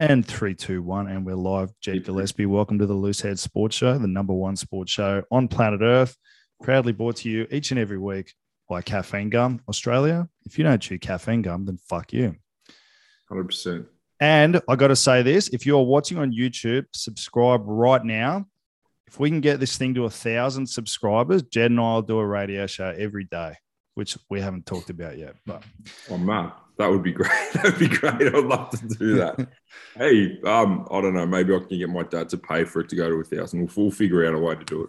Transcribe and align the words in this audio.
And 0.00 0.26
three, 0.26 0.54
two, 0.54 0.80
one, 0.80 1.08
and 1.08 1.26
we're 1.26 1.34
live. 1.34 1.74
Jake 1.82 2.06
Gillespie, 2.06 2.46
welcome 2.46 2.78
to 2.78 2.86
the 2.86 2.94
Loose 2.94 3.20
Head 3.20 3.38
Sports 3.38 3.76
Show, 3.76 3.98
the 3.98 4.08
number 4.08 4.32
one 4.32 4.56
sports 4.56 4.90
show 4.90 5.22
on 5.30 5.46
planet 5.46 5.82
Earth. 5.82 6.16
Proudly 6.62 6.92
brought 6.92 7.16
to 7.16 7.28
you 7.28 7.46
each 7.50 7.70
and 7.70 7.78
every 7.78 7.98
week 7.98 8.32
by 8.66 8.80
Caffeine 8.80 9.28
Gum 9.28 9.60
Australia. 9.68 10.26
If 10.46 10.56
you 10.56 10.64
don't 10.64 10.80
chew 10.80 10.98
caffeine 10.98 11.42
gum, 11.42 11.66
then 11.66 11.76
fuck 11.86 12.14
you. 12.14 12.34
100%. 13.30 13.88
And 14.20 14.62
I 14.66 14.74
got 14.74 14.88
to 14.88 14.96
say 14.96 15.20
this 15.20 15.48
if 15.48 15.66
you're 15.66 15.84
watching 15.84 16.16
on 16.16 16.32
YouTube, 16.32 16.86
subscribe 16.94 17.60
right 17.66 18.02
now. 18.02 18.46
If 19.06 19.20
we 19.20 19.28
can 19.28 19.42
get 19.42 19.60
this 19.60 19.76
thing 19.76 19.92
to 19.96 20.06
a 20.06 20.10
thousand 20.10 20.66
subscribers, 20.66 21.42
Jed 21.42 21.72
and 21.72 21.78
I 21.78 21.82
will 21.96 22.02
do 22.02 22.18
a 22.20 22.26
radio 22.26 22.66
show 22.66 22.88
every 22.96 23.24
day, 23.24 23.52
which 23.96 24.16
we 24.30 24.40
haven't 24.40 24.64
talked 24.64 24.88
about 24.88 25.18
yet. 25.18 25.34
But 25.44 25.62
Oh, 26.08 26.16
man. 26.16 26.52
That 26.80 26.90
would 26.90 27.02
be 27.02 27.12
great. 27.20 27.30
That 27.52 27.64
would 27.64 27.78
be 27.78 27.88
great. 27.88 28.14
I'd 28.14 28.44
love 28.44 28.70
to 28.70 28.88
do 28.88 29.16
that. 29.16 29.48
hey, 29.98 30.40
um, 30.46 30.88
I 30.90 31.02
don't 31.02 31.12
know. 31.12 31.26
Maybe 31.26 31.54
I 31.54 31.58
can 31.58 31.78
get 31.78 31.90
my 31.90 32.04
dad 32.04 32.30
to 32.30 32.38
pay 32.38 32.64
for 32.64 32.80
it 32.80 32.88
to 32.88 32.96
go 32.96 33.10
to 33.10 33.16
a 33.16 33.24
thousand. 33.24 33.60
We'll, 33.60 33.70
we'll 33.76 33.90
figure 33.90 34.24
out 34.26 34.34
a 34.34 34.38
way 34.38 34.54
to 34.54 34.64
do 34.64 34.88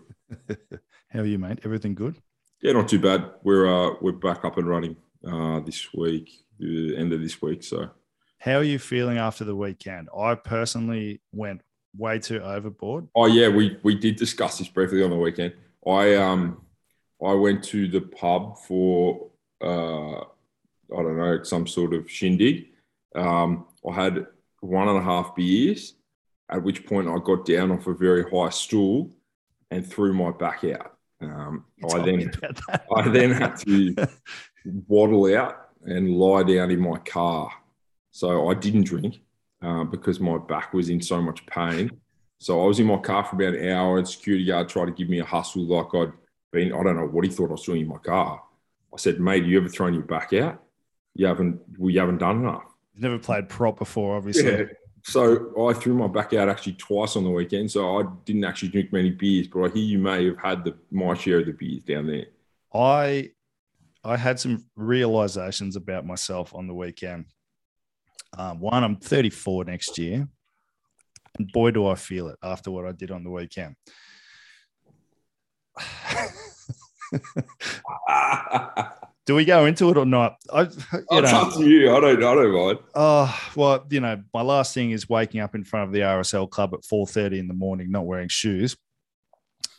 it. 0.50 0.58
how 1.10 1.20
are 1.20 1.26
you, 1.26 1.38
mate? 1.38 1.60
Everything 1.66 1.94
good? 1.94 2.16
Yeah, 2.62 2.72
not 2.72 2.88
too 2.88 3.00
bad. 3.00 3.32
We're 3.44 3.68
uh, 3.68 3.96
we're 4.00 4.14
back 4.14 4.46
up 4.46 4.58
and 4.58 4.70
running 4.70 4.96
uh, 5.30 5.60
this 5.60 5.94
week, 5.94 6.32
the 6.60 6.96
end 6.96 7.12
of 7.12 7.20
this 7.20 7.42
week. 7.42 7.62
So 7.62 7.90
How 8.40 8.56
are 8.56 8.64
you 8.64 8.80
feeling 8.80 9.18
after 9.18 9.44
the 9.44 9.56
weekend? 9.56 10.08
I 10.18 10.36
personally 10.36 11.20
went 11.34 11.60
way 11.98 12.20
too 12.20 12.40
overboard. 12.42 13.10
Oh 13.16 13.26
yeah, 13.26 13.50
we 13.50 13.78
we 13.84 13.96
did 13.96 14.16
discuss 14.16 14.60
this 14.60 14.70
briefly 14.70 15.04
on 15.04 15.10
the 15.10 15.18
weekend. 15.18 15.56
I 15.86 16.16
um 16.16 16.62
I 17.22 17.34
went 17.34 17.66
to 17.66 17.90
the 17.90 18.00
pub 18.00 18.60
for 18.60 19.30
uh 19.60 20.22
I 20.94 21.02
don't 21.02 21.18
know 21.18 21.44
some 21.44 21.68
sort 21.68 21.94
of 21.94 22.10
shindig. 22.10 22.68
Um, 23.16 23.66
I 23.90 23.94
had 23.94 24.28
one 24.62 24.88
and 24.88 24.98
a 24.98 25.02
half 25.02 25.36
beers, 25.36 25.96
at 26.50 26.64
which 26.64 26.86
point 26.86 27.08
I 27.08 27.16
got 27.24 27.46
down 27.46 27.72
off 27.72 27.88
a 27.88 27.94
very 27.94 28.30
high 28.30 28.50
stool 28.50 29.12
and 29.70 29.86
threw 29.86 30.14
my 30.14 30.32
back 30.32 30.64
out. 30.64 30.98
Um, 31.22 31.66
I 31.92 32.00
then. 32.00 32.32
I 32.96 33.10
then 33.10 33.32
had 33.32 33.56
to 33.58 33.96
waddle 34.88 35.36
out 35.36 35.70
and 35.84 36.16
lie 36.16 36.44
down 36.44 36.72
in 36.72 36.80
my 36.80 36.98
car. 37.00 37.52
So 38.12 38.50
I 38.50 38.54
didn't 38.54 38.84
drink 38.84 39.22
uh, 39.62 39.84
because 39.86 40.20
my 40.20 40.38
back 40.38 40.74
was 40.74 40.90
in 40.90 41.02
so 41.02 41.22
much 41.22 41.46
pain. 41.46 41.90
So 42.40 42.62
I 42.64 42.66
was 42.66 42.80
in 42.80 42.88
my 42.88 42.98
car 42.98 43.24
for 43.24 43.36
about 43.36 43.60
an 43.60 43.70
hour, 43.70 43.98
and 43.98 44.08
security 44.08 44.46
guard 44.46 44.68
tried 44.68 44.86
to 44.86 44.92
give 44.92 45.10
me 45.10 45.20
a 45.20 45.26
hustle 45.26 45.64
like 45.64 45.94
I'd 45.94 46.14
been. 46.52 46.74
I 46.74 46.84
don't 46.84 46.96
know 46.96 47.08
what 47.08 47.24
he 47.24 47.30
thought 47.30 47.50
I 47.50 47.54
was 47.54 47.64
doing 47.64 47.82
in 47.82 47.88
my 47.88 47.98
car. 47.98 48.42
I 48.94 48.98
said, 48.98 49.20
"Mate, 49.20 49.46
you 49.46 49.58
ever 49.58 49.70
thrown 49.70 49.94
your 49.94 50.04
back 50.04 50.34
out? 50.34 50.64
You 51.16 51.28
haven't. 51.28 51.60
We 51.78 51.96
haven't 51.96 52.20
done 52.20 52.42
enough." 52.42 52.64
You've 52.94 53.04
never 53.04 53.20
played 53.20 53.50
prop 53.50 53.80
before, 53.80 54.16
obviously. 54.16 54.52
Yeah. 54.52 54.64
So 55.04 55.68
I 55.68 55.74
threw 55.74 55.96
my 55.96 56.08
back 56.08 56.34
out 56.34 56.50
actually 56.50 56.74
twice 56.74 57.16
on 57.16 57.24
the 57.24 57.30
weekend. 57.30 57.72
So 57.72 58.00
I 58.00 58.04
didn't 58.26 58.44
actually 58.44 58.70
drink 58.70 58.94
many 58.94 59.10
beers, 59.10 59.48
but 59.48 59.64
I 59.64 59.70
hear 59.70 59.84
you 59.84 59.98
may 59.98 60.26
have 60.26 60.38
had 60.38 60.64
the 60.64 60.76
my 60.92 61.16
share 61.16 61.40
of 61.40 61.48
the 61.48 61.54
beers 61.54 61.84
down 61.84 62.08
there. 62.08 62.26
I 62.74 63.32
I 64.04 64.18
had 64.18 64.40
some 64.40 64.66
realizations 64.76 65.76
about 65.76 66.06
myself 66.06 66.54
on 66.54 66.68
the 66.68 66.74
weekend. 66.74 67.26
Um, 68.38 68.60
one, 68.60 68.84
I'm 68.84 68.96
34 68.96 69.66
next 69.66 69.98
year, 69.98 70.28
and 71.38 71.52
boy, 71.52 71.72
do 71.72 71.88
I 71.88 71.96
feel 71.96 72.30
it 72.30 72.38
after 72.42 72.72
what 72.72 72.86
I 72.86 72.92
did 72.92 73.12
on 73.12 73.24
the 73.24 73.30
weekend. 73.30 73.76
do 79.26 79.36
we 79.36 79.46
go 79.46 79.66
into 79.66 79.90
it 79.90 79.98
or 79.98 80.06
not? 80.06 80.36
I, 80.52 80.62
you 81.12 81.22
know, 81.22 81.28
up 81.28 81.54
to 81.54 81.70
you. 81.70 81.96
I 81.96 82.00
don't. 82.00 82.18
I 82.18 82.34
don't 82.36 82.54
mind. 82.54 82.80
oh 82.96 83.40
well, 83.56 83.86
you 83.90 84.00
know, 84.00 84.22
my 84.34 84.42
last 84.42 84.74
thing 84.74 84.92
is 84.92 85.08
waking 85.08 85.42
up 85.42 85.56
in 85.56 85.64
front 85.64 85.88
of 85.88 85.94
the 85.94 86.00
RSL 86.00 86.50
club 86.50 86.74
at 86.74 86.82
4:30 86.82 87.40
in 87.40 87.48
the 87.48 87.54
morning, 87.54 87.92
not 87.92 88.06
wearing 88.06 88.30
shoes. 88.30 88.76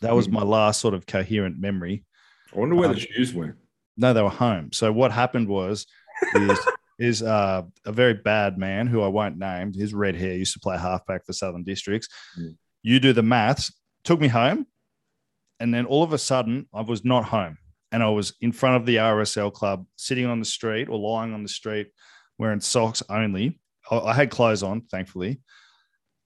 That 0.01 0.15
was 0.15 0.25
Hmm. 0.27 0.33
my 0.35 0.43
last 0.43 0.79
sort 0.81 0.93
of 0.93 1.05
coherent 1.05 1.59
memory. 1.59 2.03
I 2.55 2.59
wonder 2.59 2.75
where 2.75 2.89
Um, 2.89 2.95
the 2.95 3.01
shoes 3.01 3.33
went. 3.33 3.55
No, 3.97 4.13
they 4.13 4.21
were 4.21 4.29
home. 4.29 4.71
So 4.73 4.91
what 4.91 5.11
happened 5.11 5.47
was 5.47 5.85
is, 6.35 6.59
is 6.99 7.23
uh, 7.23 7.63
a 7.85 7.91
very 7.91 8.13
bad 8.13 8.57
man 8.57 8.87
who 8.87 9.01
I 9.01 9.07
won't 9.07 9.37
name. 9.37 9.71
His 9.73 9.93
red 9.93 10.15
hair 10.15 10.33
used 10.33 10.53
to 10.53 10.59
play 10.59 10.77
halfback 10.77 11.25
for 11.25 11.33
Southern 11.33 11.63
Districts. 11.63 12.07
Mm. 12.39 12.55
You 12.81 12.99
do 12.99 13.13
the 13.13 13.23
maths. 13.23 13.71
Took 14.03 14.19
me 14.19 14.27
home, 14.27 14.67
and 15.59 15.73
then 15.73 15.85
all 15.85 16.03
of 16.03 16.11
a 16.11 16.17
sudden 16.17 16.67
I 16.73 16.81
was 16.81 17.05
not 17.05 17.23
home, 17.25 17.57
and 17.93 18.03
I 18.03 18.09
was 18.09 18.33
in 18.41 18.51
front 18.51 18.75
of 18.75 18.85
the 18.85 18.97
RSL 18.97 19.53
club, 19.53 19.85
sitting 19.95 20.25
on 20.25 20.39
the 20.39 20.45
street 20.45 20.89
or 20.89 20.97
lying 20.97 21.33
on 21.33 21.43
the 21.43 21.49
street, 21.49 21.87
wearing 22.37 22.59
socks 22.59 23.03
only. 23.09 23.59
I, 23.89 24.13
had 24.13 24.31
clothes 24.31 24.63
on, 24.63 24.81
thankfully, 24.81 25.41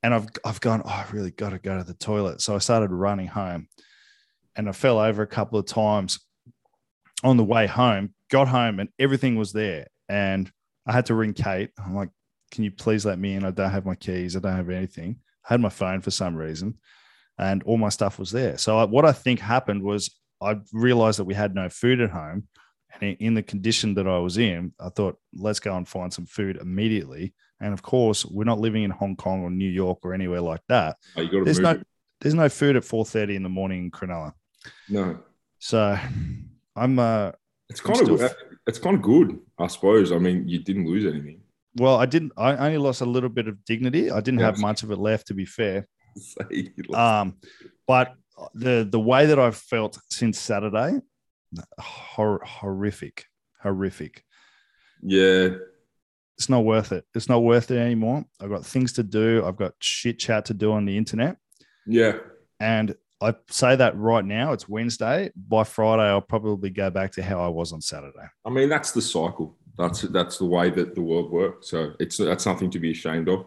and 0.01 0.13
I've 0.13 0.27
I've 0.45 0.61
gone. 0.61 0.81
Oh, 0.85 0.89
I 0.89 1.05
really 1.11 1.31
got 1.31 1.49
to 1.49 1.59
go 1.59 1.77
to 1.77 1.83
the 1.83 1.93
toilet. 1.93 2.41
So 2.41 2.55
I 2.55 2.59
started 2.59 2.91
running 2.91 3.27
home, 3.27 3.67
and 4.55 4.69
I 4.69 4.71
fell 4.71 4.99
over 4.99 5.21
a 5.21 5.27
couple 5.27 5.59
of 5.59 5.65
times 5.65 6.19
on 7.23 7.37
the 7.37 7.43
way 7.43 7.67
home, 7.67 8.13
got 8.29 8.47
home 8.47 8.79
and 8.79 8.89
everything 8.99 9.35
was 9.35 9.51
there. 9.51 9.87
And 10.07 10.51
I 10.85 10.93
had 10.93 11.07
to 11.07 11.15
ring 11.15 11.33
Kate. 11.33 11.71
I'm 11.83 11.95
like, 11.95 12.09
can 12.51 12.63
you 12.63 12.71
please 12.71 13.05
let 13.05 13.19
me 13.19 13.33
in? 13.33 13.43
I 13.43 13.51
don't 13.51 13.71
have 13.71 13.85
my 13.85 13.95
keys. 13.95 14.35
I 14.35 14.39
don't 14.39 14.55
have 14.55 14.69
anything. 14.69 15.17
I 15.43 15.53
had 15.53 15.61
my 15.61 15.69
phone 15.69 16.01
for 16.01 16.11
some 16.11 16.35
reason 16.35 16.77
and 17.37 17.63
all 17.63 17.77
my 17.77 17.89
stuff 17.89 18.19
was 18.19 18.31
there. 18.31 18.57
So 18.57 18.77
I, 18.77 18.85
what 18.85 19.05
I 19.05 19.11
think 19.11 19.39
happened 19.39 19.83
was 19.83 20.15
I 20.41 20.57
realized 20.73 21.19
that 21.19 21.25
we 21.25 21.33
had 21.33 21.55
no 21.55 21.69
food 21.69 22.01
at 22.01 22.09
home. 22.11 22.47
And 23.01 23.15
in- 23.19 23.33
the 23.35 23.43
condition 23.43 23.93
that 23.95 24.07
I 24.07 24.17
was 24.19 24.37
in, 24.37 24.73
I 24.79 24.89
thought, 24.89 25.17
let's 25.33 25.59
go 25.59 25.75
and 25.75 25.87
find 25.87 26.11
some 26.11 26.25
food 26.25 26.57
immediately. 26.57 27.33
And 27.59 27.73
of 27.73 27.81
course, 27.81 28.25
we're 28.25 28.43
not 28.43 28.59
living 28.59 28.83
in 28.83 28.91
Hong 28.91 29.15
Kong 29.15 29.43
or 29.43 29.49
New 29.49 29.69
York 29.69 29.99
or 30.03 30.13
anywhere 30.13 30.41
like 30.41 30.61
that. 30.69 30.97
Oh, 31.15 31.27
There's 31.43 31.59
no, 31.59 31.81
there's 32.21 32.33
no 32.35 32.49
food 32.49 32.75
at 32.75 32.83
4:30 32.83 33.35
in 33.35 33.43
the 33.43 33.49
morning 33.49 33.85
in 33.85 33.91
Cronulla. 33.91 34.33
no. 34.89 35.19
So 35.59 35.97
I'm 36.75 36.99
uh 36.99 37.31
It's 37.69 37.81
I'm 37.81 37.93
kind 37.95 38.09
of 38.09 38.17
still- 38.19 38.37
it's 38.67 38.79
kind 38.79 38.95
of 38.95 39.01
good, 39.01 39.39
I 39.57 39.67
suppose. 39.67 40.11
I 40.11 40.17
mean, 40.19 40.47
you 40.47 40.59
didn't 40.59 40.87
lose 40.87 41.05
anything. 41.05 41.41
Well, 41.75 41.97
I 41.97 42.05
didn't. 42.05 42.31
I 42.37 42.55
only 42.67 42.77
lost 42.79 43.01
a 43.01 43.05
little 43.05 43.29
bit 43.29 43.47
of 43.47 43.63
dignity. 43.65 44.09
I 44.11 44.19
didn't 44.19 44.41
have 44.41 44.57
much 44.59 44.83
of 44.83 44.91
it 44.91 44.97
left, 44.97 45.27
to 45.27 45.33
be 45.33 45.45
fair. 45.45 45.87
So. 46.19 46.41
Um, 46.95 47.35
but 47.87 48.15
the 48.53 48.87
the 48.89 48.99
way 48.99 49.25
that 49.27 49.39
I've 49.39 49.57
felt 49.57 49.99
since 50.09 50.39
Saturday, 50.39 50.99
hor- 51.79 52.43
horrific, 52.45 53.25
horrific. 53.61 54.23
yeah, 55.01 55.49
It's 56.37 56.49
not 56.49 56.63
worth 56.65 56.91
it. 56.91 57.05
It's 57.15 57.29
not 57.29 57.43
worth 57.43 57.71
it 57.71 57.77
anymore. 57.79 58.25
I've 58.39 58.49
got 58.49 58.65
things 58.65 58.93
to 58.93 59.03
do. 59.03 59.43
I've 59.45 59.57
got 59.57 59.73
shit 59.79 60.19
chat 60.19 60.45
to 60.45 60.53
do 60.53 60.71
on 60.71 60.85
the 60.85 60.97
internet, 60.97 61.37
yeah. 61.85 62.17
and 62.59 62.95
I 63.19 63.33
say 63.49 63.75
that 63.75 63.97
right 63.97 64.23
now. 64.23 64.53
It's 64.53 64.69
Wednesday. 64.69 65.31
By 65.35 65.63
Friday, 65.63 66.03
I'll 66.03 66.21
probably 66.21 66.69
go 66.69 66.89
back 66.91 67.11
to 67.13 67.23
how 67.23 67.39
I 67.41 67.47
was 67.47 67.73
on 67.73 67.81
Saturday. 67.81 68.27
I 68.45 68.49
mean, 68.51 68.69
that's 68.69 68.91
the 68.91 69.01
cycle. 69.01 69.57
That's 69.77 70.01
that's 70.01 70.37
the 70.37 70.45
way 70.45 70.69
that 70.71 70.93
the 70.95 71.01
world 71.01 71.31
works. 71.31 71.69
So 71.71 71.93
it's 71.99 72.17
that's 72.17 72.45
nothing 72.45 72.69
to 72.71 72.79
be 72.79 72.91
ashamed 72.91 73.29
of. 73.29 73.45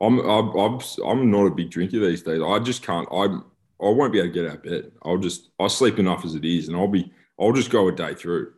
I'm 0.00 0.18
I'm 0.20 0.48
I'm, 0.56 0.80
I'm 1.06 1.30
not 1.30 1.46
a 1.46 1.50
big 1.54 1.70
drinker 1.70 2.00
these 2.00 2.22
days. 2.22 2.40
I 2.44 2.58
just 2.58 2.82
can't. 2.82 3.06
I'm 3.12 3.44
I 3.82 3.88
won't 3.88 4.12
be 4.12 4.18
able 4.20 4.28
to 4.28 4.34
get 4.34 4.46
out 4.46 4.56
of 4.56 4.62
bed. 4.62 4.92
I'll 5.02 5.18
just 5.18 5.50
I'll 5.58 5.68
sleep 5.68 5.98
enough 5.98 6.24
as 6.24 6.34
it 6.34 6.44
is, 6.44 6.68
and 6.68 6.76
I'll 6.76 6.88
be 6.88 7.12
I'll 7.40 7.52
just 7.52 7.70
go 7.70 7.88
a 7.88 7.92
day 7.92 8.14
through. 8.14 8.52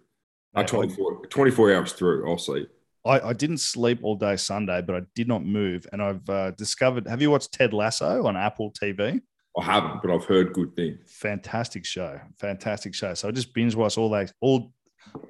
Mate, 0.55 0.63
I- 0.63 0.67
24, 0.67 1.27
24 1.27 1.75
hours 1.75 1.93
through, 1.93 2.31
I'll 2.31 2.39
sleep. 2.39 2.69
I, 3.07 3.21
I 3.21 3.33
didn't 3.35 3.59
sleep 3.59 4.01
all 4.03 4.17
day 4.17 4.37
Sunday, 4.37 4.81
but 4.81 4.97
I 4.97 5.03
did 5.15 5.29
not 5.29 5.45
move. 5.45 5.87
And 5.93 6.01
I've 6.01 6.29
uh, 6.31 6.53
discovered. 6.53 7.07
Have 7.07 7.21
you 7.21 7.31
watched 7.31 7.53
Ted 7.53 7.75
Lasso 7.75 8.27
on 8.27 8.35
Apple 8.37 8.73
TV? 8.73 9.21
I 9.59 9.63
haven't, 9.63 10.01
but 10.03 10.11
I've 10.11 10.25
heard 10.25 10.53
good 10.53 10.75
things. 10.75 10.99
Fantastic 11.07 11.85
show, 11.85 12.19
fantastic 12.39 12.95
show. 12.95 13.15
So 13.15 13.29
I 13.29 13.31
just 13.31 13.53
binge 13.55 13.75
watched 13.75 13.99
all 13.99 14.11
day. 14.11 14.27
All 14.41 14.73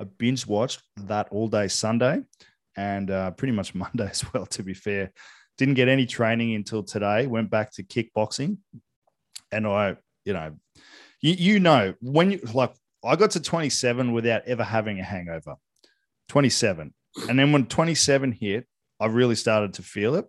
I 0.00 0.04
binge 0.04 0.47
watched 0.47 0.83
that 0.97 1.28
all 1.31 1.49
day 1.49 1.69
Sunday, 1.69 2.22
and 2.77 3.10
uh, 3.10 3.33
pretty 3.33 3.53
much 3.53 3.75
Monday 3.75 4.09
as 4.09 4.25
well. 4.33 4.47
To 4.47 4.62
be 4.62 4.75
fair, 4.75 5.12
didn't 5.59 5.74
get 5.74 5.89
any 5.89 6.07
training 6.07 6.54
until 6.54 6.83
today. 6.83 7.27
Went 7.27 7.51
back 7.51 7.72
to 7.72 7.83
kickboxing, 7.83 8.59
and 9.54 9.66
I, 9.66 9.97
you 10.24 10.33
know, 10.33 10.56
you 11.21 11.33
you 11.33 11.60
know 11.60 11.95
when 12.01 12.33
you 12.33 12.41
like 12.53 12.74
I 13.04 13.16
got 13.16 13.33
to 13.33 13.41
27 13.41 14.12
without 14.12 14.42
ever 14.47 14.65
having 14.65 14.98
a 14.98 15.04
hangover. 15.04 15.56
27. 16.28 16.92
And 17.28 17.39
then 17.39 17.53
when 17.53 17.66
27 17.66 18.33
hit, 18.33 18.66
I 18.98 19.06
really 19.06 19.34
started 19.34 19.74
to 19.74 19.83
feel 19.83 20.15
it. 20.15 20.27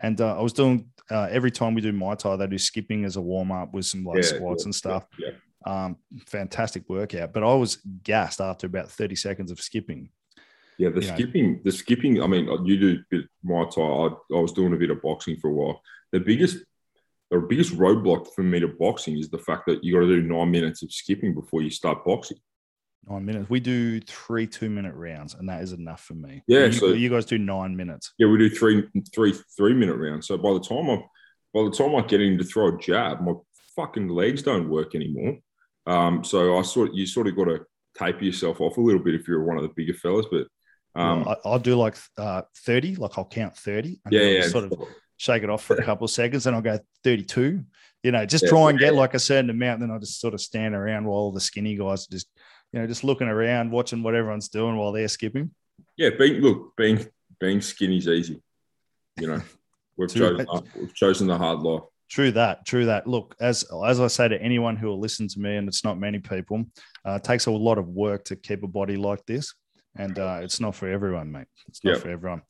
And 0.00 0.20
uh, 0.20 0.38
I 0.38 0.42
was 0.42 0.52
doing 0.52 0.90
uh, 1.10 1.28
every 1.30 1.50
time 1.50 1.74
we 1.74 1.80
do 1.80 1.92
Muay 1.92 2.18
Thai, 2.18 2.36
they 2.36 2.46
do 2.46 2.58
skipping 2.58 3.04
as 3.04 3.16
a 3.16 3.20
warm 3.20 3.52
up 3.52 3.72
with 3.72 3.86
some 3.86 4.04
like 4.04 4.16
Yeah, 4.16 4.22
squats 4.22 4.64
yeah, 4.64 4.66
and 4.66 4.74
stuff. 4.74 5.06
Yeah. 5.18 5.30
Um, 5.64 5.96
fantastic 6.26 6.88
workout. 6.88 7.32
But 7.32 7.42
I 7.42 7.54
was 7.54 7.76
gassed 8.02 8.40
after 8.40 8.66
about 8.66 8.90
30 8.90 9.16
seconds 9.16 9.50
of 9.50 9.60
skipping. 9.60 10.10
Yeah, 10.78 10.90
the 10.90 11.00
you 11.00 11.08
know. 11.08 11.14
skipping, 11.14 11.60
the 11.64 11.72
skipping. 11.72 12.22
I 12.22 12.26
mean, 12.26 12.48
you 12.66 12.78
do 12.78 12.98
bit 13.08 13.24
Muay 13.44 13.72
Thai. 13.72 13.82
I, 13.82 14.36
I 14.36 14.40
was 14.40 14.52
doing 14.52 14.74
a 14.74 14.76
bit 14.76 14.90
of 14.90 15.00
boxing 15.00 15.36
for 15.36 15.48
a 15.48 15.54
while. 15.54 15.80
The 16.12 16.20
biggest, 16.20 16.58
the 17.30 17.38
biggest 17.40 17.72
roadblock 17.74 18.28
for 18.34 18.42
me 18.42 18.60
to 18.60 18.68
boxing 18.68 19.18
is 19.18 19.28
the 19.28 19.38
fact 19.38 19.64
that 19.66 19.82
you 19.82 19.92
got 19.94 20.00
to 20.00 20.06
do 20.06 20.22
nine 20.22 20.50
minutes 20.50 20.82
of 20.82 20.92
skipping 20.92 21.34
before 21.34 21.62
you 21.62 21.70
start 21.70 22.04
boxing. 22.04 22.38
Nine 23.08 23.24
minutes. 23.24 23.50
We 23.50 23.60
do 23.60 24.00
three 24.00 24.46
two 24.46 24.68
minute 24.70 24.94
rounds, 24.94 25.34
and 25.34 25.48
that 25.48 25.62
is 25.62 25.72
enough 25.72 26.02
for 26.02 26.14
me. 26.14 26.42
Yeah, 26.46 26.66
You, 26.66 26.72
so- 26.72 26.86
you 26.88 27.08
guys 27.08 27.24
do 27.26 27.38
nine 27.38 27.76
minutes. 27.76 28.12
Yeah, 28.18 28.28
we 28.28 28.38
do 28.38 28.50
three 28.50 28.84
three 29.14 29.34
three 29.56 29.74
minute 29.74 29.96
rounds. 29.96 30.26
So 30.26 30.36
by 30.38 30.52
the 30.52 30.60
time 30.60 30.90
I 30.90 30.96
by 31.54 31.62
the 31.64 31.70
time 31.70 31.94
I 31.94 32.02
get 32.02 32.20
him 32.20 32.36
to 32.38 32.44
throw 32.44 32.74
a 32.74 32.78
jab, 32.78 33.20
my 33.20 33.32
fucking 33.76 34.08
legs 34.08 34.42
don't 34.42 34.68
work 34.68 34.94
anymore. 34.94 35.38
Um, 35.86 36.24
so 36.24 36.58
I 36.58 36.62
sort 36.62 36.94
you 36.94 37.06
sort 37.06 37.28
of 37.28 37.36
got 37.36 37.44
to 37.44 37.60
taper 37.96 38.24
yourself 38.24 38.60
off 38.60 38.76
a 38.76 38.80
little 38.80 39.02
bit 39.02 39.14
if 39.14 39.26
you're 39.28 39.44
one 39.44 39.56
of 39.56 39.62
the 39.62 39.72
bigger 39.76 39.94
fellas. 39.94 40.26
But 40.30 40.46
um, 41.00 41.24
Well, 41.24 41.36
I, 41.44 41.48
I'll 41.48 41.58
do 41.58 41.76
like 41.76 41.96
uh, 42.18 42.42
30, 42.64 42.96
like 42.96 43.16
I'll 43.16 43.24
count 43.24 43.56
30. 43.56 44.00
And 44.04 44.12
yeah, 44.12 44.22
yeah, 44.22 44.48
Sort 44.48 44.64
of 44.64 44.72
shake 45.16 45.42
it 45.42 45.50
off 45.50 45.64
for 45.64 45.76
a 45.76 45.82
couple 45.88 46.04
of 46.04 46.10
seconds, 46.10 46.46
and 46.46 46.54
I'll 46.56 46.62
go 46.62 46.78
32. 47.04 47.62
You 48.02 48.12
know, 48.12 48.24
just 48.26 48.44
Yeah. 48.44 48.50
try 48.50 48.70
and 48.70 48.78
get 48.78 48.94
like 48.94 49.14
a 49.14 49.18
certain 49.18 49.50
amount. 49.50 49.80
Then 49.80 49.90
I'll 49.90 49.98
just 49.98 50.20
sort 50.20 50.34
of 50.34 50.40
stand 50.40 50.74
around 50.74 51.04
while 51.06 51.32
the 51.32 51.40
skinny 51.40 51.74
guys 51.76 52.06
are 52.06 52.10
just, 52.12 52.28
you 52.72 52.80
know, 52.80 52.86
just 52.86 53.02
looking 53.04 53.28
around, 53.28 53.70
watching 53.70 54.02
what 54.02 54.14
everyone's 54.14 54.48
doing 54.48 54.76
while 54.76 54.92
they're 54.92 55.08
skipping. 55.08 55.50
yeah. 55.96 56.10
Being 56.16 56.40
look, 56.42 56.76
being 56.76 57.06
being 57.40 57.60
skinny's 57.60 58.06
easy. 58.08 58.40
You 59.18 59.28
know, 59.28 59.42
we've 59.96 60.12
chosen 60.14 60.46
we've 60.74 60.94
chosen 60.94 61.26
the 61.26 61.36
hard 61.38 61.60
life. 61.60 61.82
True 62.08 62.30
that. 62.32 62.64
True 62.66 62.84
that. 62.86 63.06
Look, 63.06 63.34
as 63.40 63.64
as 63.84 63.98
I 64.00 64.06
say 64.06 64.28
to 64.28 64.40
anyone 64.40 64.76
who 64.76 64.86
will 64.88 65.00
listen 65.00 65.26
to 65.28 65.40
me, 65.40 65.56
and 65.56 65.66
it's 65.66 65.82
not 65.84 65.98
many 65.98 66.18
people, 66.20 66.64
uh, 67.06 67.12
it 67.14 67.24
takes 67.24 67.46
a 67.46 67.50
lot 67.50 67.78
of 67.78 67.88
work 67.88 68.24
to 68.26 68.36
keep 68.36 68.62
a 68.62 68.68
body 68.68 68.96
like 68.96 69.24
this, 69.26 69.54
and 69.96 70.16
uh, 70.18 70.38
it's 70.42 70.60
not 70.60 70.74
for 70.76 70.88
everyone, 70.88 71.32
mate. 71.32 71.46
It's 71.66 71.82
not 71.82 71.94
Yeah. 71.94 71.98
for 72.00 72.10
everyone. 72.10 72.42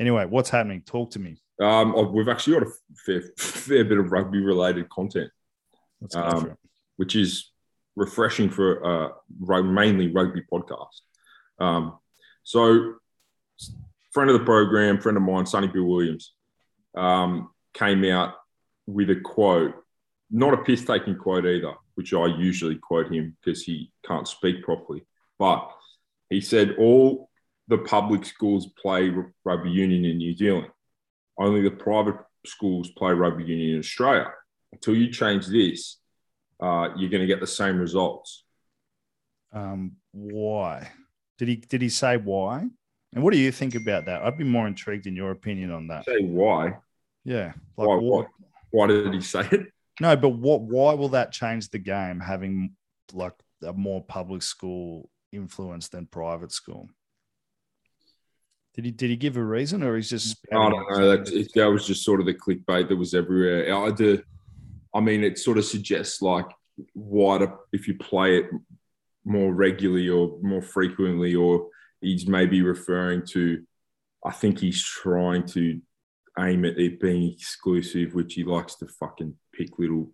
Anyway, 0.00 0.24
what's 0.26 0.50
happening? 0.50 0.82
Talk 0.84 1.12
to 1.12 1.18
me. 1.20 1.36
Um, 1.60 1.94
oh, 1.96 2.04
we've 2.10 2.28
actually 2.28 2.58
got 2.58 2.68
a 2.68 2.72
fair, 3.04 3.22
fair 3.38 3.84
bit 3.84 3.98
of 3.98 4.12
rugby 4.12 4.40
related 4.40 4.88
content, 4.90 5.30
Um, 6.14 6.56
which 6.96 7.16
is 7.16 7.50
refreshing 7.94 8.50
for 8.50 8.84
uh, 8.84 9.08
rug- 9.40 9.64
mainly 9.64 10.12
rugby 10.12 10.42
podcast. 10.52 11.00
Um, 11.58 11.98
so, 12.42 12.94
friend 14.12 14.30
of 14.30 14.38
the 14.38 14.44
program, 14.44 15.00
friend 15.00 15.16
of 15.16 15.22
mine, 15.22 15.46
Sonny 15.46 15.68
Bill 15.68 15.84
Williams, 15.84 16.32
um, 16.94 17.50
came 17.72 18.04
out 18.04 18.34
with 18.86 19.10
a 19.10 19.16
quote, 19.16 19.74
not 20.30 20.54
a 20.54 20.58
piss 20.58 20.84
taking 20.84 21.16
quote 21.16 21.46
either, 21.46 21.74
which 21.94 22.12
I 22.12 22.26
usually 22.26 22.76
quote 22.76 23.10
him 23.12 23.36
because 23.42 23.62
he 23.62 23.90
can't 24.04 24.28
speak 24.28 24.62
properly. 24.62 25.06
But 25.38 25.70
he 26.28 26.40
said, 26.40 26.76
All 26.78 27.30
the 27.68 27.78
public 27.78 28.24
schools 28.24 28.68
play 28.80 29.12
rugby 29.44 29.70
union 29.70 30.04
in 30.04 30.18
New 30.18 30.36
Zealand, 30.36 30.68
only 31.38 31.62
the 31.62 31.70
private 31.70 32.16
schools 32.46 32.90
play 32.90 33.12
rugby 33.12 33.44
union 33.44 33.74
in 33.74 33.78
Australia. 33.78 34.26
Until 34.72 34.94
you 34.96 35.10
change 35.10 35.46
this, 35.46 35.98
uh, 36.60 36.88
you're 36.96 37.10
going 37.10 37.20
to 37.20 37.26
get 37.26 37.40
the 37.40 37.46
same 37.46 37.78
results. 37.78 38.44
Um, 39.52 39.92
why? 40.12 40.90
Did 41.38 41.48
he 41.48 41.56
did 41.56 41.82
he 41.82 41.88
say 41.88 42.16
why? 42.16 42.66
And 43.14 43.24
what 43.24 43.32
do 43.32 43.38
you 43.38 43.52
think 43.52 43.74
about 43.74 44.06
that? 44.06 44.22
I'd 44.22 44.38
be 44.38 44.44
more 44.44 44.66
intrigued 44.66 45.06
in 45.06 45.16
your 45.16 45.30
opinion 45.30 45.70
on 45.70 45.86
that. 45.88 46.04
Say 46.04 46.22
why? 46.22 46.74
Yeah. 47.24 47.52
Like 47.76 47.88
Why, 47.88 47.96
what? 47.96 48.02
why? 48.02 48.26
Why 48.70 48.86
did 48.88 49.14
he 49.14 49.20
say 49.20 49.48
it? 49.50 49.66
No, 50.00 50.16
but 50.16 50.30
what? 50.30 50.62
Why 50.62 50.94
will 50.94 51.08
that 51.10 51.32
change 51.32 51.70
the 51.70 51.78
game? 51.78 52.20
Having 52.20 52.74
like 53.12 53.32
a 53.62 53.72
more 53.72 54.04
public 54.04 54.42
school 54.42 55.08
influence 55.32 55.88
than 55.88 56.06
private 56.06 56.52
school. 56.52 56.88
Did 58.76 58.84
he 58.84 58.90
did 58.90 59.08
he 59.08 59.16
give 59.16 59.38
a 59.38 59.42
reason, 59.42 59.82
or 59.82 59.96
he's 59.96 60.10
just? 60.10 60.36
I 60.52 60.68
don't 60.68 60.90
know. 60.90 61.16
That, 61.16 61.48
that 61.54 61.70
was 61.70 61.86
just 61.86 62.04
sort 62.04 62.20
of 62.20 62.26
the 62.26 62.34
clickbait 62.34 62.90
that 62.90 62.96
was 62.96 63.14
everywhere. 63.14 63.74
I, 63.74 63.90
do, 63.90 64.22
I 64.94 65.00
mean, 65.00 65.24
it 65.24 65.38
sort 65.38 65.56
of 65.56 65.64
suggests 65.64 66.20
like 66.20 66.44
wider 66.94 67.56
if 67.72 67.88
you 67.88 67.96
play 67.96 68.36
it 68.36 68.50
more 69.24 69.52
regularly 69.54 70.10
or 70.10 70.38
more 70.42 70.60
frequently, 70.60 71.34
or 71.34 71.68
he's 72.02 72.28
maybe 72.28 72.60
referring 72.60 73.26
to. 73.28 73.62
I 74.22 74.32
think 74.32 74.58
he's 74.58 74.82
trying 74.82 75.46
to 75.48 75.80
aim 76.38 76.66
at 76.66 76.78
it 76.78 77.00
being 77.00 77.32
exclusive, 77.32 78.14
which 78.14 78.34
he 78.34 78.44
likes 78.44 78.74
to 78.76 78.86
fucking 78.86 79.34
pick 79.54 79.78
little 79.78 80.10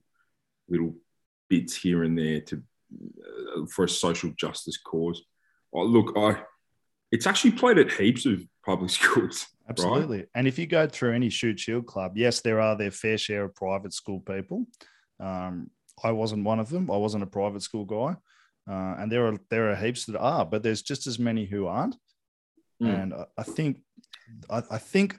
little 0.69 0.95
bits 1.51 1.77
here 1.77 2.05
and 2.05 2.17
there 2.17 2.43
to 2.43 2.63
uh, 3.27 3.67
for 3.67 3.87
a 3.87 3.89
social 3.89 4.31
justice 4.39 4.77
cause. 4.77 5.21
Oh, 5.75 5.83
look, 5.83 6.13
I 6.17 6.45
it's 7.13 7.27
actually 7.27 7.53
played 7.53 7.79
at 7.79 7.93
heaps 7.93 8.27
of 8.27 8.43
public 8.65 8.91
schools. 8.99 9.47
Absolutely. 9.69 10.27
And 10.35 10.49
if 10.49 10.59
you 10.59 10.67
go 10.67 10.87
through 10.89 11.15
any 11.15 11.29
Shute 11.29 11.61
Shield 11.61 11.87
club, 11.87 12.17
yes, 12.17 12.41
there 12.41 12.61
are 12.61 12.77
their 12.77 12.91
fair 12.91 13.17
share 13.17 13.45
of 13.45 13.55
private 13.55 13.93
school 13.93 14.21
people. 14.21 14.67
Um, 15.21 15.71
I 16.03 16.11
wasn't 16.11 16.45
one 16.45 16.59
of 16.59 16.69
them. 16.69 16.91
I 16.91 16.97
wasn't 16.97 17.23
a 17.23 17.29
private 17.29 17.63
school 17.63 17.85
guy. 17.85 18.17
Uh, 18.69 18.97
and 18.99 19.11
there 19.11 19.27
are 19.27 19.37
there 19.51 19.71
are 19.71 19.77
heaps 19.77 20.07
that 20.07 20.19
are, 20.19 20.45
but 20.45 20.63
there's 20.63 20.83
just 20.83 21.07
as 21.07 21.19
many 21.19 21.45
who 21.45 21.67
aren't. 21.67 21.97
Mm. 22.83 23.03
And 23.03 23.15
I, 23.15 23.25
I 23.39 23.43
think 23.43 23.81
I, 24.51 24.63
I 24.71 24.79
think 24.79 25.19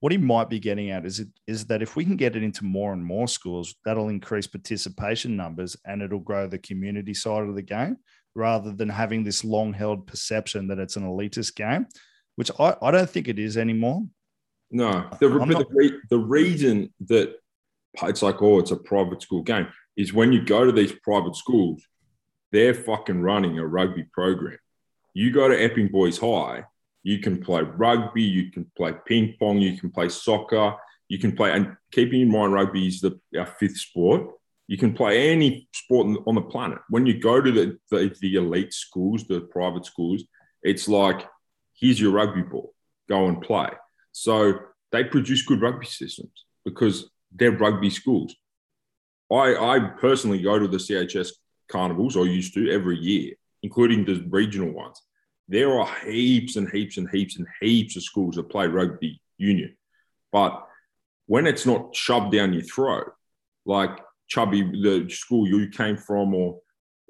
what 0.00 0.12
he 0.12 0.18
might 0.18 0.48
be 0.48 0.58
getting 0.58 0.90
at 0.90 1.06
is 1.06 1.20
it 1.20 1.28
is 1.46 1.66
that 1.66 1.82
if 1.82 1.96
we 1.96 2.04
can 2.04 2.16
get 2.16 2.36
it 2.36 2.42
into 2.42 2.64
more 2.64 2.92
and 2.92 3.04
more 3.04 3.28
schools, 3.28 3.74
that'll 3.84 4.08
increase 4.08 4.46
participation 4.46 5.36
numbers 5.36 5.76
and 5.84 6.02
it'll 6.02 6.18
grow 6.18 6.46
the 6.46 6.58
community 6.58 7.14
side 7.14 7.44
of 7.44 7.54
the 7.54 7.62
game 7.62 7.96
rather 8.36 8.72
than 8.72 8.88
having 8.88 9.24
this 9.24 9.44
long 9.44 9.72
held 9.72 10.06
perception 10.06 10.68
that 10.68 10.78
it's 10.78 10.96
an 10.96 11.04
elitist 11.04 11.56
game, 11.56 11.86
which 12.36 12.50
I, 12.60 12.76
I 12.82 12.90
don't 12.90 13.08
think 13.08 13.28
it 13.28 13.38
is 13.38 13.56
anymore. 13.56 14.02
No, 14.70 15.08
the, 15.20 15.28
not- 15.28 15.48
the, 15.48 15.66
re- 15.70 16.00
the 16.10 16.18
reason 16.18 16.92
that 17.06 17.34
it's 18.02 18.22
like, 18.22 18.42
oh, 18.42 18.58
it's 18.58 18.72
a 18.72 18.76
private 18.76 19.22
school 19.22 19.42
game 19.42 19.68
is 19.96 20.12
when 20.12 20.32
you 20.32 20.44
go 20.44 20.64
to 20.64 20.72
these 20.72 20.92
private 21.02 21.34
schools, 21.34 21.82
they're 22.52 22.74
fucking 22.74 23.22
running 23.22 23.58
a 23.58 23.66
rugby 23.66 24.04
program. 24.12 24.58
You 25.14 25.32
go 25.32 25.48
to 25.48 25.60
Epping 25.62 25.88
Boys 25.88 26.18
High, 26.18 26.64
you 27.02 27.20
can 27.20 27.42
play 27.42 27.62
rugby, 27.62 28.22
you 28.22 28.50
can 28.50 28.70
play 28.76 28.92
ping 29.06 29.34
pong, 29.38 29.58
you 29.58 29.78
can 29.78 29.90
play 29.90 30.08
soccer, 30.08 30.74
you 31.08 31.18
can 31.18 31.34
play, 31.34 31.52
and 31.52 31.76
keeping 31.90 32.20
in 32.20 32.30
mind 32.30 32.52
rugby 32.52 32.86
is 32.86 33.00
the 33.00 33.18
our 33.38 33.46
fifth 33.46 33.78
sport. 33.78 34.32
You 34.68 34.76
can 34.76 34.94
play 34.94 35.30
any 35.30 35.68
sport 35.72 36.18
on- 36.26 36.34
the 36.34 36.42
planet. 36.42 36.78
When 36.88 37.06
you 37.06 37.18
go 37.20 37.40
to 37.40 37.52
the, 37.52 37.78
the, 37.90 38.14
the 38.20 38.36
elite 38.36 38.72
schools, 38.72 39.24
the 39.24 39.40
private 39.40 39.86
schools, 39.86 40.24
it's 40.62 40.88
like, 40.88 41.26
here's 41.74 42.00
your 42.00 42.12
rugby 42.12 42.42
ball, 42.42 42.74
go 43.08 43.26
and 43.26 43.40
play. 43.40 43.70
So 44.12 44.58
they 44.92 45.04
produce 45.04 45.42
good 45.42 45.60
rugby 45.60 45.86
systems 45.86 46.44
because 46.64 47.10
they're 47.32 47.52
rugby 47.52 47.90
schools. 47.90 48.34
I, 49.30 49.54
I 49.54 49.78
personally 50.00 50.42
go 50.42 50.58
to 50.58 50.68
the 50.68 50.78
CHS 50.78 51.30
carnivals, 51.68 52.16
I 52.16 52.22
used 52.22 52.54
to 52.54 52.70
every 52.70 52.96
year, 52.98 53.34
including 53.62 54.04
the 54.04 54.24
regional 54.28 54.72
ones. 54.72 55.00
There 55.48 55.78
are 55.78 55.88
heaps 56.04 56.56
and 56.56 56.68
heaps 56.70 56.96
and 56.96 57.08
heaps 57.10 57.36
and 57.36 57.46
heaps 57.60 57.96
of 57.96 58.02
schools 58.02 58.36
that 58.36 58.48
play 58.48 58.66
rugby 58.66 59.20
union. 59.38 59.76
But 60.32 60.66
when 61.26 61.46
it's 61.46 61.66
not 61.66 61.94
shoved 61.94 62.32
down 62.32 62.52
your 62.52 62.62
throat, 62.62 63.12
like 63.64 63.98
Chubby, 64.28 64.62
the 64.62 65.08
school 65.08 65.46
you 65.46 65.68
came 65.68 65.96
from, 65.96 66.34
or 66.34 66.60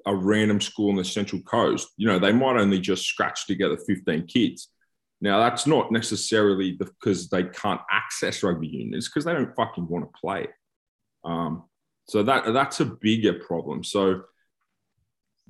a 0.05 0.15
random 0.15 0.61
school 0.61 0.89
on 0.89 0.95
the 0.95 1.05
Central 1.05 1.41
Coast, 1.41 1.89
you 1.97 2.07
know, 2.07 2.19
they 2.19 2.31
might 2.31 2.59
only 2.59 2.79
just 2.79 3.05
scratch 3.05 3.45
together 3.45 3.77
15 3.77 4.25
kids. 4.27 4.69
Now, 5.19 5.39
that's 5.39 5.65
not 5.65 5.91
necessarily 5.91 6.73
because 6.73 7.27
they 7.29 7.43
can't 7.43 7.81
access 7.91 8.43
rugby 8.43 8.67
union, 8.67 8.93
it's 8.93 9.09
because 9.09 9.25
they 9.25 9.33
don't 9.33 9.55
fucking 9.55 9.87
want 9.87 10.05
to 10.05 10.19
play. 10.19 10.47
Um, 11.23 11.63
so 12.07 12.23
that 12.23 12.53
that's 12.53 12.79
a 12.79 12.85
bigger 12.85 13.33
problem. 13.33 13.83
So, 13.83 14.21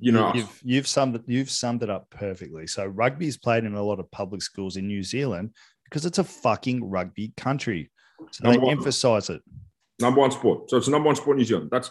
you 0.00 0.10
know, 0.12 0.32
you've 0.34 0.60
you've 0.64 0.88
summed 0.88 1.16
it, 1.16 1.22
you've 1.26 1.50
summed 1.50 1.82
it 1.82 1.90
up 1.90 2.10
perfectly. 2.10 2.66
So 2.66 2.86
rugby 2.86 3.28
is 3.28 3.36
played 3.36 3.64
in 3.64 3.74
a 3.74 3.82
lot 3.82 4.00
of 4.00 4.10
public 4.10 4.42
schools 4.42 4.76
in 4.76 4.86
New 4.86 5.02
Zealand 5.02 5.54
because 5.84 6.06
it's 6.06 6.18
a 6.18 6.24
fucking 6.24 6.82
rugby 6.88 7.32
country. 7.36 7.90
So 8.32 8.50
they 8.50 8.58
emphasize 8.70 9.30
it. 9.30 9.42
Number 10.00 10.20
one 10.20 10.30
sport. 10.30 10.70
So 10.70 10.76
it's 10.76 10.86
the 10.86 10.92
number 10.92 11.06
one 11.06 11.16
sport 11.16 11.36
in 11.36 11.38
New 11.38 11.44
Zealand. 11.44 11.70
That's 11.70 11.90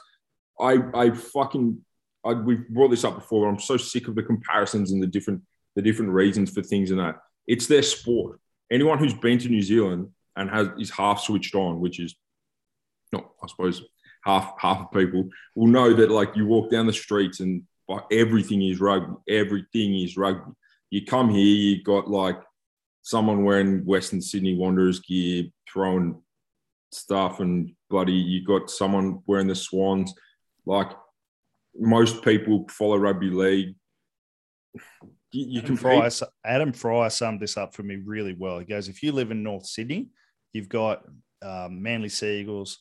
I 0.59 0.77
I 0.93 1.11
fucking 1.11 1.79
I, 2.25 2.33
we've 2.33 2.67
brought 2.69 2.89
this 2.89 3.03
up 3.03 3.15
before. 3.15 3.45
But 3.45 3.49
I'm 3.49 3.59
so 3.59 3.77
sick 3.77 4.07
of 4.07 4.15
the 4.15 4.23
comparisons 4.23 4.91
and 4.91 5.01
the 5.01 5.07
different 5.07 5.41
the 5.75 5.81
different 5.81 6.11
reasons 6.11 6.51
for 6.51 6.61
things 6.61 6.91
and 6.91 6.99
that. 6.99 7.15
It's 7.47 7.67
their 7.67 7.83
sport. 7.83 8.39
Anyone 8.71 8.97
who's 8.97 9.13
been 9.13 9.39
to 9.39 9.49
New 9.49 9.61
Zealand 9.61 10.09
and 10.35 10.49
has 10.49 10.69
is 10.79 10.89
half 10.89 11.21
switched 11.21 11.55
on, 11.55 11.79
which 11.79 11.99
is 11.99 12.15
not, 13.13 13.29
I 13.41 13.47
suppose, 13.47 13.83
half 14.23 14.53
half 14.59 14.81
of 14.81 14.91
people 14.91 15.29
will 15.55 15.67
know 15.67 15.93
that 15.93 16.11
like 16.11 16.35
you 16.35 16.45
walk 16.45 16.69
down 16.69 16.87
the 16.87 16.93
streets 16.93 17.39
and 17.39 17.63
everything 18.11 18.61
is 18.61 18.79
rugby. 18.79 19.15
Everything 19.29 19.95
is 19.95 20.17
rugby. 20.17 20.51
You 20.89 21.05
come 21.05 21.29
here, 21.29 21.39
you 21.45 21.83
got 21.83 22.09
like 22.09 22.39
someone 23.01 23.43
wearing 23.43 23.85
Western 23.85 24.21
Sydney 24.21 24.55
Wanderers 24.55 24.99
gear, 24.99 25.45
throwing 25.71 26.21
stuff, 26.91 27.39
and 27.39 27.73
bloody 27.89 28.13
you 28.13 28.43
got 28.45 28.69
someone 28.69 29.19
wearing 29.25 29.47
the 29.47 29.55
Swans. 29.55 30.13
Like 30.65 30.91
most 31.75 32.23
people 32.23 32.65
follow 32.69 32.97
rugby 32.97 33.29
league. 33.29 33.75
You, 35.31 35.45
you 35.45 35.59
Adam 35.59 35.67
can 35.67 35.77
Fryer, 35.77 36.09
Adam 36.45 36.73
Fryer 36.73 37.09
summed 37.09 37.39
this 37.41 37.57
up 37.57 37.73
for 37.73 37.83
me 37.83 37.97
really 37.97 38.33
well. 38.37 38.59
He 38.59 38.65
goes, 38.65 38.87
if 38.87 39.03
you 39.03 39.11
live 39.11 39.31
in 39.31 39.43
North 39.43 39.65
Sydney, 39.65 40.07
you've 40.53 40.69
got 40.69 41.03
um, 41.41 41.81
Manly 41.81 42.09
Seagulls, 42.09 42.79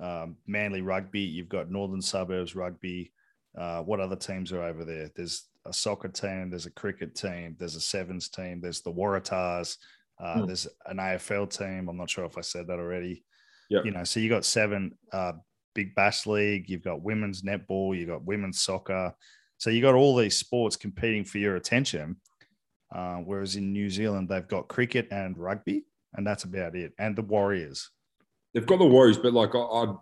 um, 0.00 0.36
Manly 0.46 0.80
Rugby, 0.80 1.20
you've 1.20 1.48
got 1.48 1.70
Northern 1.70 2.02
Suburbs 2.02 2.54
Rugby. 2.54 3.12
Uh, 3.56 3.82
what 3.82 4.00
other 4.00 4.16
teams 4.16 4.52
are 4.52 4.62
over 4.62 4.84
there? 4.84 5.10
There's 5.16 5.48
a 5.66 5.72
soccer 5.72 6.08
team, 6.08 6.50
there's 6.50 6.66
a 6.66 6.70
cricket 6.70 7.14
team, 7.14 7.56
there's 7.58 7.74
a 7.74 7.80
sevens 7.80 8.28
team, 8.28 8.60
there's 8.60 8.80
the 8.82 8.92
Waratahs, 8.92 9.76
uh, 10.20 10.40
Hmm. 10.40 10.46
there's 10.46 10.68
an 10.86 10.98
AFL 10.98 11.46
team. 11.50 11.88
I'm 11.88 11.96
not 11.96 12.10
sure 12.10 12.24
if 12.24 12.38
I 12.38 12.42
said 12.42 12.68
that 12.68 12.78
already. 12.78 13.24
Yep. 13.68 13.84
You 13.84 13.90
know, 13.90 14.04
so 14.04 14.20
you 14.20 14.28
got 14.28 14.44
seven 14.44 14.96
uh, 15.12 15.32
big 15.74 15.94
bash 15.94 16.26
league, 16.26 16.68
you've 16.68 16.82
got 16.82 17.02
women's 17.02 17.42
netball, 17.42 17.96
you've 17.96 18.08
got 18.08 18.24
women's 18.24 18.60
soccer. 18.60 19.14
So 19.58 19.70
you 19.70 19.82
got 19.82 19.94
all 19.94 20.16
these 20.16 20.36
sports 20.36 20.76
competing 20.76 21.24
for 21.24 21.38
your 21.38 21.56
attention. 21.56 22.16
Uh, 22.94 23.16
whereas 23.16 23.56
in 23.56 23.72
New 23.72 23.90
Zealand, 23.90 24.28
they've 24.28 24.48
got 24.48 24.68
cricket 24.68 25.08
and 25.10 25.36
rugby, 25.36 25.84
and 26.14 26.26
that's 26.26 26.44
about 26.44 26.74
it. 26.74 26.92
And 26.98 27.14
the 27.14 27.22
Warriors. 27.22 27.90
They've 28.54 28.66
got 28.66 28.78
the 28.78 28.86
Warriors, 28.86 29.18
but 29.18 29.34
like 29.34 29.54
I, 29.54 29.58
I, 29.58 29.94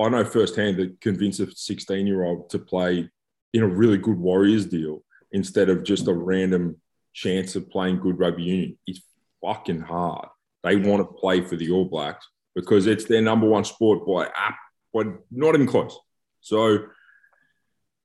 I 0.00 0.08
know 0.08 0.24
firsthand 0.24 0.76
that 0.76 1.00
convince 1.00 1.40
a 1.40 1.50
16 1.50 2.06
year 2.06 2.22
old 2.22 2.50
to 2.50 2.58
play 2.58 3.10
in 3.52 3.62
a 3.62 3.66
really 3.66 3.98
good 3.98 4.18
Warriors 4.18 4.66
deal 4.66 5.02
instead 5.32 5.68
of 5.68 5.82
just 5.82 6.06
a 6.06 6.14
random 6.14 6.76
chance 7.12 7.56
of 7.56 7.68
playing 7.68 7.98
good 7.98 8.18
rugby 8.18 8.44
union 8.44 8.78
is 8.86 9.02
fucking 9.44 9.80
hard. 9.80 10.28
They 10.62 10.76
want 10.76 11.00
to 11.00 11.14
play 11.14 11.40
for 11.40 11.56
the 11.56 11.70
All 11.70 11.84
Blacks 11.84 12.28
because 12.54 12.86
it's 12.86 13.04
their 13.04 13.22
number 13.22 13.46
one 13.46 13.64
sport 13.64 14.06
by 14.06 14.26
app, 14.34 14.56
but 14.92 15.06
not 15.30 15.54
even 15.54 15.66
close. 15.66 15.98
So, 16.40 16.78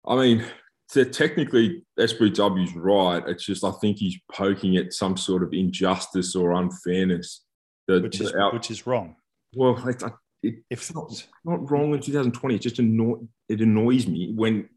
I 0.05 0.15
mean, 0.15 0.45
te- 0.91 1.05
technically, 1.05 1.83
SBW's 1.99 2.75
right. 2.75 3.23
It's 3.27 3.45
just 3.45 3.63
I 3.63 3.71
think 3.81 3.97
he's 3.97 4.17
poking 4.31 4.77
at 4.77 4.93
some 4.93 5.17
sort 5.17 5.43
of 5.43 5.53
injustice 5.53 6.35
or 6.35 6.53
unfairness. 6.53 7.45
That, 7.87 8.03
Which 8.03 8.21
is 8.21 8.33
out- 8.33 8.53
which 8.53 8.71
is 8.71 8.87
wrong. 8.87 9.15
well, 9.55 9.77
it's, 9.89 10.03
uh, 10.03 10.09
it, 10.41 10.55
If 10.69 10.79
it's 10.79 10.93
not, 10.95 11.27
not 11.43 11.69
wrong 11.69 11.93
in 11.93 11.99
2020. 12.01 12.55
It 12.55 12.59
just 12.61 12.79
annoy, 12.79 13.15
it 13.49 13.59
annoys 13.61 14.07
me 14.07 14.31
when 14.33 14.69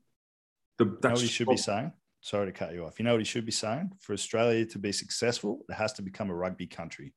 the 0.79 0.85
You 0.87 0.91
know 1.03 1.11
what 1.11 1.21
he 1.21 1.27
should 1.29 1.49
be 1.49 1.57
saying? 1.57 1.93
Sorry 2.21 2.47
to 2.47 2.53
cut 2.53 2.75
you 2.75 2.85
off. 2.85 2.99
You 2.99 3.05
know 3.05 3.13
what 3.13 3.21
he 3.21 3.25
should 3.25 3.47
be 3.47 3.53
saying? 3.53 3.93
For 4.01 4.13
Australia 4.13 4.67
to 4.67 4.79
be 4.79 4.91
successful, 4.91 5.65
it 5.69 5.75
has 5.75 5.93
to 5.95 6.03
become 6.03 6.31
a 6.31 6.35
rugby 6.35 6.67
country. 6.67 7.15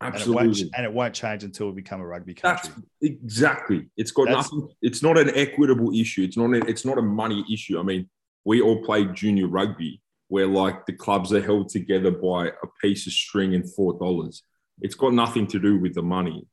And 0.00 0.14
it, 0.14 0.28
won't, 0.28 0.48
absolutely. 0.48 0.70
and 0.76 0.86
it 0.86 0.92
won't 0.92 1.12
change 1.12 1.42
until 1.42 1.66
we 1.66 1.72
become 1.72 2.00
a 2.00 2.06
rugby 2.06 2.32
That's 2.40 2.68
country. 2.68 2.84
exactly. 3.02 3.88
It's 3.96 4.12
got 4.12 4.26
That's- 4.26 4.44
nothing. 4.52 4.68
It's 4.80 5.02
not 5.02 5.18
an 5.18 5.30
equitable 5.34 5.92
issue. 5.92 6.22
It's 6.22 6.36
not. 6.36 6.54
A, 6.54 6.66
it's 6.68 6.84
not 6.84 6.98
a 6.98 7.02
money 7.02 7.44
issue. 7.52 7.80
I 7.80 7.82
mean, 7.82 8.08
we 8.44 8.60
all 8.60 8.82
played 8.84 9.14
junior 9.14 9.48
rugby, 9.48 10.00
where 10.28 10.46
like 10.46 10.86
the 10.86 10.92
clubs 10.92 11.32
are 11.32 11.42
held 11.42 11.68
together 11.70 12.12
by 12.12 12.46
a 12.48 12.66
piece 12.80 13.08
of 13.08 13.12
string 13.12 13.54
and 13.54 13.68
four 13.74 13.98
dollars. 13.98 14.44
It's 14.80 14.94
got 14.94 15.14
nothing 15.14 15.48
to 15.48 15.58
do 15.58 15.78
with 15.80 15.94
the 15.94 16.02
money. 16.02 16.46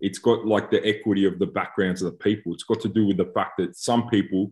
It's 0.00 0.18
got 0.18 0.44
like 0.44 0.70
the 0.70 0.86
equity 0.86 1.24
of 1.24 1.38
the 1.38 1.46
backgrounds 1.46 2.02
of 2.02 2.12
the 2.12 2.18
people. 2.18 2.52
It's 2.52 2.64
got 2.64 2.80
to 2.82 2.88
do 2.88 3.06
with 3.06 3.16
the 3.16 3.32
fact 3.34 3.52
that 3.58 3.74
some 3.76 4.08
people 4.10 4.50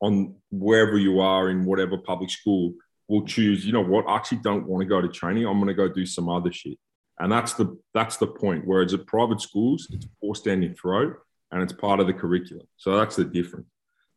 on 0.00 0.36
wherever 0.52 0.96
you 0.96 1.18
are 1.18 1.50
in 1.50 1.64
whatever 1.64 1.98
public 1.98 2.30
school 2.30 2.74
will 3.08 3.24
choose. 3.26 3.66
You 3.66 3.72
know 3.72 3.82
what? 3.82 4.06
I 4.06 4.14
actually 4.14 4.38
don't 4.38 4.66
want 4.66 4.82
to 4.82 4.86
go 4.86 5.00
to 5.00 5.08
training. 5.08 5.44
I'm 5.46 5.58
going 5.58 5.66
to 5.66 5.74
go 5.74 5.88
do 5.92 6.06
some 6.06 6.28
other 6.28 6.52
shit. 6.52 6.78
And 7.20 7.30
that's 7.30 7.52
the 7.54 7.78
that's 7.94 8.16
the 8.16 8.26
point. 8.26 8.66
Whereas 8.66 8.94
at 8.94 9.06
private 9.06 9.40
schools, 9.40 9.86
it's 9.92 10.06
forced 10.20 10.46
down 10.46 10.62
your 10.62 10.72
throat 10.72 11.16
and 11.52 11.62
it's 11.62 11.72
part 11.72 12.00
of 12.00 12.06
the 12.06 12.14
curriculum. 12.14 12.66
So 12.76 12.96
that's 12.96 13.16
the 13.16 13.24
difference. 13.24 13.66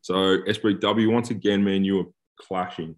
So 0.02 0.14
SBW, 0.14 1.12
once 1.12 1.30
again, 1.30 1.64
man, 1.64 1.84
you 1.84 2.00
are 2.00 2.06
clashing. 2.40 2.96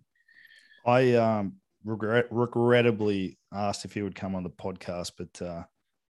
I 0.86 1.14
um, 1.14 1.54
regret, 1.84 2.28
regrettably 2.30 3.38
asked 3.52 3.86
if 3.86 3.94
he 3.94 4.02
would 4.02 4.16
come 4.16 4.36
on 4.36 4.44
the 4.44 4.50
podcast, 4.50 5.14
but 5.18 5.42
uh, 5.42 5.64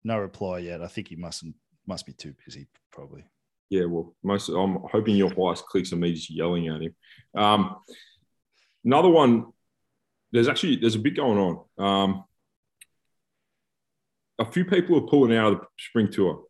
no 0.04 0.20
reply 0.20 0.60
yet. 0.60 0.82
I 0.82 0.88
think 0.88 1.10
he 1.10 1.16
mustn't 1.16 1.56
must 1.88 2.06
be 2.06 2.14
too 2.14 2.34
busy, 2.46 2.68
probably. 2.92 3.26
Yeah, 3.70 3.86
well, 3.86 4.16
most 4.24 4.50
I'm 4.50 4.80
hoping 4.92 5.16
your 5.16 5.34
highest 5.34 5.66
clicks 5.66 5.92
are 5.94 5.98
me 5.98 6.14
just 6.14 6.30
yelling 6.30 6.68
at 6.68 6.82
him. 6.82 6.96
Um, 7.36 7.78
another 8.86 9.10
one, 9.10 9.48
there's 10.32 10.48
actually 10.48 10.78
there's 10.78 10.96
a 10.96 11.00
bit 11.00 11.16
going 11.16 11.38
on. 11.38 11.84
Um, 11.84 12.24
a 14.42 14.52
few 14.52 14.66
people 14.66 14.98
are 14.98 15.08
pulling 15.08 15.38
out 15.38 15.54
of 15.54 15.60
the 15.60 15.66
spring 15.78 16.12
tour. 16.12 16.44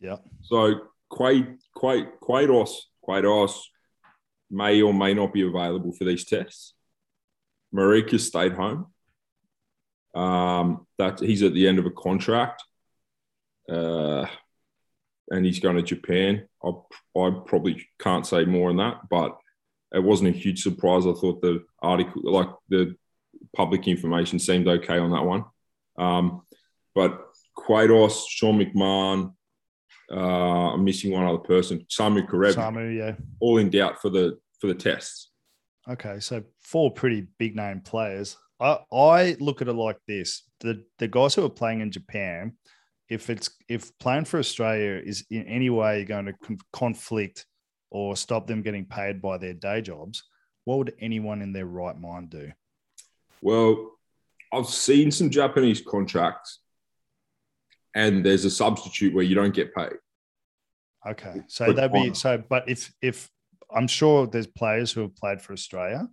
Yeah. 0.00 0.16
So 0.42 0.80
Quade, 1.10 1.58
Quade, 1.74 2.08
Quados, 2.22 2.70
Quados 3.06 3.60
may 4.50 4.80
or 4.80 4.94
may 4.94 5.12
not 5.12 5.32
be 5.32 5.42
available 5.42 5.92
for 5.92 6.04
these 6.04 6.24
tests. 6.24 6.74
Marika 7.74 8.18
stayed 8.18 8.52
home. 8.52 8.86
Um, 10.14 10.86
that 10.98 11.20
he's 11.20 11.42
at 11.44 11.54
the 11.54 11.68
end 11.68 11.78
of 11.78 11.86
a 11.86 11.90
contract, 11.90 12.64
uh, 13.68 14.26
and 15.30 15.46
he's 15.46 15.60
going 15.60 15.76
to 15.76 15.82
Japan. 15.82 16.48
I, 16.64 16.70
I 17.16 17.30
probably 17.46 17.86
can't 18.00 18.26
say 18.26 18.44
more 18.44 18.70
on 18.70 18.78
that, 18.78 19.08
but 19.08 19.38
it 19.94 20.02
wasn't 20.02 20.34
a 20.34 20.38
huge 20.38 20.64
surprise. 20.64 21.06
I 21.06 21.12
thought 21.12 21.42
the 21.42 21.64
article, 21.80 22.22
like 22.24 22.48
the 22.68 22.96
public 23.54 23.86
information, 23.86 24.40
seemed 24.40 24.66
okay 24.66 24.98
on 24.98 25.12
that 25.12 25.24
one. 25.24 25.44
Um, 25.96 26.42
but 27.00 27.30
Quados, 27.56 28.26
Sean 28.28 28.58
McMahon, 28.58 29.32
uh, 30.12 30.74
I'm 30.74 30.84
missing 30.84 31.12
one 31.12 31.24
other 31.24 31.38
person, 31.38 31.86
Samu 31.88 32.28
Kerevi, 32.28 32.54
Samu, 32.54 32.94
yeah. 32.94 33.14
all 33.40 33.56
in 33.56 33.70
doubt 33.70 34.02
for 34.02 34.10
the 34.10 34.38
for 34.60 34.66
the 34.66 34.74
tests. 34.74 35.30
Okay, 35.88 36.20
so 36.20 36.42
four 36.60 36.90
pretty 36.90 37.26
big 37.38 37.56
name 37.56 37.80
players. 37.80 38.36
I, 38.60 38.80
I 38.92 39.36
look 39.40 39.62
at 39.62 39.68
it 39.68 39.72
like 39.72 39.96
this: 40.06 40.42
the 40.60 40.84
the 40.98 41.08
guys 41.08 41.34
who 41.34 41.42
are 41.42 41.48
playing 41.48 41.80
in 41.80 41.90
Japan, 41.90 42.52
if 43.08 43.30
it's 43.30 43.48
if 43.66 43.98
playing 43.98 44.26
for 44.26 44.38
Australia 44.38 45.00
is 45.02 45.24
in 45.30 45.44
any 45.46 45.70
way 45.70 46.04
going 46.04 46.26
to 46.26 46.34
con- 46.44 46.58
conflict 46.70 47.46
or 47.90 48.14
stop 48.14 48.46
them 48.46 48.60
getting 48.60 48.84
paid 48.84 49.22
by 49.22 49.38
their 49.38 49.54
day 49.54 49.80
jobs, 49.80 50.22
what 50.66 50.76
would 50.76 50.92
anyone 51.00 51.40
in 51.40 51.54
their 51.54 51.66
right 51.66 51.98
mind 51.98 52.28
do? 52.28 52.52
Well, 53.40 53.92
I've 54.52 54.66
seen 54.66 55.10
some 55.10 55.30
Japanese 55.30 55.80
contracts, 55.80 56.59
and 57.94 58.24
there's 58.24 58.44
a 58.44 58.50
substitute 58.50 59.14
where 59.14 59.24
you 59.24 59.34
don't 59.34 59.54
get 59.54 59.74
paid. 59.74 59.92
Okay, 61.08 61.42
so 61.48 61.66
But 61.66 61.76
that'd 61.76 61.92
be 61.92 62.14
so. 62.14 62.42
But 62.48 62.68
if 62.68 62.92
if 63.00 63.30
I'm 63.74 63.86
sure 63.86 64.26
there's 64.26 64.46
players 64.46 64.92
who 64.92 65.02
have 65.02 65.16
played 65.16 65.40
for 65.40 65.52
Australia 65.52 66.08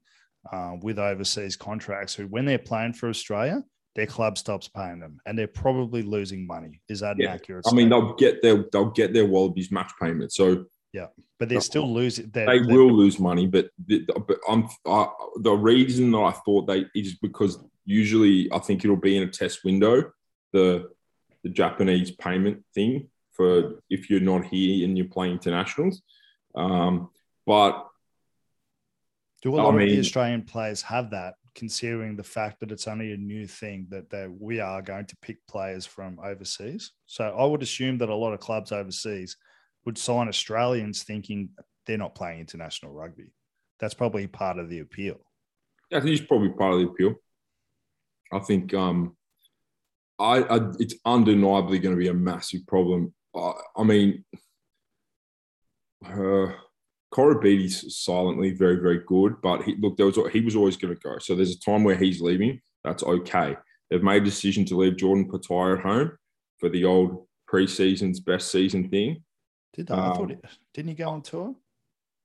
uh, 0.51 0.75
with 0.81 0.97
overseas 0.99 1.55
contracts 1.55 2.13
who, 2.13 2.27
when 2.27 2.45
they're 2.45 2.57
playing 2.57 2.93
for 2.93 3.09
Australia, 3.09 3.63
their 3.95 4.05
club 4.05 4.37
stops 4.37 4.67
paying 4.67 4.99
them, 4.99 5.19
and 5.25 5.37
they're 5.37 5.47
probably 5.47 6.03
losing 6.03 6.47
money. 6.47 6.81
Is 6.87 7.01
that 7.01 7.17
Yeah. 7.17 7.29
an 7.29 7.35
accurate? 7.35 7.65
I 7.67 7.73
mean, 7.73 7.89
they'll 7.89 8.13
get 8.15 8.41
their 8.41 8.65
they'll 8.71 8.91
get 8.91 9.13
their 9.13 9.25
Wallabies 9.25 9.71
match 9.71 9.91
payment, 10.01 10.31
so 10.31 10.65
yeah, 10.93 11.07
but 11.37 11.49
they're 11.49 11.61
still 11.61 11.93
losing. 11.93 12.29
They're, 12.29 12.45
they 12.45 12.73
will 12.73 12.91
lose 12.91 13.19
money. 13.19 13.45
But 13.45 13.69
the, 13.85 14.05
but 14.27 14.39
I'm 14.47 14.69
I, 14.85 15.09
the 15.41 15.53
reason 15.53 16.11
that 16.11 16.19
I 16.19 16.31
thought 16.31 16.65
they 16.67 16.85
is 16.95 17.15
because 17.15 17.59
usually 17.85 18.49
I 18.53 18.59
think 18.59 18.85
it'll 18.85 18.95
be 18.95 19.17
in 19.17 19.23
a 19.23 19.31
test 19.31 19.65
window, 19.65 20.11
the 20.53 20.89
the 21.47 21.53
Japanese 21.53 22.11
payment 22.11 22.63
thing 22.75 23.07
for 23.31 23.81
if 23.89 24.09
you're 24.09 24.19
not 24.19 24.45
here 24.45 24.85
and 24.85 24.97
you're 24.97 25.07
playing 25.07 25.33
internationals. 25.33 26.01
Um, 26.55 27.09
but 27.45 27.87
Do 29.41 29.55
a 29.55 29.57
lot 29.57 29.73
of 29.73 29.79
the 29.79 29.99
Australian 29.99 30.43
players 30.43 30.81
have 30.81 31.11
that, 31.11 31.35
considering 31.55 32.17
the 32.17 32.23
fact 32.23 32.59
that 32.59 32.71
it's 32.71 32.87
only 32.87 33.13
a 33.13 33.17
new 33.17 33.47
thing 33.47 33.87
that 33.91 34.09
they, 34.09 34.27
we 34.27 34.59
are 34.59 34.81
going 34.81 35.05
to 35.05 35.15
pick 35.21 35.37
players 35.47 35.85
from 35.85 36.19
overseas? 36.21 36.91
So 37.05 37.23
I 37.23 37.45
would 37.45 37.63
assume 37.63 37.97
that 37.99 38.09
a 38.09 38.15
lot 38.15 38.33
of 38.33 38.41
clubs 38.41 38.73
overseas 38.73 39.37
would 39.85 39.97
sign 39.97 40.27
Australians 40.27 41.03
thinking 41.03 41.49
they're 41.85 41.97
not 41.97 42.15
playing 42.15 42.41
international 42.41 42.91
rugby. 42.91 43.31
That's 43.79 43.93
probably 43.93 44.27
part 44.27 44.59
of 44.59 44.69
the 44.69 44.79
appeal. 44.79 45.21
I 45.93 46.01
think 46.01 46.17
it's 46.17 46.27
probably 46.27 46.49
part 46.49 46.73
of 46.73 46.79
the 46.79 46.87
appeal. 46.87 47.15
I 48.33 48.39
think 48.39 48.73
um, 48.73 49.16
I, 50.19 50.41
I 50.43 50.59
it's 50.79 50.95
undeniably 51.05 51.79
going 51.79 51.95
to 51.95 51.99
be 51.99 52.07
a 52.09 52.13
massive 52.13 52.65
problem. 52.67 53.13
I, 53.35 53.51
I 53.77 53.83
mean, 53.83 54.23
uh, 56.05 56.53
Koroibete's 57.13 58.03
silently 58.03 58.51
very, 58.51 58.77
very 58.77 59.01
good, 59.05 59.35
but 59.41 59.63
he, 59.63 59.75
look, 59.79 59.97
there 59.97 60.05
was 60.05 60.17
he 60.31 60.41
was 60.41 60.55
always 60.55 60.77
going 60.77 60.93
to 60.93 60.99
go. 60.99 61.17
So 61.19 61.35
there's 61.35 61.55
a 61.55 61.59
time 61.59 61.83
where 61.83 61.95
he's 61.95 62.21
leaving. 62.21 62.59
That's 62.83 63.03
okay. 63.03 63.55
They've 63.89 64.03
made 64.03 64.21
a 64.23 64.25
decision 64.25 64.65
to 64.65 64.75
leave 64.77 64.97
Jordan 64.97 65.29
Petaia 65.29 65.77
at 65.77 65.83
home 65.83 66.11
for 66.59 66.69
the 66.69 66.85
old 66.85 67.27
preseason's 67.49 68.19
best 68.19 68.51
season 68.51 68.89
thing. 68.89 69.23
Did 69.73 69.87
they? 69.87 69.93
I 69.93 70.13
thought 70.13 70.21
Um, 70.23 70.31
it, 70.31 70.45
didn't 70.73 70.89
he 70.89 70.95
go 70.95 71.09
on 71.09 71.21
tour? 71.21 71.55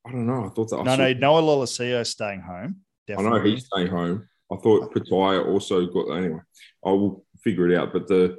I 0.07 0.11
don't 0.13 0.27
know. 0.27 0.47
I 0.47 0.49
thought 0.49 0.71
that. 0.71 0.79
I 0.79 0.83
No, 0.85 0.97
saw- 0.97 1.03
no, 1.03 1.13
Noah 1.13 1.43
Lolesio 1.43 2.07
staying 2.07 2.41
home. 2.41 2.77
I 3.17 3.21
know 3.23 3.41
he's 3.41 3.67
staying 3.67 3.89
home. 3.89 4.27
I 4.53 4.57
thought 4.57 4.93
Petaia 4.93 5.47
also 5.47 5.87
got 5.87 6.17
anyway. 6.17 6.41
I 6.85 6.91
will 6.91 7.25
figure 7.43 7.71
it 7.71 7.79
out. 7.79 7.93
But 7.93 8.07
the 8.07 8.37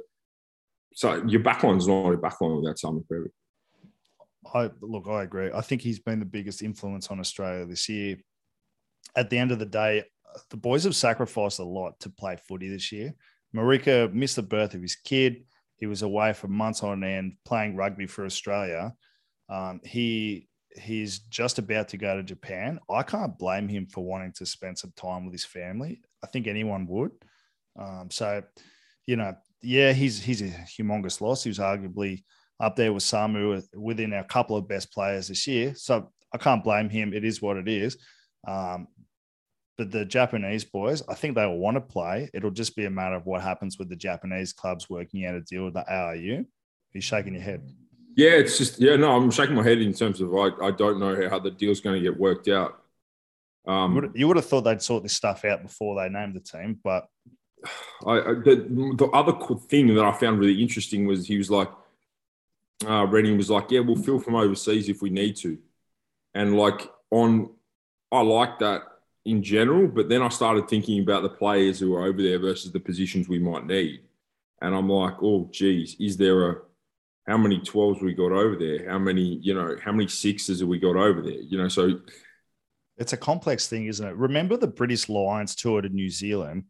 so 0.94 1.22
your 1.26 1.40
backline's 1.40 1.88
not 1.88 2.12
a 2.12 2.16
backline 2.16 2.60
without 2.60 2.76
Samu 2.76 3.04
Kerevi. 3.10 3.30
I 4.54 4.70
look, 4.80 5.08
I 5.08 5.22
agree. 5.22 5.50
I 5.52 5.60
think 5.60 5.82
he's 5.82 5.98
been 5.98 6.20
the 6.20 6.26
biggest 6.26 6.62
influence 6.62 7.08
on 7.08 7.18
Australia 7.18 7.66
this 7.66 7.88
year. 7.88 8.18
At 9.16 9.30
the 9.30 9.38
end 9.38 9.50
of 9.50 9.58
the 9.58 9.66
day, 9.66 10.04
the 10.50 10.56
boys 10.56 10.84
have 10.84 10.94
sacrificed 10.94 11.58
a 11.58 11.64
lot 11.64 11.98
to 12.00 12.10
play 12.10 12.36
footy 12.48 12.68
this 12.68 12.92
year. 12.92 13.14
Marika 13.54 14.12
missed 14.12 14.36
the 14.36 14.42
birth 14.42 14.74
of 14.74 14.82
his 14.82 14.96
kid. 14.96 15.44
He 15.76 15.86
was 15.86 16.02
away 16.02 16.32
for 16.32 16.48
months 16.48 16.82
on 16.82 17.02
end 17.02 17.36
playing 17.44 17.76
rugby 17.76 18.06
for 18.06 18.24
Australia. 18.24 18.92
Um, 19.48 19.80
he 19.84 20.48
he's 20.74 21.20
just 21.20 21.58
about 21.58 21.88
to 21.88 21.96
go 21.96 22.16
to 22.16 22.22
Japan. 22.22 22.78
I 22.90 23.02
can't 23.02 23.38
blame 23.38 23.68
him 23.68 23.86
for 23.86 24.04
wanting 24.04 24.32
to 24.36 24.46
spend 24.46 24.78
some 24.78 24.92
time 24.96 25.24
with 25.24 25.32
his 25.32 25.44
family. 25.44 26.02
I 26.22 26.26
think 26.26 26.46
anyone 26.46 26.86
would. 26.88 27.12
Um, 27.78 28.08
so, 28.10 28.42
you 29.06 29.16
know, 29.16 29.34
yeah, 29.62 29.92
he's 29.92 30.22
he's 30.22 30.42
a 30.42 30.46
humongous 30.46 31.20
loss. 31.20 31.44
He 31.44 31.50
was 31.50 31.58
arguably 31.58 32.22
up 32.60 32.76
there 32.76 32.92
with 32.92 33.02
Samu 33.02 33.62
within 33.74 34.12
our 34.12 34.24
couple 34.24 34.56
of 34.56 34.68
best 34.68 34.92
players 34.92 35.28
this 35.28 35.46
year. 35.46 35.74
So 35.74 36.10
I 36.32 36.38
can't 36.38 36.64
blame 36.64 36.88
him. 36.88 37.12
It 37.12 37.24
is 37.24 37.42
what 37.42 37.56
it 37.56 37.68
is. 37.68 37.96
Um, 38.46 38.88
but 39.76 39.90
the 39.90 40.04
Japanese 40.04 40.64
boys, 40.64 41.02
I 41.08 41.14
think 41.14 41.34
they 41.34 41.46
will 41.46 41.58
want 41.58 41.76
to 41.76 41.80
play. 41.80 42.30
It'll 42.32 42.50
just 42.50 42.76
be 42.76 42.84
a 42.84 42.90
matter 42.90 43.16
of 43.16 43.26
what 43.26 43.42
happens 43.42 43.78
with 43.78 43.88
the 43.88 43.96
Japanese 43.96 44.52
clubs 44.52 44.88
working 44.88 45.26
out 45.26 45.34
a 45.34 45.40
deal 45.40 45.64
with 45.64 45.74
the 45.74 45.84
ARU. 45.92 46.44
He's 46.92 47.04
shaking 47.04 47.34
your 47.34 47.42
head. 47.42 47.68
Yeah, 48.16 48.30
it's 48.30 48.58
just 48.58 48.80
yeah. 48.80 48.96
No, 48.96 49.16
I'm 49.16 49.30
shaking 49.30 49.56
my 49.56 49.62
head 49.62 49.78
in 49.78 49.92
terms 49.92 50.20
of 50.20 50.34
I, 50.34 50.50
I 50.62 50.70
don't 50.70 51.00
know 51.00 51.28
how 51.28 51.38
the 51.38 51.50
deal's 51.50 51.80
going 51.80 51.96
to 51.96 52.10
get 52.10 52.18
worked 52.18 52.48
out. 52.48 52.80
Um, 53.66 53.94
you, 53.94 54.00
would, 54.00 54.12
you 54.14 54.28
would 54.28 54.36
have 54.36 54.46
thought 54.46 54.62
they'd 54.62 54.82
sort 54.82 55.02
this 55.02 55.14
stuff 55.14 55.44
out 55.44 55.62
before 55.62 55.96
they 55.96 56.08
named 56.08 56.34
the 56.34 56.40
team, 56.40 56.78
but 56.84 57.08
I, 58.06 58.12
I 58.12 58.34
the, 58.34 58.94
the 58.96 59.06
other 59.12 59.32
thing 59.68 59.94
that 59.94 60.04
I 60.04 60.12
found 60.12 60.38
really 60.38 60.62
interesting 60.62 61.06
was 61.06 61.26
he 61.26 61.38
was 61.38 61.50
like, 61.50 61.70
uh, 62.86 63.06
Reading 63.06 63.36
was 63.36 63.50
like, 63.50 63.70
yeah, 63.70 63.80
we'll 63.80 63.96
fill 63.96 64.20
from 64.20 64.36
overseas 64.36 64.88
if 64.88 65.02
we 65.02 65.10
need 65.10 65.36
to, 65.36 65.58
and 66.34 66.56
like 66.56 66.88
on, 67.10 67.50
I 68.12 68.20
like 68.20 68.58
that 68.60 68.82
in 69.24 69.42
general, 69.42 69.88
but 69.88 70.08
then 70.08 70.22
I 70.22 70.28
started 70.28 70.68
thinking 70.68 71.02
about 71.02 71.22
the 71.22 71.30
players 71.30 71.80
who 71.80 71.94
are 71.94 72.04
over 72.04 72.22
there 72.22 72.38
versus 72.38 72.70
the 72.70 72.80
positions 72.80 73.28
we 73.28 73.38
might 73.38 73.66
need, 73.66 74.02
and 74.60 74.74
I'm 74.74 74.88
like, 74.88 75.14
oh, 75.20 75.48
geez, 75.50 75.96
is 75.98 76.16
there 76.16 76.50
a 76.50 76.56
how 77.26 77.38
many 77.38 77.58
12s 77.60 78.02
we 78.02 78.14
got 78.14 78.32
over 78.32 78.56
there? 78.56 78.88
How 78.88 78.98
many, 78.98 79.38
you 79.42 79.54
know, 79.54 79.76
how 79.82 79.92
many 79.92 80.08
sixes 80.08 80.60
have 80.60 80.68
we 80.68 80.78
got 80.78 80.96
over 80.96 81.22
there? 81.22 81.32
You 81.40 81.58
know, 81.58 81.68
so 81.68 82.00
it's 82.96 83.12
a 83.12 83.16
complex 83.16 83.66
thing, 83.66 83.86
isn't 83.86 84.06
it? 84.06 84.16
Remember 84.16 84.56
the 84.56 84.66
British 84.66 85.08
Lions 85.08 85.54
tour 85.54 85.80
to 85.80 85.88
New 85.88 86.10
Zealand? 86.10 86.64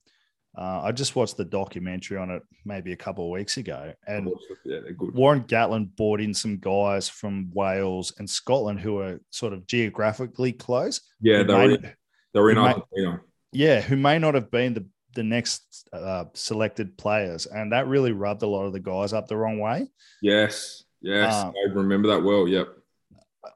Uh, 0.56 0.82
I 0.84 0.92
just 0.92 1.16
watched 1.16 1.36
the 1.36 1.44
documentary 1.44 2.16
on 2.16 2.30
it 2.30 2.42
maybe 2.64 2.92
a 2.92 2.96
couple 2.96 3.24
of 3.24 3.30
weeks 3.32 3.56
ago, 3.56 3.92
and 4.06 4.30
yeah, 4.64 4.78
Warren 5.00 5.42
Gatland 5.42 5.96
brought 5.96 6.20
in 6.20 6.32
some 6.32 6.58
guys 6.58 7.08
from 7.08 7.50
Wales 7.52 8.12
and 8.18 8.30
Scotland 8.30 8.78
who 8.78 9.00
are 9.00 9.20
sort 9.30 9.52
of 9.52 9.66
geographically 9.66 10.52
close. 10.52 11.00
Yeah, 11.20 11.42
they're 11.42 11.70
in, 11.72 11.92
they're 12.32 12.50
in 12.50 12.58
Argentina. 12.58 13.20
Yeah, 13.50 13.80
who 13.80 13.96
may 13.96 14.20
not 14.20 14.34
have 14.34 14.52
been 14.52 14.74
the 14.74 14.86
the 15.14 15.22
next 15.22 15.88
uh, 15.92 16.24
selected 16.34 16.96
players, 16.98 17.46
and 17.46 17.72
that 17.72 17.86
really 17.86 18.12
rubbed 18.12 18.42
a 18.42 18.46
lot 18.46 18.66
of 18.66 18.72
the 18.72 18.80
guys 18.80 19.12
up 19.12 19.28
the 19.28 19.36
wrong 19.36 19.58
way. 19.58 19.88
Yes, 20.22 20.84
yes, 21.00 21.34
um, 21.34 21.52
I 21.66 21.72
remember 21.72 22.08
that 22.08 22.22
well. 22.22 22.48
Yep. 22.48 22.68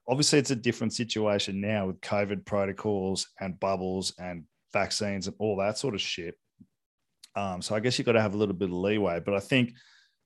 Obviously, 0.06 0.38
it's 0.38 0.50
a 0.50 0.56
different 0.56 0.92
situation 0.92 1.60
now 1.60 1.86
with 1.86 2.00
COVID 2.00 2.44
protocols 2.44 3.28
and 3.40 3.58
bubbles 3.58 4.14
and 4.18 4.44
vaccines 4.72 5.26
and 5.26 5.36
all 5.38 5.56
that 5.56 5.78
sort 5.78 5.94
of 5.94 6.00
shit. 6.00 6.34
Um, 7.36 7.62
so 7.62 7.74
I 7.74 7.80
guess 7.80 7.98
you've 7.98 8.06
got 8.06 8.12
to 8.12 8.22
have 8.22 8.34
a 8.34 8.36
little 8.36 8.54
bit 8.54 8.68
of 8.68 8.74
leeway, 8.74 9.20
but 9.20 9.34
I 9.34 9.40
think 9.40 9.72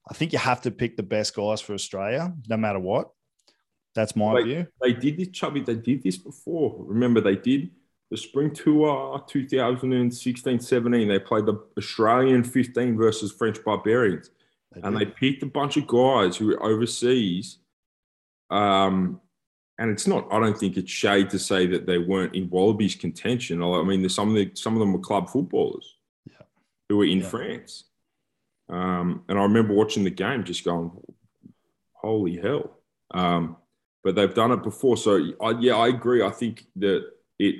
I 0.08 0.14
think 0.14 0.32
you 0.32 0.38
have 0.38 0.62
to 0.62 0.70
pick 0.70 0.96
the 0.96 1.02
best 1.02 1.34
guys 1.34 1.60
for 1.60 1.74
Australia, 1.74 2.32
no 2.48 2.56
matter 2.56 2.78
what. 2.78 3.10
That's 3.94 4.16
my 4.16 4.34
they, 4.36 4.42
view. 4.42 4.66
They 4.80 4.92
did 4.94 5.18
this, 5.18 5.28
Chubby. 5.28 5.60
They 5.60 5.74
did 5.74 6.02
this 6.02 6.16
before. 6.16 6.76
Remember, 6.78 7.20
they 7.20 7.36
did 7.36 7.70
the 8.12 8.19
spring 8.19 8.50
tour 8.50 9.25
2016 9.26 10.61
17 10.61 11.09
they 11.09 11.19
played 11.19 11.47
the 11.47 11.59
australian 11.78 12.45
15 12.45 12.95
versus 12.95 13.33
french 13.33 13.64
barbarians. 13.64 14.31
They 14.73 14.83
and 14.83 14.95
they 14.95 15.07
picked 15.07 15.42
a 15.42 15.47
bunch 15.47 15.78
of 15.78 15.87
guys 15.87 16.37
who 16.37 16.49
were 16.49 16.62
overseas 16.62 17.59
um, 18.50 19.19
and 19.78 19.90
it's 19.90 20.07
not 20.07 20.28
i 20.31 20.38
don't 20.38 20.59
think 20.59 20.76
it's 20.76 20.90
shade 20.90 21.31
to 21.31 21.38
say 21.38 21.66
that 21.69 21.87
they 21.87 21.97
weren't 21.97 22.35
in 22.35 22.50
wallabies 22.50 22.95
contention. 22.95 23.62
I 23.62 23.83
mean 23.83 24.07
some 24.11 24.28
of 24.28 24.35
the 24.35 24.50
some 24.54 24.75
of 24.75 24.81
them 24.81 24.92
were 24.92 24.99
club 24.99 25.31
footballers 25.31 25.97
yeah. 26.31 26.45
who 26.90 26.99
were 26.99 27.07
in 27.07 27.21
yeah. 27.21 27.28
france. 27.28 27.85
Um, 28.69 29.25
and 29.31 29.38
i 29.38 29.42
remember 29.42 29.73
watching 29.73 30.04
the 30.04 30.11
game 30.11 30.45
just 30.45 30.64
going 30.66 30.90
holy 31.95 32.37
hell. 32.37 32.76
Um, 33.14 33.57
but 34.05 34.16
they've 34.16 34.35
done 34.35 34.51
it 34.51 34.62
before. 34.62 34.98
So 34.98 35.33
I, 35.40 35.53
yeah 35.61 35.77
i 35.77 35.88
agree. 35.88 36.22
I 36.22 36.31
think 36.31 36.66
that 36.77 37.07
it 37.38 37.55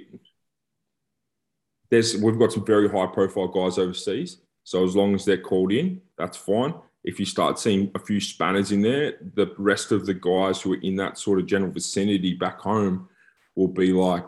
there's 1.93 2.17
we've 2.17 2.39
got 2.39 2.51
some 2.51 2.65
very 2.65 2.89
high 2.89 3.07
profile 3.07 3.49
guys 3.49 3.77
overseas. 3.77 4.39
So 4.65 4.83
as 4.83 4.97
long 4.97 5.15
as 5.15 5.27
they're 5.27 5.37
called 5.43 5.73
in, 5.73 6.01
that's 6.17 6.39
fine. 6.39 6.73
If 7.05 7.21
you 7.21 7.27
start 7.27 7.59
seeing 7.59 7.91
a 7.95 7.99
few 7.99 8.19
spanners 8.19 8.73
in 8.73 8.81
there, 8.81 9.19
the 9.35 9.53
rest 9.59 9.93
of 9.93 10.07
the 10.07 10.15
guys 10.15 10.63
who 10.63 10.73
are 10.73 10.81
in 10.81 10.97
that 10.97 11.19
sort 11.19 11.39
of 11.39 11.47
general 11.47 11.71
vicinity 11.71 12.33
back 12.33 12.61
home 12.61 13.11
will 13.57 13.69
be 13.69 13.93
like, 13.93 14.25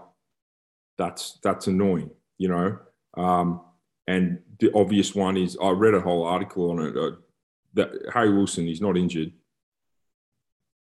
that's 0.99 1.39
that's 1.43 1.67
annoying, 1.67 2.11
you 2.37 2.49
know. 2.49 2.79
Um, 3.17 3.63
and 4.07 4.41
the 4.59 4.71
obvious 4.75 5.15
one 5.15 5.39
is 5.39 5.57
I 5.63 5.71
read 5.71 5.95
a 5.95 6.03
whole 6.03 6.25
article 6.25 6.71
on 6.71 6.81
it. 6.81 6.97
Uh, 6.97 7.17
that 7.73 7.91
Harry 8.13 8.33
Wilson 8.35 8.69
is 8.69 8.83
not 8.83 8.99
injured. 8.99 9.33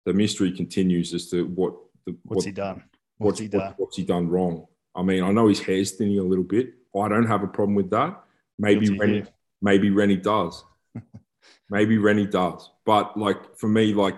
The 0.05 0.13
mystery 0.13 0.51
continues 0.51 1.13
as 1.13 1.29
to 1.29 1.45
what 1.45 1.73
the, 2.05 2.17
what's 2.23 2.39
what, 2.39 2.45
he 2.45 2.51
done. 2.51 2.83
What's, 3.17 3.39
what's 3.39 3.39
he 3.39 3.47
done? 3.47 3.61
What, 3.61 3.79
what's 3.79 3.95
he 3.95 4.03
done 4.03 4.27
wrong? 4.27 4.67
I 4.95 5.03
mean, 5.03 5.23
I 5.23 5.31
know 5.31 5.47
his 5.47 5.59
hair's 5.59 5.91
thinning 5.91 6.19
a 6.19 6.23
little 6.23 6.43
bit. 6.43 6.73
I 6.95 7.09
don't 7.09 7.27
have 7.27 7.43
a 7.43 7.47
problem 7.47 7.75
with 7.75 7.89
that. 7.89 8.21
Maybe 8.57 8.97
Rennie, 8.97 9.25
maybe 9.61 9.89
Rennie 9.89 10.15
does. 10.15 10.63
maybe 11.69 11.97
Rennie 11.97 12.25
does. 12.25 12.69
But 12.85 13.17
like 13.17 13.57
for 13.57 13.67
me, 13.67 13.93
like 13.93 14.15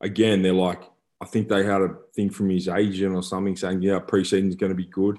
again, 0.00 0.42
they're 0.42 0.52
like, 0.52 0.82
I 1.20 1.24
think 1.24 1.48
they 1.48 1.64
had 1.64 1.80
a 1.80 1.96
thing 2.14 2.30
from 2.30 2.50
his 2.50 2.68
agent 2.68 3.14
or 3.14 3.22
something 3.22 3.56
saying, 3.56 3.82
yeah, 3.82 4.00
preseason's 4.00 4.56
going 4.56 4.72
to 4.72 4.76
be 4.76 4.86
good. 4.86 5.18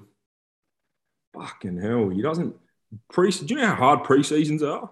Fucking 1.33 1.81
hell, 1.81 2.09
he 2.09 2.21
doesn't. 2.21 2.55
Pre, 3.09 3.31
do 3.31 3.45
you 3.47 3.55
know 3.55 3.67
how 3.67 3.75
hard 3.75 3.99
preseasons 4.03 4.61
are? 4.61 4.91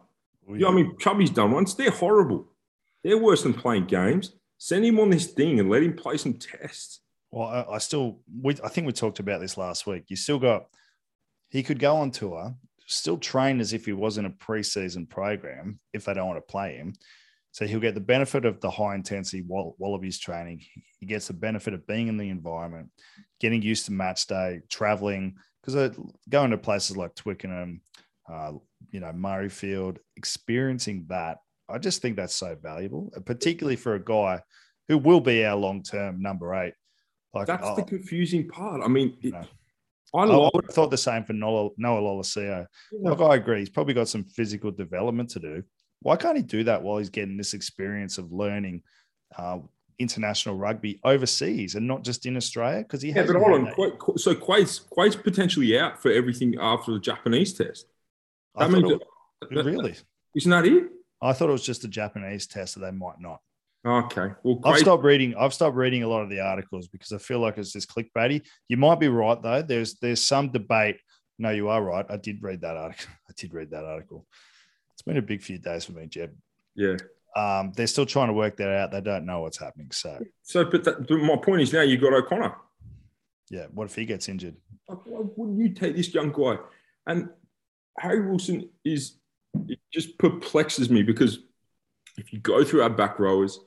Oh, 0.50 0.54
yeah. 0.56 0.68
I 0.68 0.72
mean, 0.72 0.98
Chubby's 0.98 1.30
done 1.30 1.52
once. 1.52 1.74
They're 1.76 1.92
horrible. 1.92 2.48
They're 3.04 3.18
worse 3.18 3.44
than 3.44 3.54
playing 3.54 3.86
games. 3.86 4.34
Send 4.58 4.86
him 4.86 5.00
on 5.00 5.10
this 5.10 5.28
thing 5.28 5.60
and 5.60 5.70
let 5.70 5.84
him 5.84 5.94
play 5.94 6.18
some 6.18 6.34
tests. 6.34 7.02
Well, 7.32 7.48
I, 7.48 7.76
I 7.76 7.78
still, 7.78 8.20
we, 8.42 8.56
I 8.64 8.68
think 8.68 8.88
we 8.88 8.94
talked 8.94 9.20
about 9.20 9.42
this 9.42 9.58
last 9.58 9.88
week. 9.88 10.06
You 10.10 10.16
still 10.16 10.40
got, 10.40 10.66
he 11.50 11.64
could 11.64 11.80
go 11.80 11.98
on 11.98 12.12
tour, 12.12 12.56
still 12.86 13.18
train 13.18 13.60
as 13.60 13.74
if 13.74 13.86
he 13.86 13.94
was 13.94 14.18
in 14.18 14.26
a 14.26 14.30
preseason 14.30 15.10
program 15.10 15.80
if 15.94 16.06
they 16.06 16.14
don't 16.14 16.28
want 16.28 16.38
to 16.38 16.52
play 16.52 16.76
him. 16.76 16.94
So 17.54 17.68
he'll 17.68 17.80
get 17.82 17.96
the 17.96 18.02
benefit 18.02 18.46
of 18.46 18.62
the 18.62 18.72
high 18.72 18.96
intensity 18.96 19.44
Wallabies 19.46 20.20
training. 20.20 20.62
He 21.00 21.06
gets 21.06 21.28
the 21.28 21.34
benefit 21.34 21.74
of 21.74 21.86
being 21.86 22.08
in 22.08 22.18
the 22.18 22.30
environment, 22.30 22.90
getting 23.42 23.62
used 23.62 23.86
to 23.86 23.92
match 23.92 24.28
day, 24.28 24.62
traveling, 24.70 25.36
because 25.62 25.98
going 26.30 26.52
to 26.52 26.58
places 26.58 26.96
like 26.96 27.14
Twickenham, 27.16 27.82
uh, 28.32 28.54
you 28.92 29.02
know, 29.02 29.12
Murrayfield, 29.12 29.98
experiencing 30.16 31.06
that, 31.10 31.40
I 31.70 31.78
just 31.78 32.02
think 32.02 32.16
that's 32.16 32.36
so 32.36 32.56
valuable, 32.62 33.12
particularly 33.26 33.76
for 33.76 33.96
a 33.96 34.04
guy 34.04 34.42
who 34.88 34.98
will 34.98 35.22
be 35.22 35.46
our 35.46 35.56
long 35.56 35.84
term 35.84 36.22
number 36.22 36.54
eight. 36.56 36.74
Like, 37.34 37.48
That's 37.48 37.66
oh, 37.66 37.76
the 37.76 37.84
confusing 37.84 38.48
part. 38.48 38.82
I 38.84 38.88
mean, 38.88 39.18
it, 39.22 39.34
I, 39.34 40.20
I, 40.20 40.50
would 40.54 40.66
have 40.66 40.74
thought 40.74 40.92
the 40.92 40.98
same 40.98 41.24
for 41.24 41.34
Noah, 41.34 41.70
Noah 41.78 42.02
Lolesio. 42.02 42.66
Yeah. 42.92 43.10
Like, 43.10 43.22
I 43.22 43.36
agree. 43.36 43.60
He's 43.60 43.70
probably 43.70 43.94
got 43.94 44.10
some 44.10 44.26
physical 44.26 44.72
development 44.72 45.30
to 45.32 45.40
do. 45.40 45.64
Why 46.02 46.16
can't 46.18 46.36
he 46.36 46.44
do 46.44 46.64
that 46.66 46.82
while 46.82 46.98
he's 46.98 47.10
getting 47.10 47.38
this 47.38 47.54
experience 47.54 48.18
of 48.18 48.32
learning 48.32 48.82
uh, 49.38 49.60
international 50.00 50.56
rugby 50.58 51.00
overseas 51.04 51.76
and 51.76 51.88
not 51.88 52.04
just 52.04 52.26
in 52.26 52.36
Australia? 52.36 52.80
Because 52.82 53.02
he 53.02 53.10
yeah, 53.10 53.26
but 53.26 53.36
hold 53.36 53.68
on. 53.68 53.72
Quite, 53.72 54.20
so 54.20 54.36
Quade's, 54.36 54.80
Quade's 54.80 55.16
potentially 55.16 55.78
out 55.80 56.02
for 56.02 56.12
everything 56.12 56.56
after 56.60 56.94
the 56.94 57.00
Japanese 57.00 57.54
test. 57.54 57.86
That 58.56 58.72
means 58.72 58.92
it, 58.92 59.02
that, 59.52 59.64
really 59.64 59.96
isn't 60.36 60.52
that 60.52 60.66
it? 60.66 60.90
I 61.22 61.34
thought 61.34 61.50
it 61.50 61.54
was 61.54 61.66
just 61.66 61.84
a 61.84 61.88
Japanese 61.88 62.48
test 62.48 62.76
that 62.76 62.82
they 62.82 62.92
might 62.92 63.20
not. 63.20 63.40
Okay. 63.86 64.28
Well, 64.44 64.56
great. 64.56 64.74
I've 64.74 64.80
stopped 64.80 65.04
reading. 65.04 65.36
I've 65.36 65.54
stopped 65.54 65.76
reading 65.76 66.04
a 66.04 66.08
lot 66.08 66.22
of 66.22 66.30
the 66.30 66.40
articles 66.40 66.88
because 66.88 67.12
I 67.12 67.18
feel 67.18 67.40
like 67.40 67.58
it's 67.58 67.74
just 67.74 67.90
clickbaity. 67.90 68.46
You 68.68 68.78
might 68.78 69.00
be 69.00 69.08
right 69.08 69.42
though. 69.42 69.62
There's 69.62 69.96
there's 69.96 70.24
some 70.24 70.52
debate. 70.52 70.98
No, 71.40 71.50
you 71.50 71.70
are 71.70 71.82
right. 71.82 72.06
I 72.08 72.18
did 72.18 72.44
read 72.44 72.62
that 72.62 72.78
article. 72.78 73.12
I 73.30 73.34
did 73.36 73.54
read 73.54 73.72
that 73.72 73.84
article. 73.84 74.28
It's 74.94 75.02
been 75.02 75.18
a 75.18 75.22
big 75.22 75.42
few 75.42 75.58
days 75.58 75.86
for 75.86 75.94
me, 75.94 76.06
Jeb. 76.06 76.36
Yeah. 76.76 76.98
Um, 77.36 77.72
they're 77.76 77.88
still 77.88 78.06
trying 78.06 78.28
to 78.28 78.34
work 78.34 78.58
that 78.58 78.70
out. 78.70 78.92
They 78.92 79.02
don't 79.02 79.26
know 79.26 79.42
what's 79.42 79.58
happening. 79.58 79.90
So. 79.92 80.20
So, 80.44 80.66
but, 80.66 80.84
that, 80.84 81.08
but 81.08 81.18
my 81.18 81.38
point 81.38 81.62
is 81.62 81.74
now 81.74 81.82
you've 81.82 82.02
got 82.02 82.14
O'Connor. 82.14 82.56
Yeah. 83.50 83.66
What 83.74 83.86
if 83.86 83.96
he 83.96 84.06
gets 84.06 84.30
injured? 84.30 84.58
Why 84.86 84.98
wouldn't 85.06 85.58
you 85.58 85.70
take 85.70 85.96
this 85.96 86.14
young 86.14 86.32
guy? 86.32 86.58
And 87.08 87.30
Harry 87.98 88.30
Wilson 88.30 88.70
is 88.86 89.16
it 89.68 89.80
just 89.92 90.18
perplexes 90.18 90.90
me 90.90 91.04
because 91.04 91.40
if 92.18 92.32
you 92.32 92.40
go 92.40 92.64
through 92.64 92.84
our 92.84 92.90
back 92.90 93.20
rowers 93.20 93.60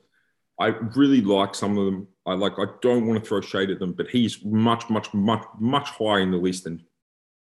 I 0.59 0.67
really 0.67 1.21
like 1.21 1.53
some 1.53 1.77
of 1.77 1.85
them. 1.85 2.07
I 2.25 2.33
like. 2.33 2.53
I 2.57 2.65
don't 2.81 3.07
want 3.07 3.21
to 3.21 3.27
throw 3.27 3.41
shade 3.41 3.69
at 3.69 3.79
them, 3.79 3.93
but 3.93 4.07
he's 4.07 4.43
much, 4.43 4.89
much, 4.89 5.13
much, 5.13 5.43
much 5.59 5.89
higher 5.89 6.21
in 6.21 6.31
the 6.31 6.37
list 6.37 6.63
than 6.63 6.83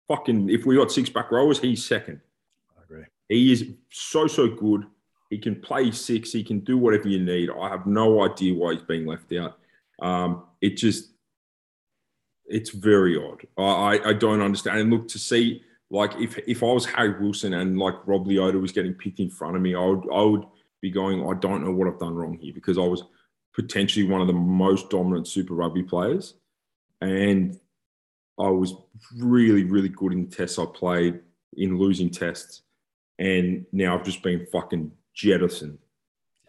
fucking. 0.08 0.50
If 0.50 0.66
we 0.66 0.76
got 0.76 0.92
six 0.92 1.10
back 1.10 1.32
rowers, 1.32 1.60
he's 1.60 1.86
second. 1.86 2.20
I 2.78 2.84
agree. 2.84 3.06
He 3.30 3.52
is 3.52 3.66
so 3.92 4.28
so 4.28 4.48
good. 4.48 4.86
He 5.30 5.38
can 5.38 5.60
play 5.60 5.92
six. 5.92 6.32
He 6.32 6.44
can 6.44 6.60
do 6.60 6.78
whatever 6.78 7.08
you 7.08 7.20
need. 7.24 7.50
I 7.50 7.70
have 7.70 7.86
no 7.86 8.24
idea 8.24 8.54
why 8.54 8.74
he's 8.74 8.84
being 8.84 9.06
left 9.06 9.32
out. 9.34 9.58
Um, 10.02 10.44
it 10.62 10.78
just 10.78 11.12
it's 12.48 12.70
very 12.70 13.18
odd. 13.18 13.46
I, 13.58 14.00
I, 14.10 14.14
don't 14.14 14.42
understand. 14.42 14.80
And 14.80 14.92
look 14.92 15.08
to 15.10 15.20
see 15.20 15.64
like 15.90 16.14
if 16.20 16.38
if 16.48 16.64
I 16.64 16.68
was 16.68 16.86
Harry 16.86 17.20
Wilson 17.20 17.54
and 17.54 17.78
like 17.78 17.96
Rob 18.06 18.28
Leota 18.28 18.60
was 18.60 18.72
getting 18.72 18.94
picked 18.94 19.20
in 19.20 19.30
front 19.30 19.56
of 19.56 19.62
me, 19.62 19.76
I 19.76 19.84
would 19.84 20.04
I 20.14 20.22
would 20.22 20.46
be 20.86 20.92
going, 20.92 21.28
I 21.28 21.34
don't 21.40 21.64
know 21.64 21.72
what 21.72 21.88
I've 21.88 22.00
done 22.00 22.16
wrong 22.16 22.38
here 22.38 22.54
because 22.54 22.78
I 22.78 22.82
was 22.82 23.04
potentially 23.54 24.06
one 24.08 24.22
of 24.22 24.28
the 24.28 24.34
most 24.34 24.90
dominant 24.90 25.28
Super 25.28 25.56
Rugby 25.56 25.84
players, 25.84 26.36
and 27.02 27.60
I 28.40 28.50
was 28.50 28.76
really 29.18 29.64
really 29.64 29.90
good 29.90 30.14
in 30.14 30.28
tests 30.28 30.60
I 30.60 30.66
played 30.66 31.22
in 31.58 31.78
losing 31.78 32.10
tests, 32.10 32.62
and 33.18 33.66
now 33.72 33.98
I've 33.98 34.06
just 34.06 34.22
been 34.22 34.46
fucking 34.52 34.92
jettisoned. 35.14 35.80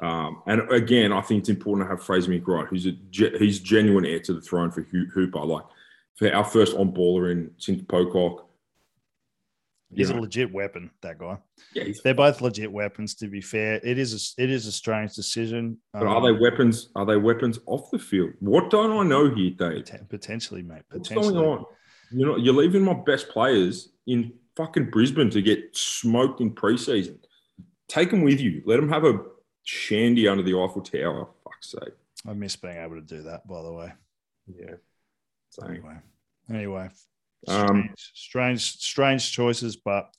Um, 0.00 0.42
and 0.46 0.70
again, 0.70 1.12
I 1.12 1.22
think 1.22 1.40
it's 1.40 1.48
important 1.48 1.86
to 1.86 1.90
have 1.90 2.04
Fraser 2.04 2.30
McReight, 2.30 2.68
who's 2.68 2.86
a 2.86 2.92
he's 3.10 3.60
genuine 3.60 4.04
heir 4.04 4.20
to 4.20 4.34
the 4.34 4.42
throne 4.42 4.70
for 4.70 4.82
Hooper. 4.82 5.40
Like 5.40 5.64
for 6.16 6.32
our 6.34 6.44
first 6.44 6.76
on 6.76 6.92
baller 6.92 7.30
in 7.30 7.50
since 7.56 7.82
Pocock. 7.82 8.45
He's 9.94 10.10
know. 10.10 10.18
a 10.18 10.20
legit 10.20 10.52
weapon, 10.52 10.90
that 11.02 11.18
guy. 11.18 11.38
Yeah, 11.72 11.84
they're 12.02 12.14
both 12.14 12.40
legit 12.40 12.70
weapons. 12.70 13.14
To 13.16 13.28
be 13.28 13.40
fair, 13.40 13.80
it 13.84 13.98
is 13.98 14.34
a, 14.38 14.42
it 14.42 14.50
is 14.50 14.66
a 14.66 14.72
strange 14.72 15.14
decision. 15.14 15.78
But 15.92 16.02
um, 16.02 16.08
are 16.08 16.22
they 16.22 16.32
weapons? 16.32 16.88
Are 16.96 17.06
they 17.06 17.16
weapons 17.16 17.60
off 17.66 17.90
the 17.90 17.98
field? 17.98 18.30
What 18.40 18.70
don't 18.70 18.90
I 18.92 19.08
know 19.08 19.32
here, 19.32 19.52
Dave? 19.52 19.84
Potentially, 20.08 20.62
mate. 20.62 20.82
Potentially. 20.90 21.16
What's 21.16 21.30
going 21.30 21.58
on? 21.58 21.64
You 22.10 22.26
know, 22.26 22.36
you're 22.36 22.54
leaving 22.54 22.82
my 22.82 22.94
best 22.94 23.28
players 23.28 23.90
in 24.06 24.32
fucking 24.56 24.90
Brisbane 24.90 25.30
to 25.30 25.42
get 25.42 25.76
smoked 25.76 26.40
in 26.40 26.54
preseason. 26.54 27.18
Take 27.88 28.10
them 28.10 28.22
with 28.22 28.40
you. 28.40 28.62
Let 28.66 28.76
them 28.76 28.88
have 28.88 29.04
a 29.04 29.20
shandy 29.62 30.26
under 30.26 30.42
the 30.42 30.58
Eiffel 30.58 30.82
Tower. 30.82 31.28
Fuck's 31.44 31.72
sake. 31.72 31.94
I 32.28 32.32
miss 32.32 32.56
being 32.56 32.76
able 32.76 32.96
to 32.96 33.02
do 33.02 33.22
that, 33.22 33.46
by 33.46 33.62
the 33.62 33.72
way. 33.72 33.92
Yeah. 34.48 34.74
So 35.50 35.66
anyway, 35.66 35.96
anyway, 36.50 36.90
um, 37.48 37.66
strange, 37.66 37.92
strange, 38.14 38.62
strange 38.62 39.32
choices, 39.32 39.76
but 39.76 40.10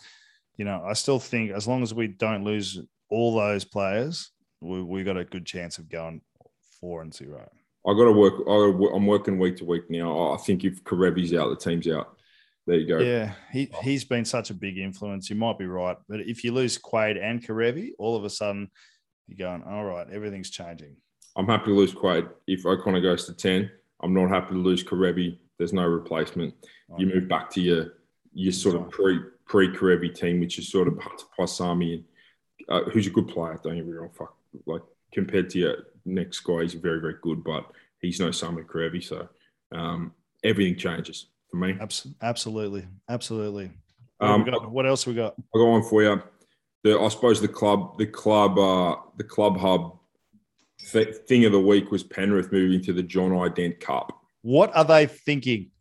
you 0.57 0.65
know, 0.65 0.83
I 0.85 0.93
still 0.93 1.19
think 1.19 1.51
as 1.51 1.67
long 1.67 1.83
as 1.83 1.93
we 1.93 2.07
don't 2.07 2.43
lose 2.43 2.79
all 3.09 3.35
those 3.35 3.63
players, 3.63 4.31
we 4.61 4.81
we 4.81 5.03
got 5.03 5.17
a 5.17 5.23
good 5.23 5.45
chance 5.45 5.77
of 5.77 5.89
going 5.89 6.21
four 6.79 7.01
and 7.01 7.13
zero. 7.13 7.47
I 7.87 7.93
got 7.93 8.05
to 8.05 8.11
work. 8.11 8.33
I, 8.47 8.95
am 8.95 9.05
working 9.05 9.39
week 9.39 9.57
to 9.57 9.65
week 9.65 9.89
now. 9.89 10.33
I 10.33 10.37
think 10.37 10.65
if 10.65 10.83
Kerevi's 10.83 11.33
out, 11.33 11.49
the 11.49 11.55
team's 11.55 11.87
out. 11.87 12.17
There 12.65 12.75
you 12.75 12.87
go. 12.87 12.99
Yeah, 12.99 13.31
he 13.51 13.71
he's 13.81 14.03
been 14.03 14.25
such 14.25 14.49
a 14.49 14.53
big 14.53 14.77
influence. 14.77 15.29
You 15.29 15.37
might 15.37 15.57
be 15.57 15.67
right, 15.67 15.95
but 16.09 16.19
if 16.21 16.43
you 16.43 16.51
lose 16.51 16.77
Quade 16.77 17.17
and 17.17 17.41
Kerevi, 17.41 17.91
all 17.97 18.15
of 18.15 18.25
a 18.25 18.29
sudden 18.29 18.69
you're 19.27 19.37
going, 19.37 19.63
all 19.63 19.85
right, 19.85 20.07
everything's 20.11 20.49
changing. 20.49 20.97
I'm 21.37 21.47
happy 21.47 21.67
to 21.67 21.75
lose 21.75 21.93
Quade 21.93 22.27
if 22.45 22.65
O'Connor 22.65 23.01
goes 23.01 23.25
to 23.27 23.33
ten. 23.33 23.71
I'm 24.01 24.13
not 24.13 24.29
happy 24.29 24.53
to 24.53 24.59
lose 24.59 24.83
Kerevi. 24.83 25.37
There's 25.57 25.73
no 25.73 25.85
replacement. 25.85 26.53
You 26.97 27.07
move 27.07 27.27
back 27.27 27.49
to 27.51 27.61
your 27.61 27.93
your 28.33 28.51
sort 28.51 28.75
of 28.75 28.89
pre 28.89 29.19
pre 29.45 29.69
Kerevi 29.69 30.13
team, 30.13 30.39
which 30.39 30.59
is 30.59 30.69
sort 30.69 30.87
of 30.87 30.99
Paisami, 31.37 31.93
and 31.95 32.03
uh, 32.69 32.89
who's 32.91 33.07
a 33.07 33.11
good 33.11 33.27
player. 33.27 33.59
Don't 33.63 33.75
get 33.75 33.85
me 33.85 33.93
wrong. 33.93 34.09
Fuck, 34.13 34.35
like 34.65 34.83
compared 35.11 35.49
to 35.51 35.59
your 35.59 35.75
next 36.05 36.39
guy, 36.41 36.61
he's 36.61 36.73
very 36.73 37.01
very 37.01 37.15
good, 37.21 37.43
but 37.43 37.65
he's 38.01 38.19
no 38.19 38.31
Sami 38.31 38.63
Kerevi. 38.63 39.03
So 39.03 39.27
um, 39.71 40.13
everything 40.43 40.77
changes 40.77 41.27
for 41.49 41.57
me. 41.57 41.77
Absolutely, 42.21 42.87
absolutely. 43.09 43.71
What, 44.17 44.29
um, 44.29 44.43
got, 44.43 44.71
what 44.71 44.85
else 44.85 45.05
we 45.05 45.13
got? 45.13 45.35
I'll 45.53 45.61
go 45.61 45.71
on 45.71 45.83
for 45.83 46.03
you. 46.03 46.21
The, 46.83 46.99
I 46.99 47.07
suppose 47.09 47.41
the 47.41 47.47
club, 47.47 47.97
the 47.97 48.05
club, 48.05 48.57
uh, 48.57 48.97
the 49.17 49.23
club 49.23 49.57
hub 49.57 49.97
th- 50.91 51.15
thing 51.27 51.45
of 51.45 51.51
the 51.51 51.59
week 51.59 51.91
was 51.91 52.03
Penrith 52.03 52.51
moving 52.51 52.81
to 52.83 52.93
the 52.93 53.03
John 53.03 53.37
I 53.37 53.49
Dent 53.49 53.79
Cup. 53.79 54.16
What 54.41 54.75
are 54.75 54.85
they 54.85 55.05
thinking? 55.07 55.71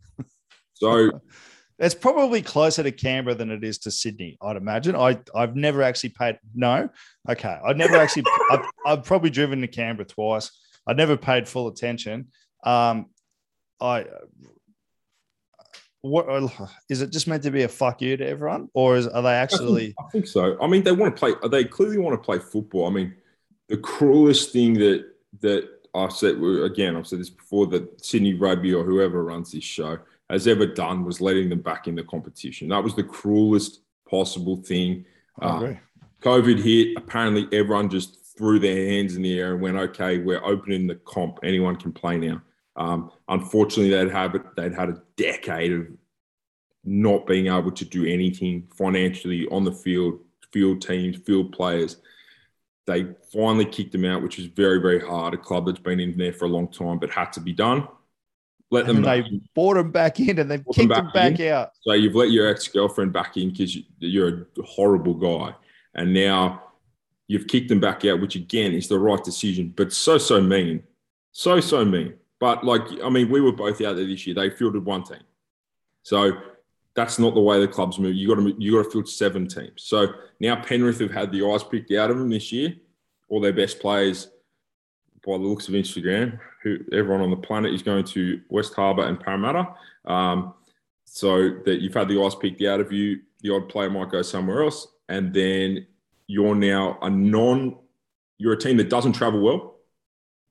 So 0.75 1.11
it's 1.79 1.95
probably 1.95 2.43
closer 2.43 2.83
to 2.83 2.93
Canberra 2.93 3.35
than 3.35 3.51
it 3.51 3.65
is 3.65 3.79
to 3.79 3.91
Sydney, 3.91 4.39
I'd 4.41 4.57
imagine. 4.57 4.97
I, 4.97 5.19
I've 5.35 5.57
never 5.57 5.83
actually 5.83 6.11
paid, 6.11 6.39
no. 6.55 6.89
Okay. 7.29 7.59
I've 7.65 7.77
never 7.77 7.97
actually, 7.97 8.25
I've, 8.51 8.67
I've, 8.87 9.05
probably 9.05 9.31
driven 9.31 9.61
to 9.61 9.67
Canberra 9.67 10.07
twice. 10.07 10.51
I've 10.87 10.97
never 10.97 11.17
paid 11.17 11.49
full 11.49 11.69
attention. 11.69 12.29
Um, 12.65 13.07
I, 13.81 14.07
what 16.01 16.27
is 16.89 17.03
it 17.03 17.11
just 17.11 17.27
meant 17.27 17.43
to 17.43 17.51
be 17.51 17.65
a 17.65 17.69
fuck 17.69 18.01
you 18.01 18.17
to 18.17 18.27
everyone 18.27 18.69
or 18.75 18.97
is, 18.97 19.07
are 19.09 19.23
they 19.23 19.35
actually? 19.35 19.83
I 19.83 19.85
think, 19.85 19.95
I 19.99 20.11
think 20.11 20.27
so. 20.29 20.57
I 20.63 20.67
mean, 20.67 20.83
they 20.83 20.93
want 20.93 21.15
to 21.15 21.19
play, 21.19 21.33
they 21.51 21.65
clearly 21.65 21.99
want 21.99 22.15
to 22.15 22.25
play 22.25 22.39
football. 22.39 22.87
I 22.87 22.91
mean, 22.91 23.15
the 23.69 23.77
cruelest 23.77 24.53
thing 24.53 24.75
that 24.75 25.05
that 25.41 25.76
I 25.97 26.09
said 26.09 26.37
again, 26.37 26.97
I've 26.97 27.07
said 27.07 27.21
this 27.21 27.31
before 27.31 27.67
that 27.69 28.05
Sydney 28.05 28.35
Rugby 28.35 28.75
or 28.75 28.85
whoever 28.85 29.25
runs 29.25 29.53
this 29.53 29.65
show 29.65 29.99
has 30.29 30.47
ever 30.47 30.67
done 30.67 31.05
was 31.05 31.21
letting 31.21 31.49
them 31.49 31.61
back 31.61 31.89
in 31.89 31.95
the 31.95 32.03
competition. 32.03 32.69
That 32.69 32.83
was 32.85 32.95
the 32.95 33.05
cruelest 33.05 33.81
possible 34.09 34.57
thing. 34.57 35.05
Uh, 35.41 35.75
COVID 36.23 36.63
hit. 36.63 36.97
Apparently, 36.97 37.47
everyone 37.57 37.89
just 37.89 38.25
threw 38.37 38.59
their 38.59 38.89
hands 38.89 39.17
in 39.17 39.23
the 39.23 39.39
air 39.39 39.53
and 39.53 39.63
went, 39.63 39.77
"Okay, 39.77 40.19
we're 40.19 40.45
opening 40.45 40.87
the 40.87 40.97
comp. 40.97 41.39
Anyone 41.43 41.77
can 41.77 41.93
play 41.93 42.19
now." 42.19 42.43
Um, 42.77 43.11
unfortunately, 43.29 43.91
they'd 43.91 44.13
have 44.13 44.35
it. 44.35 44.43
They'd 44.57 44.75
had 44.75 44.91
a 44.91 45.03
decade 45.17 45.73
of 45.73 45.87
not 46.85 47.27
being 47.27 47.47
able 47.47 47.73
to 47.73 47.85
do 47.85 48.05
anything 48.05 48.69
financially 48.77 49.47
on 49.49 49.65
the 49.65 49.73
field, 49.73 50.21
field 50.53 50.81
teams, 50.81 51.17
field 51.17 51.53
players. 51.53 51.97
They 52.87 53.07
finally 53.33 53.65
kicked 53.65 53.93
them 53.93 54.05
out, 54.05 54.23
which 54.23 54.39
was 54.39 54.47
very, 54.47 54.81
very 54.81 55.01
hard. 55.01 55.35
A 55.35 55.37
club 55.37 55.67
that's 55.67 55.81
been 55.81 55.99
in 55.99 56.17
there 56.17 56.33
for 56.33 56.45
a 56.45 56.49
long 56.49 56.69
time, 56.69 56.99
but 56.99 57.11
had 57.11 57.33
to 57.33 57.41
be 57.41 57.53
done. 57.53 57.89
Let 58.71 58.89
and 58.89 58.99
them. 58.99 59.03
They 59.05 59.41
brought 59.55 59.75
them 59.75 59.91
back 59.91 60.21
in, 60.21 60.39
and 60.39 60.51
they 60.51 60.59
kicked 60.59 60.77
them 60.77 60.89
back, 60.89 61.13
them 61.13 61.13
back 61.13 61.41
out. 61.41 61.71
So 61.83 61.93
you've 61.93 62.15
let 62.15 62.31
your 62.31 62.49
ex 62.49 62.69
girlfriend 62.69 63.13
back 63.13 63.37
in 63.37 63.51
because 63.51 63.77
you're 63.99 64.49
a 64.59 64.63
horrible 64.63 65.15
guy, 65.15 65.55
and 65.95 66.15
now 66.15 66.63
you've 67.29 67.49
kicked 67.49 67.69
them 67.69 67.81
back 67.81 68.05
out, 68.05 68.21
which 68.21 68.37
again 68.37 68.73
is 68.73 68.89
the 68.89 68.99
right 68.99 69.23
decision, 69.23 69.73
but 69.77 69.93
so 69.93 70.19
so 70.19 70.41
mean, 70.41 70.83
so 71.33 71.61
so 71.61 71.85
mean. 71.85 72.15
But 72.39 72.65
like, 72.65 72.83
I 73.03 73.09
mean, 73.09 73.31
we 73.31 73.41
were 73.41 73.53
both 73.53 73.81
out 73.81 73.97
there 73.97 74.07
this 74.07 74.27
year. 74.27 74.35
They 74.35 74.51
fielded 74.51 74.85
one 74.85 75.03
team, 75.03 75.19
so 76.03 76.33
that's 76.97 77.19
not 77.19 77.35
the 77.35 77.41
way 77.41 77.61
the 77.61 77.69
clubs 77.69 77.99
move. 77.99 78.15
You 78.15 78.27
got 78.27 78.43
to 78.43 78.55
you 78.59 78.73
got 78.73 78.85
to 78.85 78.91
field 78.91 79.09
seven 79.09 79.47
teams. 79.47 79.83
So 79.83 80.09
now 80.41 80.57
Penrith 80.57 80.99
have 81.01 81.13
had 81.13 81.31
the 81.31 81.47
eyes 81.47 81.63
picked 81.63 81.93
out 81.93 82.11
of 82.11 82.19
them 82.19 82.31
this 82.31 82.51
year. 82.51 82.75
All 83.29 83.41
their 83.41 83.53
best 83.53 83.81
players, 83.81 84.29
by 85.25 85.33
the 85.33 85.45
looks 85.45 85.69
of 85.69 85.75
Instagram, 85.75 86.39
who 86.63 86.79
everyone 86.93 87.21
on 87.21 87.31
the 87.31 87.37
planet 87.37 87.75
is 87.75 87.83
going 87.83 88.05
to 88.05 88.41
West 88.49 88.75
Harbour 88.75 89.05
and 89.05 89.21
Parramatta. 89.21 89.75
Um, 90.07 90.55
so 91.05 91.51
that 91.65 91.81
you've 91.81 91.95
had 91.95 92.09
the 92.09 92.21
eyes 92.21 92.35
picked 92.35 92.63
out 92.63 92.81
of 92.81 92.93
you. 92.93 93.21
The 93.41 93.55
odd 93.55 93.69
player 93.69 93.91
might 93.91 94.11
go 94.11 94.23
somewhere 94.23 94.63
else, 94.63 94.89
and 95.09 95.35
then 95.35 95.87
you're 96.27 96.55
now 96.55 96.99
a 97.03 97.11
non. 97.11 97.77
You're 98.39 98.55
a 98.55 98.59
team 98.59 98.79
that 98.79 98.91
doesn't 98.91 99.13
travel 99.13 99.41
well, 99.41 99.77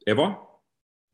ever, 0.06 0.38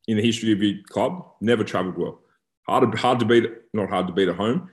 in 0.08 0.18
the 0.18 0.24
history 0.24 0.52
of 0.52 0.62
your 0.62 0.84
club. 0.90 1.26
Never 1.40 1.64
travelled 1.64 1.98
well. 1.98 2.20
Hard 2.68 2.94
hard 2.96 3.20
to 3.20 3.26
beat. 3.26 3.50
Not 3.74 3.90
hard 3.90 4.08
to 4.08 4.14
beat 4.14 4.28
at 4.28 4.36
home 4.36 4.70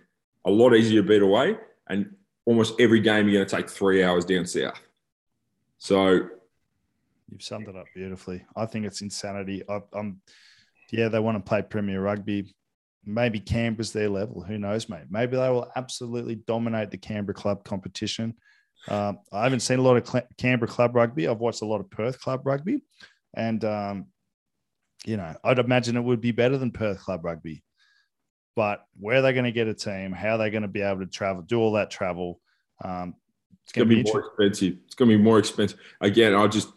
a 0.48 0.50
lot 0.50 0.74
easier 0.74 1.02
to 1.02 1.08
beat 1.08 1.22
away. 1.22 1.56
And 1.88 2.14
almost 2.44 2.80
every 2.80 3.00
game 3.00 3.28
you're 3.28 3.38
going 3.38 3.48
to 3.48 3.56
take 3.56 3.70
three 3.70 4.02
hours 4.02 4.24
down 4.24 4.46
south. 4.46 4.80
So 5.78 6.28
you've 7.30 7.42
summed 7.42 7.68
it 7.68 7.76
up 7.76 7.86
beautifully. 7.94 8.44
I 8.56 8.66
think 8.66 8.86
it's 8.86 9.02
insanity. 9.02 9.62
I, 9.68 9.80
am 9.94 10.20
yeah, 10.90 11.08
they 11.08 11.20
want 11.20 11.36
to 11.36 11.48
play 11.48 11.62
Premier 11.62 12.00
Rugby. 12.00 12.54
Maybe 13.04 13.40
Canberra's 13.40 13.92
their 13.92 14.08
level. 14.08 14.42
Who 14.42 14.58
knows, 14.58 14.88
mate? 14.88 15.04
Maybe 15.10 15.36
they 15.36 15.48
will 15.48 15.70
absolutely 15.76 16.36
dominate 16.36 16.90
the 16.90 16.98
Canberra 16.98 17.34
club 17.34 17.64
competition. 17.64 18.34
Um, 18.88 19.18
I 19.32 19.44
haven't 19.44 19.60
seen 19.60 19.78
a 19.78 19.82
lot 19.82 19.96
of 19.96 20.08
Cl- 20.08 20.28
Canberra 20.38 20.70
club 20.70 20.94
rugby. 20.94 21.28
I've 21.28 21.38
watched 21.38 21.62
a 21.62 21.66
lot 21.66 21.80
of 21.80 21.90
Perth 21.90 22.20
club 22.20 22.42
rugby, 22.44 22.82
and 23.34 23.64
um, 23.64 24.06
you 25.04 25.16
know, 25.16 25.34
I'd 25.44 25.58
imagine 25.58 25.96
it 25.96 26.02
would 26.02 26.20
be 26.20 26.32
better 26.32 26.56
than 26.56 26.70
Perth 26.70 27.00
club 27.00 27.24
rugby. 27.24 27.62
But 28.58 28.88
where 28.98 29.22
they're 29.22 29.30
they 29.30 29.36
going 29.36 29.44
to 29.44 29.52
get 29.52 29.68
a 29.68 29.72
team? 29.72 30.10
How 30.10 30.36
they're 30.36 30.48
they 30.48 30.50
going 30.50 30.62
to 30.62 30.68
be 30.68 30.80
able 30.80 30.98
to 30.98 31.06
travel, 31.06 31.42
do 31.42 31.60
all 31.60 31.70
that 31.74 31.92
travel? 31.92 32.40
Um, 32.82 33.14
it's 33.62 33.70
going 33.72 33.88
to 33.88 33.94
be, 33.94 34.02
be 34.02 34.10
more 34.10 34.18
expensive. 34.18 34.78
It's 34.84 34.96
going 34.96 35.12
to 35.12 35.16
be 35.16 35.22
more 35.22 35.38
expensive. 35.38 35.78
Again, 36.00 36.34
I 36.34 36.48
just, 36.48 36.70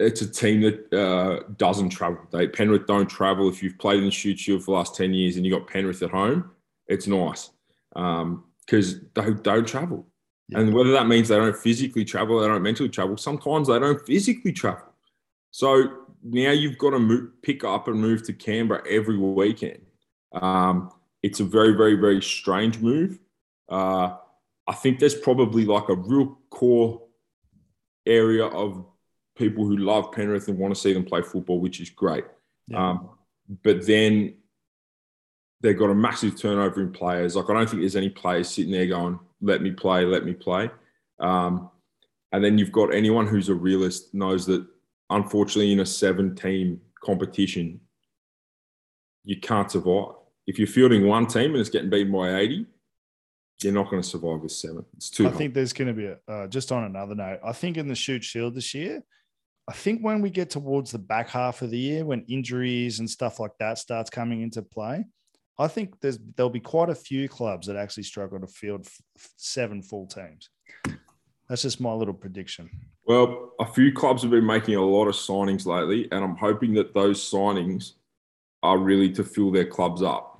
it's 0.00 0.22
a 0.22 0.28
team 0.28 0.62
that 0.62 0.92
uh, 0.92 1.44
doesn't 1.58 1.90
travel. 1.90 2.18
They 2.32 2.48
Penrith 2.48 2.88
don't 2.88 3.06
travel. 3.06 3.48
If 3.48 3.62
you've 3.62 3.78
played 3.78 4.00
in 4.00 4.06
the 4.06 4.10
Shute 4.10 4.36
Shield 4.36 4.64
for 4.64 4.72
the 4.72 4.78
last 4.78 4.96
10 4.96 5.14
years 5.14 5.36
and 5.36 5.46
you 5.46 5.52
got 5.52 5.68
Penrith 5.68 6.02
at 6.02 6.10
home, 6.10 6.50
it's 6.88 7.06
nice 7.06 7.50
because 7.94 8.94
um, 8.94 9.10
they 9.14 9.30
don't 9.44 9.68
travel. 9.68 10.08
Yeah. 10.48 10.58
And 10.58 10.74
whether 10.74 10.90
that 10.90 11.06
means 11.06 11.28
they 11.28 11.36
don't 11.36 11.56
physically 11.56 12.04
travel, 12.04 12.40
they 12.40 12.48
don't 12.48 12.64
mentally 12.64 12.88
travel, 12.88 13.16
sometimes 13.16 13.68
they 13.68 13.78
don't 13.78 14.04
physically 14.04 14.50
travel. 14.50 14.92
So 15.52 15.98
now 16.24 16.50
you've 16.50 16.78
got 16.78 16.90
to 16.90 16.98
move, 16.98 17.30
pick 17.42 17.62
up 17.62 17.86
and 17.86 18.00
move 18.00 18.24
to 18.24 18.32
Canberra 18.32 18.82
every 18.90 19.16
weekend. 19.16 19.82
Um, 20.32 20.90
it's 21.26 21.40
a 21.40 21.44
very, 21.44 21.72
very, 21.72 21.96
very 21.96 22.22
strange 22.22 22.78
move. 22.78 23.18
Uh, 23.68 24.14
I 24.68 24.74
think 24.74 25.00
there's 25.00 25.16
probably 25.16 25.64
like 25.64 25.88
a 25.88 25.96
real 25.96 26.38
core 26.50 27.02
area 28.06 28.46
of 28.46 28.86
people 29.36 29.66
who 29.66 29.76
love 29.76 30.12
Penrith 30.12 30.46
and 30.46 30.56
want 30.56 30.72
to 30.72 30.80
see 30.80 30.92
them 30.92 31.04
play 31.04 31.22
football, 31.22 31.58
which 31.58 31.80
is 31.80 31.90
great. 31.90 32.24
Yeah. 32.68 32.90
Um, 32.90 33.10
but 33.64 33.84
then 33.84 34.36
they've 35.60 35.76
got 35.76 35.90
a 35.90 35.94
massive 35.96 36.40
turnover 36.40 36.80
in 36.80 36.92
players. 36.92 37.34
Like 37.34 37.50
I 37.50 37.54
don't 37.54 37.68
think 37.68 37.82
there's 37.82 37.96
any 37.96 38.08
players 38.08 38.48
sitting 38.48 38.70
there 38.70 38.86
going, 38.86 39.18
"Let 39.40 39.62
me 39.62 39.72
play, 39.72 40.04
let 40.04 40.24
me 40.24 40.32
play." 40.32 40.70
Um, 41.18 41.70
and 42.30 42.44
then 42.44 42.56
you've 42.56 42.72
got 42.80 42.94
anyone 42.94 43.26
who's 43.26 43.48
a 43.48 43.54
realist 43.54 44.14
knows 44.14 44.46
that 44.46 44.64
unfortunately 45.10 45.72
in 45.72 45.80
a 45.80 45.86
seven-team 45.86 46.80
competition, 47.04 47.80
you 49.24 49.40
can't 49.40 49.72
survive. 49.72 50.14
If 50.46 50.58
you're 50.58 50.68
fielding 50.68 51.06
one 51.06 51.26
team 51.26 51.52
and 51.52 51.60
it's 51.60 51.70
getting 51.70 51.90
beaten 51.90 52.12
by 52.12 52.36
80, 52.36 52.66
you're 53.62 53.72
not 53.72 53.90
going 53.90 54.02
to 54.02 54.08
survive 54.08 54.40
with 54.40 54.52
seven. 54.52 54.84
It's 54.96 55.10
too. 55.10 55.24
I 55.24 55.28
hard. 55.28 55.38
think 55.38 55.54
there's 55.54 55.72
going 55.72 55.88
to 55.88 55.94
be 55.94 56.06
a, 56.06 56.18
uh, 56.28 56.46
just 56.46 56.72
on 56.72 56.84
another 56.84 57.14
note. 57.14 57.40
I 57.44 57.52
think 57.52 57.76
in 57.76 57.88
the 57.88 57.94
Shute 57.94 58.22
Shield 58.22 58.54
this 58.54 58.74
year, 58.74 59.02
I 59.68 59.72
think 59.72 60.02
when 60.02 60.20
we 60.20 60.30
get 60.30 60.50
towards 60.50 60.92
the 60.92 60.98
back 60.98 61.28
half 61.28 61.62
of 61.62 61.70
the 61.70 61.78
year, 61.78 62.04
when 62.04 62.22
injuries 62.28 63.00
and 63.00 63.10
stuff 63.10 63.40
like 63.40 63.52
that 63.58 63.78
starts 63.78 64.10
coming 64.10 64.42
into 64.42 64.62
play, 64.62 65.04
I 65.58 65.68
think 65.68 65.98
there's 66.00 66.18
there'll 66.36 66.50
be 66.50 66.60
quite 66.60 66.90
a 66.90 66.94
few 66.94 67.28
clubs 67.28 67.66
that 67.66 67.76
actually 67.76 68.02
struggle 68.02 68.38
to 68.38 68.46
field 68.46 68.86
f- 68.86 69.30
seven 69.36 69.82
full 69.82 70.06
teams. 70.06 70.50
That's 71.48 71.62
just 71.62 71.80
my 71.80 71.92
little 71.92 72.14
prediction. 72.14 72.68
Well, 73.06 73.52
a 73.58 73.66
few 73.66 73.92
clubs 73.92 74.22
have 74.22 74.32
been 74.32 74.46
making 74.46 74.74
a 74.74 74.84
lot 74.84 75.06
of 75.06 75.14
signings 75.14 75.64
lately, 75.64 76.08
and 76.12 76.22
I'm 76.22 76.36
hoping 76.36 76.74
that 76.74 76.92
those 76.92 77.20
signings 77.22 77.92
are 78.62 78.78
really 78.78 79.10
to 79.12 79.24
fill 79.24 79.50
their 79.50 79.66
clubs 79.66 80.02
up 80.02 80.35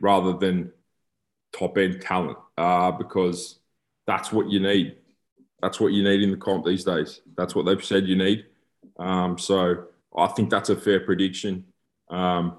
rather 0.00 0.32
than 0.34 0.72
top 1.52 1.78
end 1.78 2.00
talent, 2.00 2.38
uh, 2.56 2.92
because 2.92 3.58
that's 4.06 4.32
what 4.32 4.50
you 4.50 4.60
need. 4.60 4.96
That's 5.60 5.80
what 5.80 5.92
you 5.92 6.04
need 6.04 6.22
in 6.22 6.30
the 6.30 6.36
comp 6.36 6.64
these 6.64 6.84
days. 6.84 7.20
That's 7.36 7.54
what 7.54 7.66
they've 7.66 7.84
said 7.84 8.06
you 8.06 8.16
need. 8.16 8.46
Um, 8.98 9.38
so 9.38 9.86
I 10.16 10.28
think 10.28 10.50
that's 10.50 10.70
a 10.70 10.76
fair 10.76 11.00
prediction. 11.00 11.64
Um, 12.10 12.58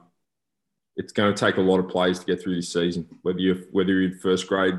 it's 0.95 1.13
going 1.13 1.33
to 1.33 1.39
take 1.39 1.57
a 1.57 1.61
lot 1.61 1.79
of 1.79 1.87
players 1.87 2.19
to 2.19 2.25
get 2.25 2.41
through 2.41 2.55
this 2.55 2.73
season, 2.73 3.07
whether 3.21 3.39
you're 3.39 3.63
whether 3.71 3.89
you're 3.89 4.03
in 4.03 4.19
first 4.19 4.47
grade, 4.47 4.77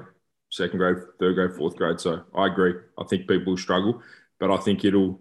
second 0.51 0.79
grade, 0.79 0.99
third 1.18 1.35
grade, 1.35 1.57
fourth 1.57 1.77
grade. 1.77 1.99
So 1.99 2.23
I 2.35 2.46
agree. 2.46 2.75
I 2.99 3.05
think 3.05 3.27
people 3.27 3.53
will 3.53 3.57
struggle, 3.57 4.03
but 4.38 4.51
I 4.51 4.59
think 4.59 4.85
it'll. 4.85 5.20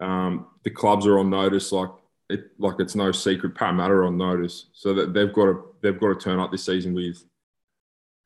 Um, 0.00 0.48
the 0.64 0.70
clubs 0.70 1.06
are 1.06 1.18
on 1.18 1.30
notice, 1.30 1.72
like 1.72 1.90
it, 2.28 2.50
like 2.58 2.74
it's 2.78 2.94
no 2.94 3.10
secret. 3.12 3.54
Parramatta 3.54 3.94
are 3.94 4.04
on 4.04 4.18
notice, 4.18 4.66
so 4.74 4.92
that 4.94 5.14
they've 5.14 5.32
got 5.32 5.46
to 5.46 5.64
they've 5.84 6.00
got 6.00 6.08
to 6.08 6.16
turn 6.16 6.40
up 6.40 6.50
this 6.50 6.64
season 6.64 6.94
with 6.94 7.22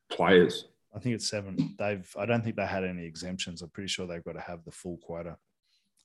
players. 0.09 0.65
I 0.95 0.99
think 0.99 1.13
it's 1.15 1.27
seven. 1.27 1.75
They've. 1.77 2.09
I 2.17 2.25
don't 2.25 2.43
think 2.43 2.55
they 2.55 2.65
had 2.65 2.83
any 2.83 3.05
exemptions. 3.05 3.61
I'm 3.61 3.69
pretty 3.69 3.89
sure 3.89 4.07
they've 4.07 4.23
got 4.23 4.33
to 4.33 4.41
have 4.41 4.63
the 4.65 4.71
full 4.71 4.97
quota. 4.97 5.37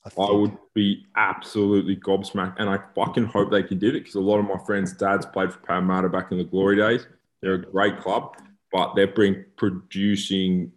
I, 0.05 0.09
think, 0.09 0.29
I 0.29 0.33
would 0.33 0.57
be 0.75 1.05
absolutely 1.15 1.95
gobsmacked, 1.95 2.57
and 2.59 2.69
I 2.69 2.77
fucking 2.93 3.25
hope 3.25 3.49
they 3.49 3.63
can 3.63 3.79
do 3.79 3.89
it 3.89 3.93
because 3.93 4.13
a 4.13 4.19
lot 4.19 4.37
of 4.37 4.45
my 4.45 4.63
friends' 4.63 4.93
dads 4.93 5.25
played 5.25 5.51
for 5.51 5.59
Parramatta 5.59 6.09
back 6.09 6.31
in 6.31 6.37
the 6.37 6.43
glory 6.43 6.75
days. 6.75 7.07
They're 7.41 7.55
a 7.55 7.65
great 7.65 7.99
club, 7.99 8.35
but 8.71 8.93
they've 8.93 9.15
been 9.15 9.45
producing 9.55 10.71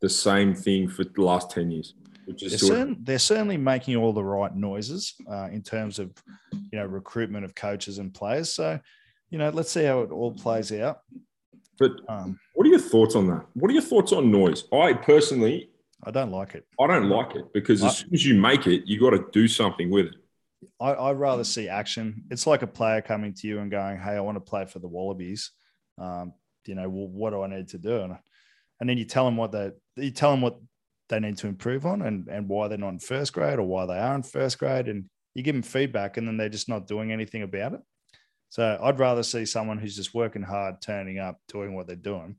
the 0.00 0.08
same 0.08 0.54
thing 0.54 0.88
for 0.88 1.02
the 1.02 1.22
last 1.22 1.50
ten 1.50 1.72
years. 1.72 1.94
Which 2.26 2.44
is 2.44 2.52
they're, 2.52 2.68
certain, 2.68 2.96
they're 3.02 3.18
certainly 3.18 3.56
making 3.56 3.96
all 3.96 4.12
the 4.12 4.22
right 4.22 4.54
noises 4.54 5.14
uh, 5.28 5.48
in 5.50 5.62
terms 5.62 5.98
of 5.98 6.12
you 6.52 6.78
know 6.78 6.86
recruitment 6.86 7.44
of 7.44 7.56
coaches 7.56 7.98
and 7.98 8.14
players. 8.14 8.52
So 8.52 8.78
you 9.30 9.38
know, 9.38 9.50
let's 9.50 9.70
see 9.70 9.84
how 9.84 10.00
it 10.02 10.10
all 10.10 10.32
plays 10.32 10.72
out. 10.72 11.00
but 11.78 11.92
Um, 12.08 12.38
what 12.54 12.66
are 12.66 12.70
your 12.70 12.80
thoughts 12.80 13.14
on 13.14 13.26
that? 13.28 13.46
What 13.54 13.70
are 13.70 13.74
your 13.74 13.82
thoughts 13.82 14.12
on 14.12 14.30
noise? 14.30 14.64
I 14.72 14.92
personally, 14.92 15.70
I 16.04 16.10
don't 16.10 16.30
like 16.30 16.54
it. 16.54 16.66
I 16.80 16.86
don't 16.86 17.08
like 17.08 17.36
it 17.36 17.44
because 17.52 17.82
as 17.84 17.98
soon 17.98 18.10
as 18.12 18.24
you 18.26 18.34
make 18.34 18.66
it, 18.66 18.82
you 18.86 18.98
got 19.00 19.10
to 19.10 19.24
do 19.32 19.48
something 19.48 19.90
with 19.90 20.06
it. 20.06 20.14
I, 20.78 20.94
I'd 20.94 21.18
rather 21.18 21.44
see 21.44 21.68
action. 21.68 22.24
It's 22.30 22.46
like 22.46 22.62
a 22.62 22.66
player 22.66 23.00
coming 23.00 23.32
to 23.34 23.46
you 23.46 23.60
and 23.60 23.70
going, 23.70 23.98
"Hey, 23.98 24.12
I 24.12 24.20
want 24.20 24.36
to 24.36 24.40
play 24.40 24.66
for 24.66 24.78
the 24.78 24.88
Wallabies. 24.88 25.52
Um, 25.98 26.34
you 26.66 26.74
know, 26.74 26.88
well, 26.88 27.08
what 27.08 27.30
do 27.30 27.42
I 27.42 27.46
need 27.48 27.68
to 27.68 27.78
do?" 27.78 28.00
And, 28.02 28.16
and 28.80 28.88
then 28.88 28.98
you 28.98 29.04
tell 29.04 29.24
them 29.24 29.36
what 29.36 29.52
they 29.52 29.70
you 29.96 30.10
tell 30.10 30.30
them 30.32 30.40
what 30.42 30.58
they 31.08 31.20
need 31.20 31.38
to 31.38 31.48
improve 31.48 31.86
on 31.86 32.02
and 32.02 32.28
and 32.28 32.48
why 32.48 32.68
they're 32.68 32.78
not 32.78 32.90
in 32.90 32.98
first 32.98 33.32
grade 33.32 33.58
or 33.58 33.66
why 33.66 33.86
they 33.86 33.98
are 33.98 34.14
in 34.14 34.22
first 34.22 34.58
grade, 34.58 34.88
and 34.88 35.04
you 35.34 35.42
give 35.42 35.54
them 35.54 35.62
feedback, 35.62 36.16
and 36.16 36.26
then 36.26 36.36
they're 36.36 36.48
just 36.48 36.68
not 36.68 36.86
doing 36.86 37.10
anything 37.12 37.42
about 37.42 37.74
it. 37.74 37.80
So 38.50 38.78
I'd 38.82 38.98
rather 38.98 39.22
see 39.22 39.46
someone 39.46 39.78
who's 39.78 39.96
just 39.96 40.12
working 40.12 40.42
hard, 40.42 40.82
turning 40.82 41.18
up, 41.18 41.40
doing 41.48 41.74
what 41.74 41.86
they're 41.86 41.96
doing, 41.96 42.36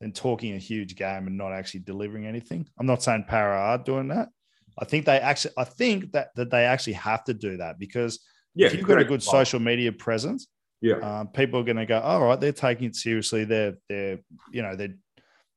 than 0.00 0.12
talking 0.12 0.54
a 0.54 0.58
huge 0.58 0.96
game 0.96 1.26
and 1.26 1.36
not 1.36 1.52
actually 1.52 1.80
delivering 1.80 2.26
anything. 2.26 2.66
I'm 2.78 2.86
not 2.86 3.02
saying 3.02 3.26
Para 3.28 3.58
are 3.58 3.78
doing 3.78 4.08
that. 4.08 4.30
I 4.78 4.84
think 4.84 5.04
they 5.04 5.18
actually, 5.18 5.54
I 5.58 5.64
think 5.64 6.12
that 6.12 6.34
that 6.36 6.50
they 6.50 6.64
actually 6.64 6.94
have 6.94 7.24
to 7.24 7.34
do 7.34 7.58
that 7.58 7.78
because 7.78 8.20
Yeah, 8.54 8.68
if 8.68 8.74
you've 8.74 8.86
got 8.86 9.00
a 9.00 9.04
good 9.04 9.22
social 9.22 9.60
media 9.60 9.92
presence, 9.92 10.46
Yeah, 10.80 10.96
um, 10.96 11.28
people 11.28 11.60
are 11.60 11.64
going 11.64 11.76
to 11.76 11.86
go, 11.86 12.00
all 12.00 12.24
right, 12.24 12.40
they're 12.40 12.52
taking 12.52 12.86
it 12.86 12.96
seriously. 12.96 13.44
They're 13.44 13.76
they're 13.88 14.20
you 14.50 14.62
know 14.62 14.76
they're 14.76 14.94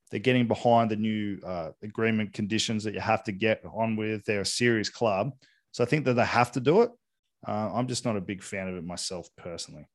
they're 0.09 0.19
getting 0.19 0.47
behind 0.47 0.91
the 0.91 0.97
new 0.97 1.39
uh, 1.45 1.69
agreement 1.81 2.33
conditions 2.33 2.83
that 2.83 2.93
you 2.93 2.99
have 2.99 3.23
to 3.25 3.31
get 3.31 3.63
on 3.73 3.95
with. 3.95 4.25
They're 4.25 4.41
a 4.41 4.45
serious 4.45 4.89
club, 4.89 5.31
so 5.71 5.83
I 5.83 5.87
think 5.87 6.03
that 6.05 6.15
they 6.15 6.25
have 6.25 6.51
to 6.53 6.59
do 6.59 6.81
it. 6.81 6.91
Uh, 7.47 7.71
I'm 7.73 7.87
just 7.87 8.05
not 8.05 8.17
a 8.17 8.21
big 8.21 8.43
fan 8.43 8.67
of 8.67 8.75
it 8.75 8.83
myself 8.85 9.27
personally. 9.37 9.87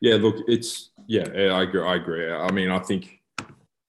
yeah. 0.00 0.14
Look, 0.16 0.36
it's 0.48 0.90
yeah. 1.06 1.22
I 1.28 1.62
agree. 1.62 1.82
I 1.82 1.94
agree. 1.96 2.30
I 2.30 2.50
mean, 2.50 2.70
I 2.70 2.78
think 2.78 3.20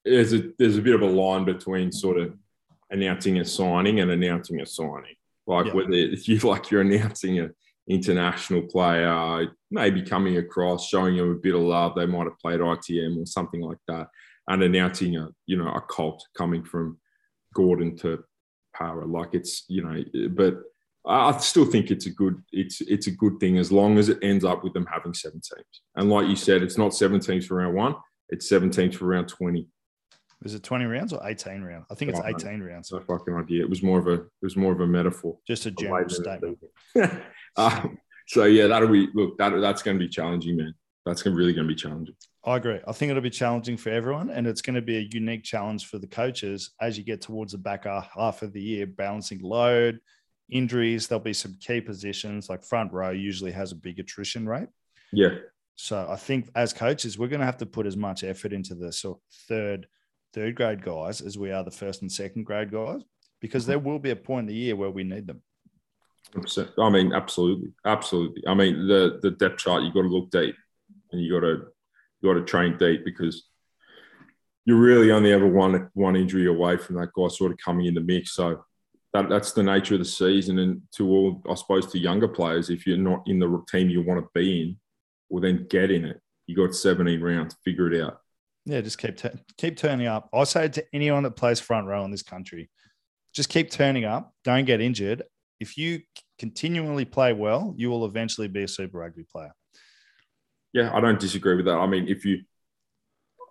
there's 0.06 0.34
a 0.34 0.52
there's 0.58 0.78
a 0.78 0.82
bit 0.82 0.96
of 0.96 1.02
a 1.02 1.06
line 1.06 1.46
between 1.46 1.92
sort 1.92 2.18
of 2.18 2.34
announcing 2.90 3.40
a 3.40 3.46
signing 3.46 4.00
and 4.00 4.12
announcing 4.12 4.62
a 4.62 4.66
signing. 4.66 5.16
Like 5.46 5.68
Yeah. 5.68 5.74
whether 5.74 5.92
if 5.94 6.28
you 6.30 6.38
like 6.40 6.72
you're 6.72 6.82
announcing 6.82 7.40
an 7.40 7.54
international 7.90 8.62
player, 8.64 9.48
maybe 9.72 10.02
coming 10.04 10.38
across, 10.38 10.88
showing 10.88 11.18
them 11.18 11.32
a 11.32 11.36
bit 11.36 11.56
of 11.56 11.62
love. 11.62 11.96
They 11.96 12.06
might 12.06 12.26
have 12.26 12.40
played 12.40 12.60
ITM 12.62 13.22
or 13.22 13.26
something 13.26 13.62
like 13.62 13.80
that, 13.88 14.08
and 14.48 14.64
announcing 14.64 15.18
a 15.18 15.28
you 15.48 15.58
know 15.58 15.68
a 15.70 15.82
cult 15.82 16.26
coming 16.38 16.64
from 16.64 16.98
Gordon 17.54 17.98
to 17.98 18.24
Para. 18.76 19.06
Like 19.06 19.34
it's 19.34 19.66
you 19.68 19.84
know, 19.84 20.30
but 20.30 20.56
I 21.06 21.30
I 21.30 21.38
still 21.38 21.66
think 21.66 21.92
it's 21.92 22.06
a 22.06 22.12
good 22.12 22.42
it's 22.52 22.82
it's 22.82 23.08
a 23.08 23.12
good 23.12 23.40
thing 23.40 23.58
as 23.58 23.72
long 23.72 23.98
as 23.98 24.10
it 24.10 24.20
ends 24.22 24.46
up 24.46 24.64
with 24.64 24.74
them 24.74 24.88
having 24.92 25.14
seven 25.14 25.42
teams. 25.42 25.82
And 25.96 26.10
like 26.10 26.28
you 26.28 26.36
said, 26.36 26.62
it's 26.64 26.78
not 26.78 26.94
seven 26.94 27.20
teams 27.20 27.46
for 27.46 27.56
round 27.56 27.76
one; 27.76 27.96
it's 28.30 28.48
seven 28.48 28.70
teams 28.70 28.96
for 28.96 29.06
round 29.06 29.28
twenty. 29.28 29.68
Is 30.46 30.54
it 30.54 30.64
20 30.64 30.86
rounds 30.86 31.12
or 31.12 31.20
18 31.28 31.64
rounds? 31.64 31.86
I 31.92 31.96
think 31.96 32.12
it's 32.12 32.20
Oh, 32.20 32.24
no. 32.24 32.30
18 32.30 32.62
rounds. 32.62 32.92
No 32.94 33.02
fucking 33.02 33.36
idea. 33.36 33.62
It 33.62 33.70
was 33.70 33.84
more 33.84 34.00
of 34.00 34.08
a 34.08 34.14
it 34.14 34.30
was 34.42 34.56
more 34.56 34.72
of 34.72 34.80
a 34.80 34.88
metaphor. 34.88 35.38
Just 35.46 35.66
a 35.66 35.72
general 35.72 36.08
statement. 36.08 36.58
um, 37.58 37.98
so 38.28 38.46
yeah, 38.46 38.68
that'll 38.68 38.88
be 38.88 39.10
look 39.14 39.38
that 39.38 39.50
that's 39.60 39.84
going 39.84 40.00
to 40.00 40.06
be 40.06 40.10
challenging, 40.10 40.56
man. 40.56 40.74
That's 41.06 41.24
gonna, 41.24 41.36
really 41.36 41.54
going 41.54 41.68
to 41.68 41.74
be 41.74 41.80
challenging. 41.80 42.16
I 42.46 42.58
agree. 42.58 42.80
I 42.88 42.92
think 42.94 43.10
it'll 43.10 43.22
be 43.22 43.30
challenging 43.30 43.76
for 43.76 43.90
everyone, 43.90 44.30
and 44.30 44.48
it's 44.48 44.62
going 44.62 44.76
to 44.76 44.82
be 44.82 44.98
a 44.98 45.10
unique 45.12 45.44
challenge 45.44 45.88
for 45.88 45.98
the 45.98 46.08
coaches 46.08 46.72
as 46.80 46.98
you 46.98 47.04
get 47.04 47.22
towards 47.22 47.52
the 47.52 47.58
back 47.58 47.86
half 47.86 48.42
of 48.42 48.54
the 48.54 48.62
year, 48.62 48.88
balancing 48.88 49.42
load, 49.42 50.00
injuries. 50.52 51.08
There'll 51.08 51.24
be 51.24 51.34
some 51.34 51.58
key 51.60 51.82
positions 51.82 52.50
like 52.50 52.64
front 52.64 52.92
row 52.94 53.12
usually 53.12 53.52
has 53.52 53.72
a 53.72 53.76
big 53.76 54.00
attrition 54.00 54.48
rate. 54.48 54.70
Yeah, 55.12 55.36
So 55.76 56.08
I 56.10 56.16
think 56.16 56.50
as 56.56 56.74
coaches, 56.74 57.18
we're 57.18 57.28
going 57.28 57.40
to 57.40 57.46
have 57.46 57.58
to 57.58 57.66
put 57.66 57.88
as 57.88 57.98
much 57.98 58.24
effort 58.24 58.54
into 58.54 58.76
the 58.76 58.92
sort 58.92 59.18
of 59.18 59.24
third, 59.48 59.88
third 60.34 60.56
grade 60.56 60.84
guys 60.84 61.22
as 61.22 61.38
we 61.38 61.52
are 61.52 61.64
the 61.64 61.72
first 61.72 62.02
and 62.02 62.12
second 62.12 62.44
grade 62.44 62.72
guys, 62.72 63.02
because 63.40 63.66
there 63.66 63.80
will 63.80 64.00
be 64.00 64.12
a 64.12 64.16
point 64.16 64.42
in 64.42 64.54
the 64.54 64.54
year 64.54 64.76
where 64.76 64.92
we 64.92 65.04
need 65.04 65.26
them. 65.26 65.42
I 66.78 66.90
mean, 66.90 67.14
absolutely, 67.14 67.72
absolutely. 67.86 68.44
I 68.48 68.54
mean, 68.54 68.88
the 68.88 69.20
the 69.22 69.32
depth 69.32 69.58
chart—you've 69.58 69.94
got 69.94 70.04
to 70.04 70.08
look 70.10 70.30
deep, 70.30 70.56
and 71.12 71.22
you 71.22 71.32
got 71.34 71.48
to 71.48 71.68
you 72.22 72.34
got 72.34 72.40
to 72.40 72.46
train 72.46 72.78
deep 72.78 73.04
because 73.04 73.48
you're 74.66 74.78
really 74.78 75.12
only 75.12 75.32
ever 75.32 75.48
one 75.48 75.90
one 75.94 76.16
injury 76.16 76.46
away 76.46 76.78
from 76.78 76.98
that 76.98 77.14
guy 77.16 77.28
sort 77.30 77.52
of 77.52 77.58
coming 77.58 77.88
in 77.88 77.96
the 77.96 78.02
mix. 78.02 78.34
So 78.34 78.64
that, 79.14 79.30
that's 79.30 79.54
the 79.54 79.64
nature 79.64 79.96
of 79.96 80.00
the 80.00 80.06
season. 80.06 80.60
And 80.60 80.82
to 80.96 81.10
all, 81.10 81.44
I 81.50 81.56
suppose, 81.56 81.88
to 81.88 82.00
younger 82.00 82.28
players, 82.28 82.70
if 82.70 82.86
you're 82.86 82.98
not 82.98 83.24
in 83.28 83.40
the 83.40 83.64
team 83.70 83.90
you 83.90 84.02
want 84.02 84.22
to 84.22 84.30
be 84.34 84.62
in, 84.62 84.78
well, 85.30 85.42
then 85.42 85.68
get 85.70 85.92
in 85.92 86.06
it. 86.06 86.20
You 86.48 86.56
got 86.56 86.76
17 86.76 87.22
rounds, 87.22 87.56
figure 87.64 87.92
it 87.92 88.02
out. 88.02 88.22
Yeah, 88.66 88.82
just 88.82 88.98
keep 88.98 89.18
keep 89.58 89.78
turning 89.78 90.08
up. 90.08 90.30
I 90.34 90.44
say 90.44 90.68
to 90.68 90.86
anyone 90.94 91.24
that 91.24 91.36
plays 91.36 91.60
front 91.60 91.88
row 91.88 92.04
in 92.06 92.12
this 92.12 92.24
country, 92.24 92.70
just 93.34 93.50
keep 93.50 93.72
turning 93.72 94.06
up. 94.06 94.34
Don't 94.44 94.66
get 94.66 94.82
injured. 94.82 95.24
If 95.60 95.78
you 95.78 96.02
continually 96.38 97.06
play 97.06 97.34
well, 97.34 97.74
you 97.78 97.90
will 97.90 98.06
eventually 98.06 98.48
be 98.48 98.64
a 98.64 98.68
Super 98.68 99.00
Rugby 99.00 99.24
player. 99.24 99.54
Yeah, 100.74 100.96
I 100.96 101.02
don't 101.02 101.20
disagree 101.20 101.56
with 101.56 101.66
that. 101.66 101.78
I 101.78 101.88
mean, 101.88 102.08
if 102.08 102.26
you, 102.26 102.42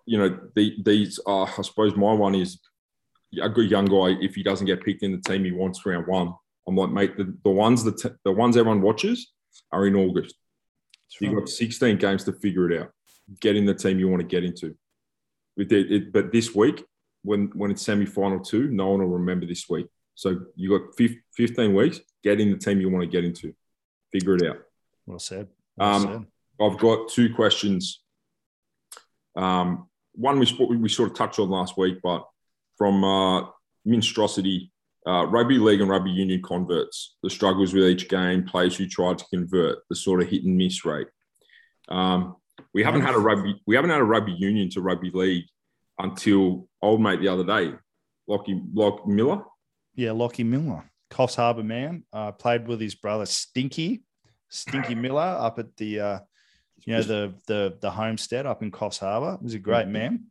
you 0.05 0.17
know, 0.17 0.39
the, 0.55 0.77
these 0.83 1.19
are, 1.25 1.47
I 1.47 1.61
suppose 1.61 1.95
my 1.95 2.13
one 2.13 2.35
is 2.35 2.59
a 3.41 3.49
good 3.49 3.69
young 3.69 3.85
guy. 3.85 4.15
If 4.21 4.35
he 4.35 4.43
doesn't 4.43 4.65
get 4.67 4.83
picked 4.83 5.03
in 5.03 5.11
the 5.11 5.17
team 5.21 5.43
he 5.45 5.51
wants 5.51 5.85
round 5.85 6.07
one, 6.07 6.33
I'm 6.67 6.75
like, 6.75 6.91
mate, 6.91 7.17
the, 7.17 7.35
the 7.43 7.49
ones 7.49 7.83
that 7.83 7.97
t- 7.97 8.09
the 8.23 8.31
ones 8.31 8.57
everyone 8.57 8.81
watches 8.81 9.31
are 9.71 9.85
in 9.87 9.95
August. 9.95 10.35
That's 11.07 11.21
You've 11.21 11.39
got 11.39 11.49
16 11.49 11.97
games 11.97 12.23
to 12.25 12.33
figure 12.33 12.69
it 12.71 12.81
out. 12.81 12.91
Get 13.39 13.55
in 13.55 13.65
the 13.65 13.73
team 13.73 13.99
you 13.99 14.07
want 14.07 14.21
to 14.21 14.27
get 14.27 14.43
into. 14.43 14.75
It, 15.57 15.71
it- 15.71 16.11
but 16.13 16.31
this 16.31 16.53
week, 16.55 16.83
when 17.23 17.47
when 17.53 17.69
it's 17.71 17.81
semi 17.81 18.05
final 18.05 18.39
two, 18.39 18.69
no 18.69 18.89
one 18.91 18.99
will 19.01 19.17
remember 19.17 19.45
this 19.45 19.67
week. 19.69 19.87
So 20.15 20.41
you 20.55 20.77
got 20.79 20.95
fif- 20.97 21.17
15 21.35 21.73
weeks. 21.73 21.99
Get 22.23 22.39
in 22.41 22.51
the 22.51 22.57
team 22.57 22.81
you 22.81 22.89
want 22.89 23.03
to 23.03 23.09
get 23.09 23.23
into. 23.25 23.53
Figure 24.11 24.35
it 24.35 24.45
out. 24.47 24.57
Well 25.05 25.19
said. 25.19 25.47
Well 25.77 25.95
Um, 25.95 26.01
said. 26.03 26.25
I've 26.61 26.77
got 26.77 27.09
two 27.09 27.33
questions 27.33 28.01
Um, 29.35 29.87
one 30.13 30.39
we, 30.39 30.47
we 30.75 30.89
sort 30.89 31.11
of 31.11 31.15
touched 31.15 31.39
on 31.39 31.49
last 31.49 31.77
week, 31.77 31.99
but 32.03 32.27
from 32.79 33.03
uh, 33.03 33.45
Minstrosity, 33.85 34.71
uh, 35.05 35.27
rugby 35.27 35.59
league 35.59 35.81
and 35.81 35.89
rugby 35.89 36.09
union 36.09 36.41
converts, 36.41 37.17
the 37.21 37.29
struggles 37.29 37.73
with 37.73 37.83
each 37.83 38.09
game, 38.09 38.43
players 38.43 38.75
who 38.75 38.87
tried 38.87 39.19
to 39.19 39.25
convert, 39.31 39.79
the 39.89 39.95
sort 39.95 40.21
of 40.21 40.29
hit 40.29 40.45
and 40.45 40.57
miss 40.57 40.83
rate. 40.83 41.07
Um, 41.89 42.37
we 42.73 42.83
haven't 42.83 43.01
had 43.01 43.15
a 43.15 43.19
rugby 43.19 43.59
we 43.67 43.75
haven't 43.75 43.91
had 43.91 44.01
a 44.01 44.05
rugby 44.05 44.33
union 44.33 44.69
to 44.71 44.81
rugby 44.81 45.11
league 45.13 45.45
until 45.97 46.67
old 46.81 47.01
mate 47.01 47.19
the 47.19 47.27
other 47.27 47.43
day, 47.43 47.73
Lockie 48.27 48.61
Lock 48.73 49.07
Miller. 49.07 49.43
Yeah, 49.95 50.11
Lockie 50.11 50.43
Miller, 50.43 50.89
Coffs 51.09 51.35
Harbour 51.35 51.63
man, 51.63 52.03
uh, 52.13 52.31
played 52.31 52.67
with 52.67 52.79
his 52.79 52.95
brother 52.95 53.25
Stinky, 53.25 54.03
Stinky 54.49 54.95
Miller 55.03 55.21
up 55.21 55.59
at 55.59 55.75
the 55.77 55.99
uh, 55.99 56.19
you 56.85 56.95
know 56.95 57.03
the 57.03 57.33
the 57.47 57.77
the 57.81 57.91
homestead 57.91 58.45
up 58.45 58.61
in 58.61 58.71
Coffs 58.71 58.99
Harbour. 58.99 59.37
He 59.39 59.45
was 59.45 59.53
a 59.53 59.59
great 59.59 59.87
man. 59.87 60.25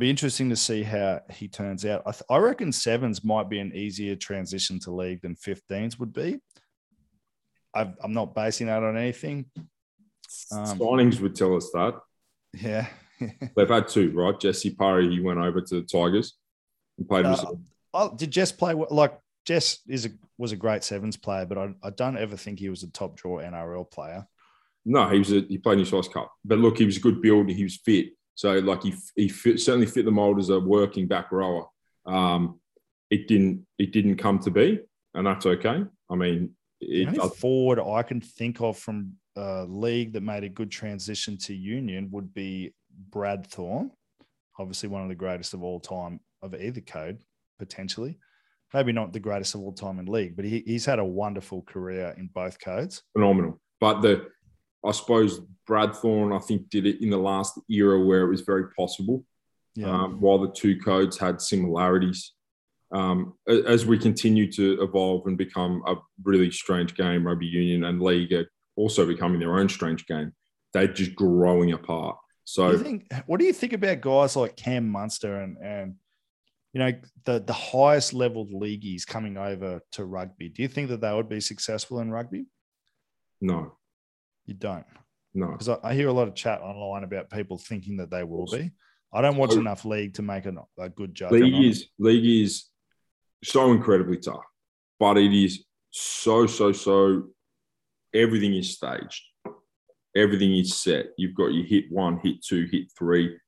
Be 0.00 0.08
interesting 0.08 0.48
to 0.48 0.56
see 0.56 0.82
how 0.82 1.20
he 1.30 1.46
turns 1.46 1.84
out. 1.84 2.02
I, 2.06 2.12
th- 2.12 2.22
I 2.30 2.38
reckon 2.38 2.72
sevens 2.72 3.22
might 3.22 3.50
be 3.50 3.58
an 3.58 3.70
easier 3.74 4.16
transition 4.16 4.80
to 4.80 4.90
league 4.90 5.20
than 5.20 5.36
15s 5.36 5.98
would 5.98 6.14
be. 6.14 6.40
i 7.74 7.82
am 8.02 8.14
not 8.14 8.34
basing 8.34 8.68
that 8.68 8.82
on 8.82 8.96
anything. 8.96 9.44
Um, 10.52 10.78
Signings 10.78 11.20
would 11.20 11.34
tell 11.34 11.54
us 11.54 11.68
that. 11.74 12.00
Yeah. 12.54 12.86
They've 13.54 13.68
had 13.68 13.88
two, 13.88 14.10
right? 14.12 14.40
Jesse 14.40 14.74
Parahi, 14.74 15.10
he 15.10 15.20
went 15.20 15.38
over 15.38 15.60
to 15.60 15.82
the 15.82 15.86
Tigers 15.86 16.34
and 16.96 17.06
played. 17.06 17.26
Uh, 17.26 17.36
oh, 17.92 18.16
did 18.16 18.30
Jess 18.30 18.52
play 18.52 18.72
like 18.72 19.20
Jess 19.44 19.80
is 19.86 20.06
a, 20.06 20.10
was 20.38 20.52
a 20.52 20.56
great 20.56 20.82
sevens 20.82 21.18
player, 21.18 21.44
but 21.44 21.58
I, 21.58 21.74
I 21.82 21.90
don't 21.90 22.16
ever 22.16 22.38
think 22.38 22.58
he 22.58 22.70
was 22.70 22.84
a 22.84 22.90
top 22.90 23.16
draw 23.16 23.40
NRL 23.40 23.90
player. 23.90 24.26
No, 24.86 25.06
he 25.10 25.18
was 25.18 25.30
a, 25.30 25.40
he 25.42 25.58
played 25.58 25.74
in 25.74 25.80
New 25.80 25.84
South 25.84 26.10
Cup, 26.10 26.32
but 26.42 26.58
look, 26.58 26.78
he 26.78 26.86
was 26.86 26.96
a 26.96 27.00
good 27.00 27.20
builder. 27.20 27.52
He 27.52 27.64
was 27.64 27.76
fit, 27.84 28.12
so 28.40 28.54
like 28.54 28.82
he 28.82 28.94
he 29.16 29.28
fit, 29.28 29.60
certainly 29.60 29.84
fit 29.84 30.06
the 30.06 30.10
mold 30.10 30.38
as 30.38 30.48
a 30.48 30.58
working 30.58 31.06
back 31.06 31.30
rower. 31.30 31.66
Um, 32.06 32.58
it 33.10 33.28
didn't 33.28 33.66
it 33.78 33.92
didn't 33.92 34.16
come 34.16 34.38
to 34.38 34.50
be, 34.50 34.80
and 35.12 35.26
that's 35.26 35.44
okay. 35.44 35.84
I 36.08 36.14
mean, 36.14 36.54
it, 36.80 37.12
the 37.12 37.20
only 37.20 37.36
forward 37.36 37.78
I 37.78 38.02
can 38.02 38.22
think 38.22 38.62
of 38.62 38.78
from 38.78 39.12
uh, 39.36 39.64
league 39.64 40.14
that 40.14 40.22
made 40.22 40.44
a 40.44 40.48
good 40.48 40.70
transition 40.70 41.36
to 41.36 41.54
union 41.54 42.08
would 42.12 42.32
be 42.32 42.72
Brad 43.10 43.46
Thorn, 43.46 43.90
obviously 44.58 44.88
one 44.88 45.02
of 45.02 45.10
the 45.10 45.14
greatest 45.14 45.52
of 45.52 45.62
all 45.62 45.78
time 45.78 46.18
of 46.40 46.54
either 46.54 46.80
code, 46.80 47.22
potentially. 47.58 48.18
Maybe 48.72 48.92
not 48.92 49.12
the 49.12 49.20
greatest 49.20 49.54
of 49.54 49.60
all 49.60 49.74
time 49.74 49.98
in 49.98 50.06
league, 50.06 50.34
but 50.34 50.46
he, 50.46 50.62
he's 50.64 50.86
had 50.86 50.98
a 50.98 51.04
wonderful 51.04 51.60
career 51.60 52.14
in 52.16 52.30
both 52.32 52.58
codes. 52.58 53.02
Phenomenal. 53.12 53.60
But 53.80 54.00
the, 54.00 54.28
I 54.84 54.92
suppose 54.92 55.40
Brad 55.66 55.94
Thorn, 55.94 56.32
I 56.32 56.38
think, 56.38 56.70
did 56.70 56.86
it 56.86 57.02
in 57.02 57.10
the 57.10 57.18
last 57.18 57.58
era 57.68 58.02
where 58.04 58.22
it 58.22 58.30
was 58.30 58.40
very 58.40 58.70
possible. 58.76 59.24
Yeah. 59.74 59.90
Um, 59.90 60.20
while 60.20 60.38
the 60.38 60.50
two 60.50 60.78
codes 60.78 61.16
had 61.18 61.40
similarities. 61.40 62.32
Um, 62.92 63.34
as 63.46 63.86
we 63.86 63.98
continue 63.98 64.50
to 64.52 64.82
evolve 64.82 65.26
and 65.26 65.38
become 65.38 65.82
a 65.86 65.94
really 66.24 66.50
strange 66.50 66.96
game, 66.96 67.24
rugby 67.24 67.46
union 67.46 67.84
and 67.84 68.02
league 68.02 68.32
are 68.32 68.46
also 68.74 69.06
becoming 69.06 69.38
their 69.38 69.58
own 69.58 69.68
strange 69.68 70.06
game. 70.06 70.32
They're 70.72 70.88
just 70.88 71.14
growing 71.14 71.72
apart. 71.72 72.16
So, 72.44 72.76
think, 72.78 73.06
what 73.26 73.38
do 73.38 73.46
you 73.46 73.52
think 73.52 73.74
about 73.74 74.00
guys 74.00 74.34
like 74.34 74.56
Cam 74.56 74.88
Munster 74.88 75.40
and 75.40 75.56
and 75.62 75.94
you 76.72 76.80
know 76.80 76.92
the 77.24 77.38
the 77.38 77.52
highest 77.52 78.12
leveled 78.12 78.52
leagueies 78.52 79.04
coming 79.04 79.36
over 79.36 79.82
to 79.92 80.04
rugby? 80.04 80.48
Do 80.48 80.62
you 80.62 80.68
think 80.68 80.88
that 80.88 81.00
they 81.00 81.14
would 81.14 81.28
be 81.28 81.40
successful 81.40 82.00
in 82.00 82.10
rugby? 82.10 82.46
No, 83.40 83.76
you 84.50 84.56
don't. 84.56 84.84
No, 85.32 85.52
because 85.52 85.68
I, 85.68 85.78
I, 85.84 85.94
hear 85.94 86.08
a 86.08 86.12
lot 86.12 86.28
of 86.28 86.34
chat 86.34 86.60
online 86.60 87.04
about 87.04 87.30
people 87.30 87.56
thinking 87.56 87.96
that 87.98 88.10
they 88.10 88.24
will 88.24 88.46
be. 88.46 88.72
I 89.12 89.20
don't 89.20 89.36
watch 89.36 89.52
so, 89.52 89.60
enough 89.60 89.84
league 89.84 90.14
to 90.14 90.22
make 90.22 90.44
a, 90.46 90.52
a 90.78 90.88
good 90.88 91.14
judgment. 91.14 91.44
League 91.44 91.64
is 91.64 91.86
league 91.98 92.44
is 92.44 92.66
so 93.44 93.72
incredibly 93.72 94.18
tough, 94.18 94.44
but 94.98 95.16
it 95.16 95.32
is 95.32 95.64
so 95.90 96.46
so 96.46 96.72
so 96.72 97.28
everything 98.14 98.54
is 98.54 98.74
staged. 98.74 99.22
Everything 100.16 100.56
is 100.56 100.76
set. 100.76 101.06
You've 101.16 101.36
got 101.36 101.52
your 101.52 101.64
hit 101.64 101.84
one, 101.90 102.18
hit 102.22 102.44
two, 102.44 102.68
hit 102.70 102.88
three. 102.98 103.38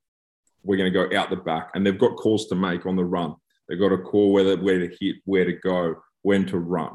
We're 0.62 0.76
going 0.76 0.92
to 0.92 1.08
go 1.08 1.18
out 1.18 1.30
the 1.30 1.36
back, 1.36 1.70
and 1.74 1.84
they've 1.84 1.98
got 1.98 2.16
calls 2.16 2.46
to 2.46 2.54
make 2.54 2.86
on 2.86 2.94
the 2.94 3.04
run. 3.04 3.34
They've 3.68 3.78
got 3.78 3.92
a 3.92 3.98
call 3.98 4.32
where, 4.32 4.56
where 4.56 4.78
to 4.78 4.96
hit, 5.00 5.16
where 5.24 5.44
to 5.44 5.54
go, 5.54 5.96
when 6.22 6.46
to 6.46 6.58
run. 6.58 6.92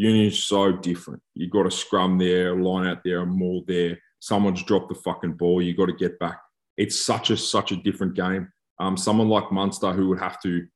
Union's 0.00 0.42
so 0.42 0.72
different. 0.72 1.20
You've 1.34 1.50
got 1.50 1.66
a 1.66 1.70
scrum 1.70 2.16
there, 2.16 2.58
a 2.58 2.64
line 2.64 2.86
out 2.86 3.04
there, 3.04 3.20
a 3.20 3.26
maul 3.26 3.64
there. 3.66 3.98
Someone's 4.18 4.62
dropped 4.62 4.88
the 4.88 4.94
fucking 4.94 5.34
ball. 5.34 5.60
You 5.60 5.76
got 5.76 5.86
to 5.86 5.92
get 5.92 6.18
back. 6.18 6.40
It's 6.78 6.98
such 6.98 7.28
a 7.28 7.36
such 7.36 7.70
a 7.70 7.76
different 7.76 8.14
game. 8.14 8.48
Um, 8.78 8.96
someone 8.96 9.28
like 9.28 9.52
Munster 9.52 9.92
who 9.92 10.08
would 10.08 10.18
have 10.18 10.40
to 10.40 10.66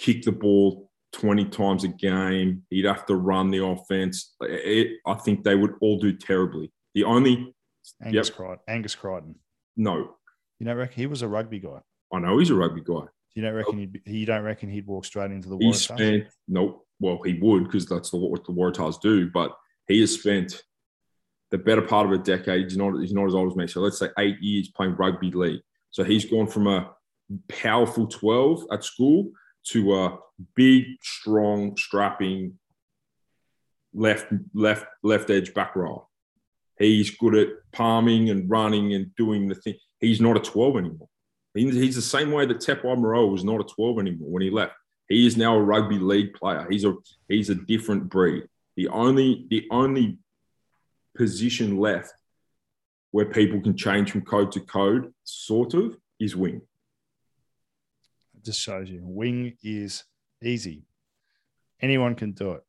kick 0.00 0.24
the 0.24 0.32
ball 0.32 0.90
20 1.12 1.44
times 1.44 1.84
a 1.84 1.88
game. 1.88 2.64
He'd 2.70 2.86
have 2.86 3.06
to 3.06 3.14
run 3.14 3.52
the 3.52 3.64
offense. 3.64 4.34
It, 4.40 4.98
I 5.06 5.14
think 5.14 5.44
they 5.44 5.54
would 5.54 5.74
all 5.80 6.00
do 6.00 6.12
terribly. 6.12 6.72
The 6.94 7.04
only 7.04 7.54
Angus 8.02 8.30
yep. 8.30 8.36
Crichton. 8.36 8.58
Angus 8.66 8.96
Crichton. 8.96 9.36
No. 9.76 10.16
You 10.58 10.66
don't 10.66 10.76
reckon 10.76 10.96
he 10.96 11.06
was 11.06 11.22
a 11.22 11.28
rugby 11.28 11.60
guy? 11.60 11.78
I 12.12 12.18
know 12.18 12.36
he's 12.38 12.50
a 12.50 12.56
rugby 12.56 12.80
guy. 12.80 13.06
You 13.36 13.42
don't 13.42 13.54
reckon 13.54 13.78
nope. 13.78 13.90
he'd, 14.04 14.12
you 14.12 14.26
don't 14.26 14.42
reckon 14.42 14.70
he'd 14.70 14.88
walk 14.88 15.04
straight 15.04 15.30
into 15.30 15.48
the 15.48 15.56
water? 15.56 15.78
spent 15.78 16.24
nope. 16.48 16.83
Well, 17.00 17.20
he 17.24 17.34
would 17.34 17.64
because 17.64 17.86
that's 17.86 18.12
what 18.12 18.44
the 18.44 18.52
Waratahs 18.52 19.00
do. 19.00 19.30
But 19.30 19.52
he 19.88 20.00
has 20.00 20.14
spent 20.14 20.62
the 21.50 21.58
better 21.58 21.82
part 21.82 22.06
of 22.06 22.12
a 22.12 22.18
decade. 22.18 22.64
He's 22.64 22.76
not 22.76 22.98
he's 23.00 23.12
not 23.12 23.26
as 23.26 23.34
old 23.34 23.50
as 23.50 23.56
me. 23.56 23.66
So 23.66 23.80
let's 23.80 23.98
say 23.98 24.08
eight 24.18 24.40
years 24.40 24.68
playing 24.68 24.96
rugby 24.96 25.30
league. 25.30 25.60
So 25.90 26.04
he's 26.04 26.24
gone 26.24 26.46
from 26.46 26.66
a 26.66 26.90
powerful 27.48 28.06
twelve 28.06 28.64
at 28.72 28.84
school 28.84 29.30
to 29.68 29.94
a 29.96 30.18
big, 30.54 30.84
strong, 31.02 31.76
strapping 31.76 32.58
left 33.92 34.32
left 34.52 34.86
left 35.02 35.30
edge 35.30 35.54
back 35.54 35.76
row. 35.76 36.08
He's 36.78 37.10
good 37.10 37.34
at 37.36 37.48
palming 37.72 38.30
and 38.30 38.50
running 38.50 38.94
and 38.94 39.14
doing 39.16 39.48
the 39.48 39.54
thing. 39.54 39.74
He's 40.00 40.20
not 40.20 40.36
a 40.36 40.40
12 40.40 40.76
anymore. 40.76 41.08
He's 41.54 41.94
the 41.94 42.02
same 42.02 42.32
way 42.32 42.46
that 42.46 42.58
Tepai 42.58 42.82
Moeroa 42.82 43.30
was 43.30 43.44
not 43.44 43.60
a 43.60 43.64
12 43.64 44.00
anymore 44.00 44.28
when 44.28 44.42
he 44.42 44.50
left. 44.50 44.74
He 45.08 45.26
is 45.26 45.36
now 45.36 45.56
a 45.56 45.62
rugby 45.62 45.98
league 45.98 46.34
player. 46.34 46.66
He's 46.70 46.84
a 46.84 46.94
he's 47.28 47.50
a 47.50 47.54
different 47.54 48.08
breed. 48.08 48.44
The 48.76 48.88
only 48.88 49.46
the 49.50 49.66
only 49.70 50.18
position 51.16 51.76
left 51.76 52.12
where 53.10 53.26
people 53.26 53.60
can 53.60 53.76
change 53.76 54.10
from 54.10 54.22
code 54.22 54.50
to 54.50 54.60
code, 54.60 55.14
sort 55.22 55.74
of, 55.74 55.96
is 56.18 56.34
wing 56.34 56.62
It 58.36 58.44
just 58.44 58.60
shows 58.60 58.90
you 58.90 59.00
wing 59.04 59.56
is 59.62 60.04
easy. 60.42 60.84
Anyone 61.80 62.14
can 62.14 62.32
do 62.32 62.52
it. 62.52 62.62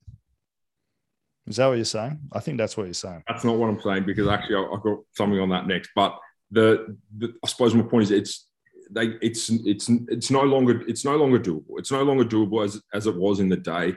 Is 1.47 1.57
that 1.57 1.67
what 1.67 1.75
you're 1.75 1.85
saying? 1.85 2.19
I 2.31 2.39
think 2.39 2.57
that's 2.57 2.75
what 2.75 2.85
you're 2.85 2.93
saying. 2.93 3.23
That's 3.27 3.43
not 3.43 3.55
what 3.57 3.69
I'm 3.69 3.79
saying 3.79 4.05
because 4.05 4.27
actually 4.27 4.55
I've 4.55 4.81
got 4.81 4.99
something 5.13 5.39
on 5.39 5.49
that 5.49 5.67
next. 5.67 5.91
But 5.95 6.17
the, 6.51 6.97
the 7.17 7.33
I 7.43 7.47
suppose 7.47 7.73
my 7.73 7.83
point 7.83 8.03
is 8.03 8.11
it's 8.11 8.47
they 8.91 9.17
it's 9.21 9.49
it's 9.49 9.89
it's 9.89 10.31
no 10.31 10.41
longer 10.41 10.83
it's 10.87 11.05
no 11.05 11.15
longer 11.15 11.39
doable. 11.39 11.77
It's 11.77 11.91
no 11.91 12.03
longer 12.03 12.23
doable 12.23 12.63
as 12.63 12.81
as 12.93 13.07
it 13.07 13.15
was 13.15 13.39
in 13.39 13.49
the 13.49 13.57
day. 13.57 13.95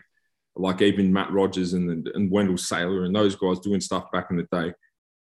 Like 0.57 0.83
even 0.83 1.13
Matt 1.13 1.33
Rogers 1.33 1.73
and 1.75 2.09
and 2.09 2.31
Wendell 2.31 2.59
Sailor 2.59 3.05
and 3.05 3.15
those 3.15 3.37
guys 3.37 3.61
doing 3.61 3.81
stuff 3.81 4.11
back 4.13 4.29
in 4.31 4.37
the 4.37 4.49
day. 4.51 4.73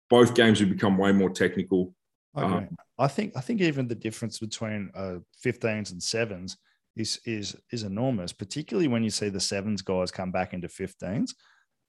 Both 0.09 0.35
games 0.35 0.59
have 0.59 0.69
become 0.69 0.97
way 0.97 1.11
more 1.11 1.29
technical. 1.29 1.93
Okay. 2.37 2.45
Um, 2.45 2.77
I 2.97 3.07
think 3.07 3.33
I 3.35 3.41
think 3.41 3.61
even 3.61 3.87
the 3.87 3.95
difference 3.95 4.39
between 4.39 4.91
uh, 4.95 5.17
15s 5.45 5.91
and 5.91 6.01
sevens 6.01 6.57
is 6.95 7.19
is 7.25 7.55
is 7.71 7.83
enormous, 7.83 8.31
particularly 8.33 8.87
when 8.87 9.03
you 9.03 9.09
see 9.09 9.29
the 9.29 9.39
sevens 9.39 9.81
guys 9.81 10.11
come 10.11 10.31
back 10.31 10.53
into 10.53 10.67
15s. 10.67 11.31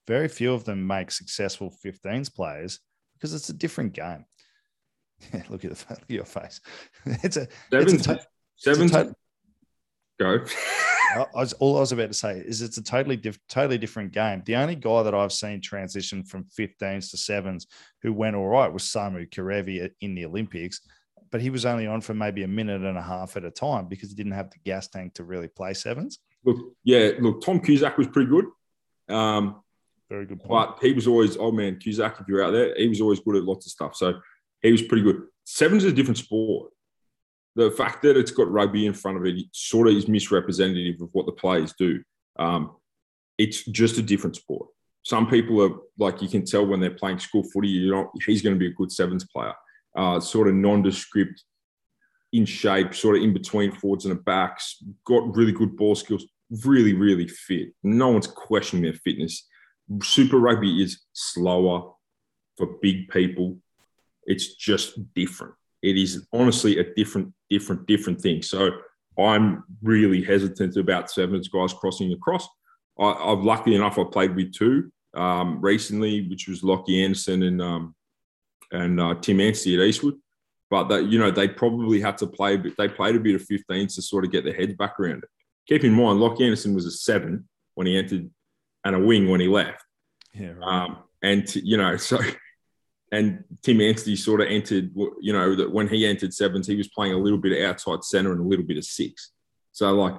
Very 0.07 0.27
few 0.27 0.53
of 0.53 0.63
them 0.63 0.85
make 0.85 1.11
successful 1.11 1.73
15s 1.85 2.33
players 2.33 2.79
because 3.13 3.33
it's 3.33 3.49
a 3.49 3.53
different 3.53 3.93
game. 3.93 4.25
look 5.49 5.65
at, 5.65 5.71
the, 5.71 5.85
look 5.89 6.01
at 6.01 6.09
your 6.09 6.25
face. 6.25 6.61
It's 7.05 7.37
a 7.37 7.47
sevens. 7.71 7.93
It's 7.93 8.07
a 8.07 8.15
to, 8.15 8.21
sevens. 8.55 8.93
A 8.93 9.03
to- 9.05 9.15
go. 10.19 10.45
I 11.15 11.25
was, 11.33 11.53
all 11.53 11.77
I 11.77 11.79
was 11.79 11.91
about 11.91 12.09
to 12.09 12.13
say 12.13 12.37
is 12.37 12.61
it's 12.61 12.77
a 12.77 12.83
totally 12.83 13.17
diff, 13.17 13.39
totally 13.47 13.79
different 13.79 14.11
game. 14.11 14.43
The 14.45 14.57
only 14.57 14.75
guy 14.75 15.01
that 15.03 15.15
I've 15.15 15.31
seen 15.31 15.59
transition 15.59 16.23
from 16.23 16.45
15s 16.57 17.09
to 17.11 17.17
sevens 17.17 17.65
who 18.03 18.13
went 18.13 18.35
all 18.35 18.47
right 18.47 18.71
was 18.71 18.83
Samu 18.83 19.27
Kerevi 19.27 19.89
in 20.01 20.13
the 20.13 20.25
Olympics, 20.25 20.81
but 21.31 21.41
he 21.41 21.49
was 21.49 21.65
only 21.65 21.87
on 21.87 22.01
for 22.01 22.13
maybe 22.13 22.43
a 22.43 22.47
minute 22.47 22.83
and 22.83 22.97
a 22.97 23.01
half 23.01 23.37
at 23.37 23.43
a 23.43 23.49
time 23.49 23.87
because 23.87 24.09
he 24.09 24.15
didn't 24.15 24.33
have 24.33 24.51
the 24.51 24.59
gas 24.63 24.87
tank 24.87 25.15
to 25.15 25.23
really 25.23 25.47
play 25.47 25.73
sevens. 25.73 26.19
Look, 26.45 26.57
yeah, 26.83 27.11
look, 27.19 27.43
Tom 27.43 27.59
Cusack 27.59 27.97
was 27.97 28.07
pretty 28.07 28.29
good. 28.29 28.45
Um, 29.09 29.61
Very 30.09 30.27
good 30.27 30.39
point. 30.41 30.49
But 30.49 30.85
he 30.85 30.93
was 30.93 31.07
always, 31.07 31.37
oh 31.37 31.51
man, 31.51 31.77
Cusack, 31.77 32.19
if 32.19 32.27
you're 32.27 32.43
out 32.43 32.51
there, 32.51 32.75
he 32.75 32.87
was 32.87 33.01
always 33.01 33.19
good 33.19 33.35
at 33.35 33.43
lots 33.43 33.65
of 33.65 33.71
stuff. 33.71 33.95
So 33.95 34.19
he 34.61 34.71
was 34.71 34.81
pretty 34.81 35.03
good. 35.03 35.23
Sevens 35.45 35.83
is 35.83 35.91
a 35.91 35.95
different 35.95 36.17
sport. 36.17 36.71
The 37.55 37.71
fact 37.71 38.03
that 38.03 38.17
it's 38.17 38.31
got 38.31 38.51
rugby 38.51 38.85
in 38.85 38.93
front 38.93 39.17
of 39.17 39.25
it, 39.25 39.37
it 39.37 39.47
sort 39.51 39.87
of 39.87 39.95
is 39.95 40.07
misrepresentative 40.07 41.01
of 41.01 41.09
what 41.13 41.25
the 41.25 41.31
players 41.31 41.73
do. 41.77 42.01
Um, 42.37 42.75
it's 43.37 43.63
just 43.65 43.97
a 43.97 44.01
different 44.01 44.35
sport. 44.35 44.67
Some 45.03 45.27
people 45.29 45.63
are 45.63 45.75
like, 45.97 46.21
you 46.21 46.27
can 46.27 46.45
tell 46.45 46.65
when 46.65 46.79
they're 46.79 46.91
playing 46.91 47.19
school 47.19 47.43
footy, 47.43 47.69
you 47.69 47.91
know, 47.91 48.11
he's 48.25 48.41
going 48.41 48.55
to 48.55 48.59
be 48.59 48.67
a 48.67 48.73
good 48.73 48.91
sevens 48.91 49.25
player. 49.25 49.53
uh, 49.95 50.19
sort 50.19 50.47
of 50.47 50.55
nondescript, 50.55 51.43
in 52.31 52.45
shape, 52.45 52.93
sort 52.93 53.17
of 53.17 53.23
in 53.23 53.33
between 53.33 53.71
forwards 53.71 54.05
and 54.05 54.15
the 54.15 54.21
backs. 54.21 54.83
Got 55.05 55.35
really 55.35 55.51
good 55.51 55.75
ball 55.75 55.95
skills. 55.95 56.25
Really, 56.63 56.93
really 56.93 57.27
fit. 57.27 57.69
No 57.83 58.09
one's 58.09 58.27
questioning 58.27 58.83
their 58.83 58.93
fitness. 58.93 59.47
Super 60.03 60.37
Rugby 60.37 60.83
is 60.83 61.05
slower 61.13 61.91
for 62.57 62.77
big 62.81 63.09
people. 63.09 63.57
It's 64.29 64.55
just 64.55 65.13
different. 65.13 65.53
It 65.81 65.97
is 65.97 66.25
honestly 66.31 66.79
a 66.79 66.93
different, 66.93 67.33
different, 67.49 67.87
different 67.87 68.21
thing. 68.21 68.41
So 68.41 68.69
I'm 69.19 69.63
really 69.81 70.23
hesitant 70.23 70.77
about 70.77 71.11
sevens 71.11 71.49
guys 71.49 71.73
crossing 71.73 72.13
across. 72.13 72.47
I, 72.99 73.29
have 73.29 73.43
luckily 73.43 73.75
enough, 73.75 73.97
I 73.97 74.03
played 74.03 74.35
with 74.35 74.53
two 74.53 74.91
um, 75.15 75.59
recently, 75.61 76.27
which 76.29 76.47
was 76.47 76.63
Lockie 76.63 77.03
Anderson 77.03 77.43
and 77.43 77.61
um, 77.61 77.95
and 78.71 78.99
uh, 78.99 79.15
Tim 79.15 79.37
Anstee 79.37 79.79
at 79.79 79.85
Eastwood. 79.85 80.15
But 80.69 80.89
that 80.89 81.05
you 81.05 81.17
know 81.17 81.31
they 81.31 81.47
probably 81.47 81.99
had 81.99 82.17
to 82.19 82.27
play, 82.27 82.55
but 82.57 82.73
they 82.77 82.87
played 82.87 83.15
a 83.15 83.19
bit 83.19 83.35
of 83.35 83.47
15s 83.47 83.95
to 83.95 84.01
sort 84.01 84.25
of 84.25 84.31
get 84.31 84.43
their 84.43 84.53
heads 84.53 84.75
back 84.75 84.99
around 84.99 85.23
it. 85.23 85.29
Keep 85.67 85.85
in 85.85 85.93
mind, 85.93 86.19
Lockie 86.19 86.43
Anderson 86.43 86.75
was 86.75 86.85
a 86.85 86.91
seven 86.91 87.47
when 87.73 87.87
he 87.87 87.97
entered, 87.97 88.29
and 88.85 88.95
a 88.95 88.99
wing 88.99 89.29
when 89.29 89.41
he 89.41 89.47
left. 89.47 89.83
Yeah. 90.33 90.49
Right. 90.49 90.83
Um, 90.83 90.97
and 91.23 91.55
you 91.55 91.77
know, 91.77 91.97
so 91.97 92.19
and 93.11 93.43
Tim 93.63 93.79
Anstee 93.79 94.17
sort 94.17 94.41
of 94.41 94.47
entered, 94.47 94.91
you 95.19 95.33
know, 95.33 95.55
that 95.55 95.71
when 95.71 95.87
he 95.87 96.05
entered 96.05 96.33
sevens, 96.33 96.67
he 96.67 96.75
was 96.75 96.89
playing 96.89 97.13
a 97.13 97.17
little 97.17 97.39
bit 97.39 97.57
of 97.57 97.67
outside 97.67 98.03
center 98.03 98.31
and 98.31 98.41
a 98.41 98.47
little 98.47 98.65
bit 98.65 98.77
of 98.77 98.85
six. 98.85 99.31
So 99.71 99.91
like, 99.93 100.15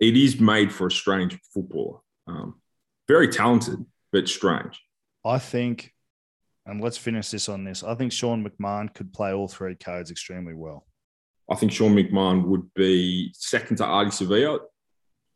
it 0.00 0.16
is 0.16 0.40
made 0.40 0.72
for 0.72 0.86
a 0.86 0.90
strange 0.90 1.38
footballer. 1.52 1.98
Um, 2.26 2.60
very 3.06 3.28
talented, 3.28 3.84
but 4.12 4.28
strange. 4.28 4.80
I 5.24 5.38
think, 5.38 5.92
and 6.66 6.80
let's 6.80 6.96
finish 6.96 7.30
this 7.30 7.48
on 7.48 7.64
this. 7.64 7.82
I 7.82 7.94
think 7.94 8.12
Sean 8.12 8.46
McMahon 8.46 8.92
could 8.92 9.12
play 9.12 9.32
all 9.32 9.48
three 9.48 9.74
codes 9.74 10.10
extremely 10.10 10.54
well. 10.54 10.86
I 11.50 11.56
think 11.56 11.72
Sean 11.72 11.94
McMahon 11.94 12.46
would 12.46 12.72
be 12.74 13.30
second 13.34 13.76
to 13.76 13.84
Ardie 13.84 14.08
Savea, 14.08 14.60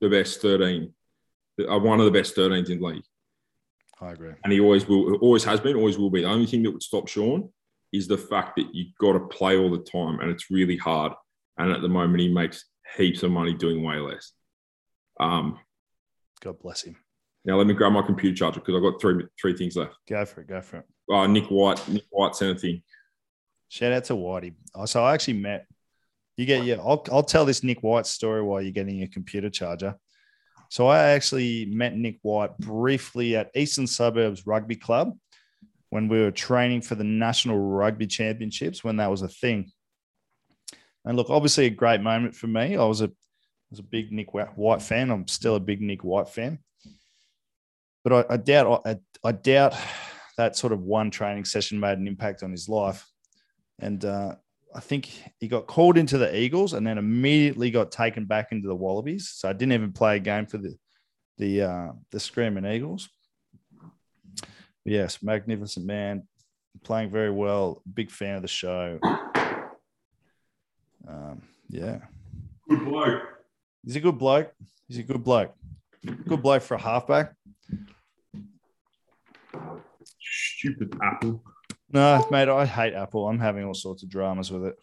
the 0.01 0.09
best 0.09 0.41
13, 0.41 0.93
uh, 1.69 1.79
one 1.79 2.01
of 2.01 2.07
the 2.07 2.11
best 2.11 2.35
13s 2.35 2.71
in 2.71 2.81
league. 2.81 3.05
I 4.01 4.13
agree. 4.13 4.33
And 4.45 4.53
he 4.53 4.61
always 4.61 4.87
will, 4.87 5.17
always 5.17 5.45
has 5.45 5.61
been, 5.61 5.77
always 5.77 5.99
will 5.99 6.11
be. 6.11 6.23
The 6.23 6.29
only 6.29 6.47
thing 6.47 6.63
that 6.63 6.71
would 6.71 6.83
stop 6.83 7.09
Sean 7.09 7.51
is 7.93 8.07
the 8.07 8.19
fact 8.19 8.57
that 8.57 8.75
you've 8.75 8.95
got 9.01 9.13
to 9.13 9.21
play 9.21 9.57
all 9.57 9.71
the 9.71 9.79
time 9.79 10.21
and 10.21 10.31
it's 10.31 10.51
really 10.51 10.77
hard. 10.77 11.13
And 11.57 11.73
at 11.73 11.83
the 11.83 11.89
moment, 11.89 12.21
he 12.21 12.29
makes 12.29 12.65
heaps 12.97 13.23
of 13.23 13.31
money 13.31 13.55
doing 13.55 13.83
way 13.83 13.97
less. 13.97 14.33
Um, 15.19 15.59
God 16.41 16.59
bless 16.61 16.83
him. 16.83 16.97
Now 17.45 17.57
let 17.57 17.67
me 17.67 17.75
grab 17.75 17.93
my 17.93 18.03
computer 18.03 18.37
charger 18.37 18.61
because 18.61 18.75
I've 18.75 18.83
got 18.83 19.01
three 19.01 19.25
three 19.41 19.57
things 19.57 19.77
left. 19.77 19.97
Go 20.09 20.25
for 20.25 20.43
it. 20.43 20.49
Go 20.49 20.61
for 20.61 20.79
it. 20.79 20.85
Oh, 21.11 21.27
Nick 21.27 21.47
White, 21.47 21.87
Nick 21.89 22.05
White 22.11 22.37
sent 22.37 22.57
a 22.57 22.61
thing. 22.61 22.83
Shout 23.69 23.93
out 23.93 24.05
to 24.05 24.15
Whitey. 24.15 24.55
Oh, 24.75 24.85
so 24.85 25.05
I 25.05 25.15
actually 25.15 25.35
met. 25.35 25.67
You 26.37 26.47
get 26.47 26.65
yeah. 26.65 26.77
I'll 26.77 27.05
I'll 27.11 27.23
tell 27.23 27.45
this 27.45 27.65
Nick 27.65 27.83
White 27.83 28.07
story 28.07 28.43
while 28.43 28.61
you're 28.61 28.73
getting 28.73 28.97
your 28.97 29.09
computer 29.09 29.51
charger. 29.51 29.97
So 30.69 30.87
I 30.87 31.11
actually 31.11 31.67
met 31.67 31.97
Nick 31.97 32.19
White 32.23 32.57
briefly 32.59 33.37
at 33.37 33.51
Eastern 33.55 33.87
Suburbs 33.87 34.47
Rugby 34.47 34.77
Club 34.77 35.17
when 35.91 36.09
we 36.09 36.21
were 36.21 36.31
training 36.31 36.83
for 36.83 36.95
the 36.95 37.05
National 37.05 37.59
Rugby 37.59 38.07
Championships 38.07 38.85
when 38.85 38.97
that 38.97 39.11
was 39.11 39.23
a 39.23 39.29
thing. 39.29 39.71
And 41.05 41.17
look, 41.17 41.31
obviously 41.31 41.67
a 41.67 41.71
great 41.71 42.03
moment 42.03 42.35
for 42.35 42.49
me. 42.49 42.77
I 42.77 42.85
was 42.85 43.01
a 43.01 43.11
was 43.71 43.81
a 43.81 43.83
big 43.83 44.13
Nick 44.13 44.33
White 44.33 44.83
fan. 44.83 45.11
I'm 45.11 45.29
still 45.29 45.55
a 45.55 45.61
big 45.61 45.81
Nick 45.81 46.05
White 46.05 46.29
fan. 46.29 46.59
But 48.05 48.31
I, 48.31 48.35
I 48.35 48.37
doubt 48.37 48.83
I, 48.87 48.97
I, 49.25 49.33
doubt 49.33 49.75
that 50.39 50.57
sort 50.57 50.73
of 50.73 50.81
one 50.81 51.11
training 51.11 51.45
session 51.45 51.81
made 51.81 51.99
an 51.99 52.09
impact 52.09 52.43
on 52.43 52.51
his 52.51 52.69
life. 52.69 53.07
And 53.79 54.03
uh, 54.05 54.37
I 54.75 54.81
think 54.81 55.11
he 55.39 55.49
got 55.49 55.67
called 55.67 55.97
into 55.97 56.19
the 56.19 56.37
Eagles 56.37 56.75
and 56.75 56.87
then 56.87 56.99
immediately 56.99 57.71
got 57.71 57.91
taken 57.91 58.27
back 58.27 58.53
into 58.53 58.69
the 58.69 58.75
Wallabies. 58.75 59.31
So 59.35 59.49
I 59.49 59.53
didn't 59.53 59.73
even 59.73 59.93
play 59.93 60.17
a 60.17 60.21
game 60.21 60.47
for 60.47 60.59
the 60.59 60.75
the 61.39 61.63
uh, 61.63 61.89
the 62.11 62.21
Screaming 62.21 62.67
Eagles. 62.67 63.09
But 63.81 64.93
yes, 64.93 65.23
magnificent 65.23 65.87
man, 65.87 66.27
playing 66.85 67.11
very 67.11 67.31
well. 67.31 67.83
Big 67.93 68.11
fan 68.11 68.37
of 68.37 68.43
the 68.43 68.49
show. 68.49 68.99
Um, 71.07 71.43
yeah, 71.71 72.01
good 72.69 72.85
bloke. 72.85 73.23
He's 73.85 73.97
a 73.97 74.01
good 74.01 74.19
bloke. 74.19 74.53
He's 74.87 74.99
a 74.99 75.03
good 75.03 75.25
bloke. 75.25 75.55
Good 76.27 76.43
bloke 76.43 76.63
for 76.63 76.75
a 76.75 76.81
halfback. 76.81 77.35
Stupid 80.21 80.95
Apple. 81.03 81.43
No, 81.91 82.27
mate, 82.31 82.49
I 82.49 82.67
hate 82.67 82.95
Apple. 82.95 83.29
I'm 83.29 83.39
having 83.39 83.65
all 83.65 83.75
sorts 83.75 84.03
of 84.03 84.11
dramas 84.11 84.51
with 84.51 84.67
it. 84.67 84.77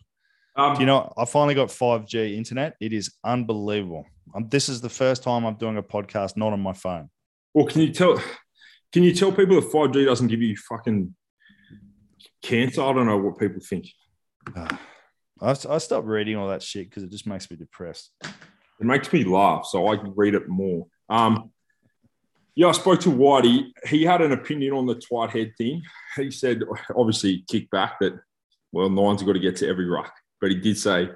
Um, 0.56 0.80
you 0.80 0.86
know, 0.86 1.14
I 1.18 1.26
finally 1.26 1.53
got 1.53 1.68
5G 1.68 2.36
internet. 2.36 2.76
It 2.80 2.93
is 2.93 3.14
unbelievable. 3.24 4.06
Um, 4.34 4.47
this 4.49 4.70
is 4.70 4.82
the 4.82 4.89
first 4.89 5.22
time 5.22 5.45
I'm 5.45 5.56
doing 5.56 5.78
a 5.78 5.84
podcast 5.84 6.38
not 6.38 6.53
on 6.53 6.62
my 6.62 6.74
phone. 6.74 7.10
Well, 7.53 7.66
can 7.66 7.82
you 7.82 7.91
tell? 7.91 8.22
Can 8.91 9.03
you 9.03 9.14
tell 9.14 9.32
people 9.32 9.60
that 9.60 9.70
5G 9.72 10.06
doesn't 10.06 10.28
give 10.28 10.41
you 10.41 10.56
fucking 10.56 11.14
cancer? 12.41 12.82
I 12.82 12.93
don't 12.93 13.06
know 13.06 13.18
what 13.18 13.38
people 13.38 13.62
think. 13.62 13.88
Uh, 14.56 14.78
I, 15.41 15.56
I 15.70 15.78
stopped 15.78 16.08
reading 16.08 16.38
all 16.38 16.47
that 16.47 16.64
shit 16.64 16.89
because 16.89 17.03
it 17.03 17.12
just 17.12 17.28
makes 17.28 17.51
me 17.51 17.58
depressed. 17.58 18.12
It 18.24 18.86
makes 18.86 19.12
me 19.12 19.26
laugh, 19.26 19.66
so 19.66 19.88
I 19.88 19.97
can 19.97 20.14
read 20.16 20.34
it 20.34 20.47
more. 20.47 20.88
Um, 21.10 21.51
yeah, 22.56 22.68
I 22.68 22.72
spoke 22.72 23.01
to 23.01 23.10
Whitey. 23.10 23.72
He 23.88 24.03
had 24.03 24.22
an 24.22 24.32
opinion 24.32 24.74
on 24.74 24.86
the 24.86 24.95
twat 24.95 25.30
head 25.30 25.53
thing. 25.58 25.84
He 26.16 26.32
said, 26.32 26.62
obviously, 26.95 27.43
kick 27.49 27.70
back 27.70 27.99
that, 27.99 28.14
well, 28.72 28.89
Nines 28.89 29.22
have 29.22 29.28
got 29.28 29.34
to 29.34 29.39
get 29.39 29.58
to 29.58 29.68
every 29.68 29.86
ruck. 29.86 30.14
But 30.39 30.51
he 30.51 30.60
did 30.60 30.78
say 30.78 31.10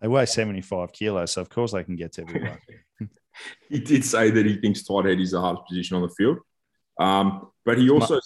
they 0.00 0.08
weigh 0.08 0.26
75 0.26 0.92
kilos, 0.92 1.32
so 1.32 1.40
of 1.40 1.48
course 1.48 1.72
they 1.72 1.84
can 1.84 1.96
get 1.96 2.12
to 2.14 2.22
every 2.22 2.42
ruck. 2.42 2.60
he 3.68 3.78
did 3.78 4.04
say 4.04 4.30
that 4.30 4.46
he 4.46 4.56
thinks 4.56 4.84
tight 4.84 5.04
head 5.06 5.20
is 5.20 5.32
the 5.32 5.40
hardest 5.40 5.66
position 5.68 5.96
on 5.96 6.02
the 6.02 6.08
field. 6.08 6.38
Um, 6.98 7.48
but 7.64 7.78
he 7.78 7.90
also, 7.90 8.18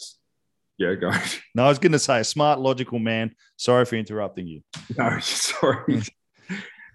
yeah, 0.78 0.94
go. 0.94 1.10
No, 1.54 1.64
I 1.64 1.68
was 1.68 1.78
going 1.78 1.92
to 1.92 1.98
say, 1.98 2.20
a 2.20 2.24
smart, 2.24 2.60
logical 2.60 2.98
man. 2.98 3.34
Sorry 3.56 3.84
for 3.84 3.96
interrupting 3.96 4.46
you. 4.46 4.62
No, 4.96 5.18
sorry. 5.20 6.02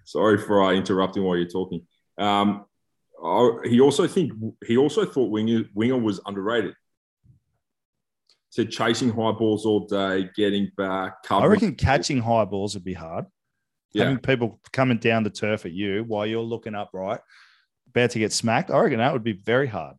sorry 0.04 0.38
for 0.38 0.62
uh, 0.62 0.72
interrupting 0.72 1.22
while 1.22 1.36
you're 1.36 1.48
talking. 1.48 1.86
Um, 2.18 2.64
Oh, 3.22 3.60
he 3.64 3.80
also 3.80 4.06
think 4.06 4.32
he 4.66 4.76
also 4.76 5.04
thought 5.04 5.30
Winger 5.30 5.64
Winger 5.74 5.98
was 5.98 6.20
underrated. 6.26 6.74
Said 8.50 8.70
chasing 8.70 9.10
high 9.10 9.32
balls 9.32 9.66
all 9.66 9.86
day, 9.86 10.30
getting 10.36 10.70
back. 10.76 11.14
I 11.30 11.44
reckon 11.46 11.74
catching 11.74 12.20
high 12.20 12.44
balls 12.44 12.74
would 12.74 12.84
be 12.84 12.94
hard. 12.94 13.26
Yeah. 13.92 14.04
Having 14.04 14.18
people 14.18 14.60
coming 14.72 14.98
down 14.98 15.22
the 15.22 15.30
turf 15.30 15.66
at 15.66 15.72
you 15.72 16.04
while 16.04 16.26
you're 16.26 16.42
looking 16.42 16.74
upright, 16.74 17.20
about 17.88 18.10
to 18.10 18.18
get 18.18 18.32
smacked. 18.32 18.70
I 18.70 18.78
reckon 18.78 18.98
that 18.98 19.12
would 19.12 19.24
be 19.24 19.32
very 19.32 19.66
hard. 19.66 19.96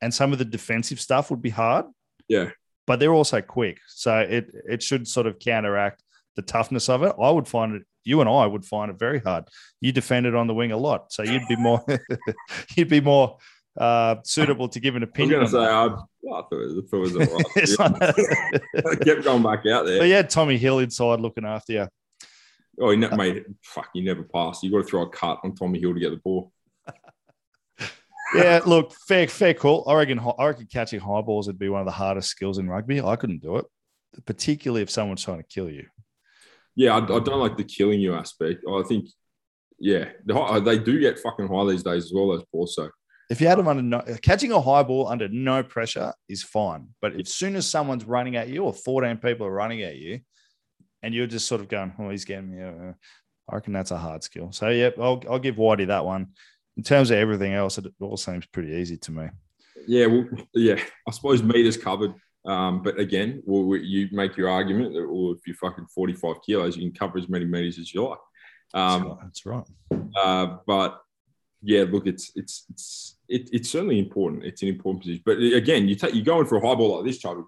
And 0.00 0.12
some 0.12 0.32
of 0.32 0.38
the 0.38 0.44
defensive 0.44 1.00
stuff 1.00 1.30
would 1.30 1.42
be 1.42 1.50
hard. 1.50 1.86
Yeah. 2.28 2.50
But 2.86 3.00
they're 3.00 3.12
also 3.12 3.40
quick. 3.40 3.78
So 3.88 4.18
it 4.18 4.50
it 4.68 4.82
should 4.82 5.08
sort 5.08 5.26
of 5.26 5.38
counteract 5.38 6.02
the 6.36 6.42
toughness 6.42 6.88
of 6.88 7.02
it. 7.02 7.14
I 7.20 7.30
would 7.30 7.48
find 7.48 7.74
it 7.74 7.82
you 8.06 8.20
and 8.20 8.30
I 8.30 8.46
would 8.46 8.64
find 8.64 8.90
it 8.90 8.98
very 8.98 9.18
hard. 9.18 9.44
You 9.80 9.92
defended 9.92 10.34
on 10.34 10.46
the 10.46 10.54
wing 10.54 10.72
a 10.72 10.76
lot, 10.76 11.12
so 11.12 11.22
you'd 11.24 11.46
be 11.48 11.56
more 11.56 11.84
you'd 12.76 12.88
be 12.88 13.00
more 13.00 13.38
uh, 13.76 14.16
suitable 14.24 14.68
to 14.68 14.80
give 14.80 14.94
an 14.96 15.02
opinion. 15.02 15.40
I 15.40 15.42
was 15.42 15.52
going 15.52 15.64
to 15.64 15.68
say, 15.68 15.74
I, 15.74 16.38
I 16.38 16.42
thought 16.42 16.52
it 16.52 16.98
was, 16.98 17.16
all 17.16 17.88
right. 17.88 18.62
I 18.86 19.04
kept 19.04 19.24
going 19.24 19.42
back 19.42 19.66
out 19.66 19.86
there. 19.86 19.98
But 19.98 20.08
yeah, 20.08 20.22
Tommy 20.22 20.56
Hill 20.56 20.78
inside 20.78 21.20
looking 21.20 21.44
after 21.44 21.72
you. 21.72 21.88
Oh, 22.80 22.90
he 22.90 22.96
never 22.96 23.16
made 23.16 23.44
fuck. 23.62 23.88
You 23.92 24.04
never 24.04 24.22
passed. 24.22 24.62
You 24.62 24.70
got 24.70 24.78
to 24.78 24.84
throw 24.84 25.02
a 25.02 25.08
cut 25.08 25.40
on 25.42 25.54
Tommy 25.54 25.80
Hill 25.80 25.94
to 25.94 26.00
get 26.00 26.10
the 26.10 26.16
ball. 26.16 26.52
yeah, 28.34 28.60
look, 28.64 28.92
fair, 29.08 29.26
fair 29.26 29.54
call. 29.54 29.88
I 29.88 29.94
reckon, 29.94 30.20
I 30.20 30.46
reckon 30.46 30.68
catching 30.72 31.00
high 31.00 31.22
balls 31.22 31.48
would 31.48 31.58
be 31.58 31.68
one 31.68 31.80
of 31.80 31.86
the 31.86 31.92
hardest 31.92 32.28
skills 32.28 32.58
in 32.58 32.68
rugby. 32.68 33.00
I 33.00 33.16
couldn't 33.16 33.42
do 33.42 33.56
it, 33.56 33.64
particularly 34.26 34.82
if 34.82 34.90
someone's 34.90 35.24
trying 35.24 35.38
to 35.38 35.48
kill 35.48 35.68
you 35.68 35.86
yeah, 36.76 36.94
I, 36.94 36.98
I, 36.98 37.20
don't 37.20 37.40
like 37.40 37.56
the 37.56 37.64
killing 37.64 38.00
you 38.00 38.14
aspect. 38.14 38.62
I 38.70 38.82
think, 38.82 39.08
yeah, 39.78 40.10
they 40.26 40.78
do 40.78 41.00
get 41.00 41.18
fucking 41.18 41.48
high 41.48 41.64
these 41.64 41.82
days 41.82 42.04
as 42.04 42.12
well 42.14 42.34
as 42.34 42.42
also. 42.52 42.90
If 43.28 43.40
you 43.40 43.48
had 43.48 43.58
them 43.58 43.66
under 43.66 43.82
no, 43.82 44.02
catching 44.22 44.52
a 44.52 44.60
high 44.60 44.84
ball 44.84 45.08
under 45.08 45.28
no 45.28 45.62
pressure 45.62 46.12
is 46.28 46.44
fine, 46.44 46.90
but 47.00 47.18
as 47.18 47.34
soon 47.34 47.56
as 47.56 47.68
someone's 47.68 48.04
running 48.04 48.36
at 48.36 48.48
you 48.48 48.62
or 48.62 48.72
14 48.72 49.16
people 49.16 49.46
are 49.46 49.52
running 49.52 49.82
at 49.82 49.96
you, 49.96 50.20
and 51.02 51.12
you're 51.12 51.26
just 51.26 51.48
sort 51.48 51.60
of 51.60 51.68
going, 51.68 51.92
"Oh, 51.98 52.10
he's 52.10 52.24
getting 52.24 52.56
me," 52.56 52.62
uh, 52.62 52.92
I 53.50 53.54
reckon 53.54 53.72
that's 53.72 53.90
a 53.90 53.98
hard 53.98 54.22
skill. 54.22 54.52
So 54.52 54.68
yeah, 54.68 54.90
I'll, 54.98 55.22
I'll 55.28 55.38
give 55.38 55.56
Whitey 55.56 55.88
that 55.88 56.04
one. 56.04 56.28
In 56.76 56.82
terms 56.82 57.10
of 57.10 57.18
everything 57.18 57.52
else, 57.52 57.78
it 57.78 57.86
all 58.00 58.16
seems 58.16 58.46
pretty 58.46 58.74
easy 58.74 58.96
to 58.98 59.10
me. 59.10 59.28
Yeah, 59.88 60.06
well, 60.06 60.26
yeah, 60.54 60.80
I 61.06 61.10
suppose 61.10 61.42
meters 61.42 61.76
covered. 61.76 62.14
Um, 62.46 62.82
but 62.82 62.98
again, 62.98 63.42
well, 63.44 63.78
you 63.78 64.08
make 64.12 64.36
your 64.36 64.48
argument 64.48 64.94
that, 64.94 65.08
well, 65.08 65.32
if 65.32 65.46
you're 65.46 65.56
fucking 65.56 65.86
45 65.86 66.36
kilos, 66.46 66.76
you 66.76 66.88
can 66.88 66.96
cover 66.96 67.18
as 67.18 67.28
many 67.28 67.44
meters 67.44 67.78
as 67.78 67.92
you 67.92 68.06
like. 68.06 68.18
Um, 68.74 69.18
that's 69.22 69.44
right. 69.46 69.64
That's 69.90 70.00
right. 70.00 70.16
Uh, 70.16 70.58
but 70.66 71.00
yeah, 71.62 71.84
look, 71.90 72.06
it's 72.06 72.30
it's 72.36 72.64
it's 72.70 73.16
it, 73.28 73.48
it's 73.52 73.70
certainly 73.70 73.98
important. 73.98 74.44
It's 74.44 74.62
an 74.62 74.68
important 74.68 75.02
position. 75.02 75.22
But 75.24 75.38
again, 75.38 75.88
you 75.88 75.96
take 75.96 76.14
you 76.14 76.22
go 76.22 76.40
in 76.40 76.46
for 76.46 76.56
a 76.56 76.66
high 76.66 76.74
ball 76.74 76.96
like 76.96 77.06
this, 77.06 77.18
Chubby. 77.18 77.42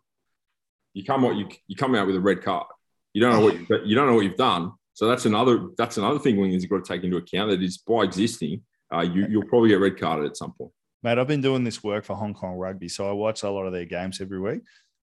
You 0.95 1.05
come 1.05 1.25
out 1.25 1.37
you 1.37 1.49
you 1.69 1.77
come 1.77 1.95
out 1.95 2.07
with 2.07 2.17
a 2.17 2.21
red 2.21 2.43
card. 2.43 2.67
You 3.13 3.23
don't 3.23 3.33
know 3.33 3.41
what 3.41 3.55
you, 3.55 3.67
you 3.85 3.95
don't 3.95 4.07
know 4.07 4.15
what 4.15 4.25
you've 4.25 4.37
done. 4.37 4.73
So 4.95 5.07
that's 5.07 5.27
another 5.27 5.69
that's 5.77 5.97
another 5.97 6.19
thing 6.19 6.37
Wingers 6.37 6.63
you've 6.63 6.71
got 6.71 6.85
to 6.85 6.93
take 6.93 7.05
into 7.05 7.19
account 7.19 7.51
that 7.51 7.63
is 7.63 7.79
by 7.79 8.03
existing, 8.03 8.63
uh, 8.93 9.03
you, 9.03 9.27
you'll 9.29 9.45
probably 9.45 9.69
get 9.69 9.81
red 9.81 9.99
carded 9.99 10.27
at 10.27 10.37
some 10.37 10.53
point. 10.53 10.73
Mate, 11.05 11.19
I've 11.19 11.29
been 11.29 11.41
doing 11.41 11.63
this 11.63 11.85
work 11.85 12.05
for 12.05 12.17
Hong 12.17 12.35
Kong 12.35 12.57
Rugby, 12.57 12.89
so 12.89 13.09
I 13.09 13.13
watch 13.13 13.45
a 13.45 13.51
lot 13.51 13.67
of 13.67 13.73
their 13.73 13.85
games 13.85 14.21
every 14.21 14.41
week, 14.41 14.63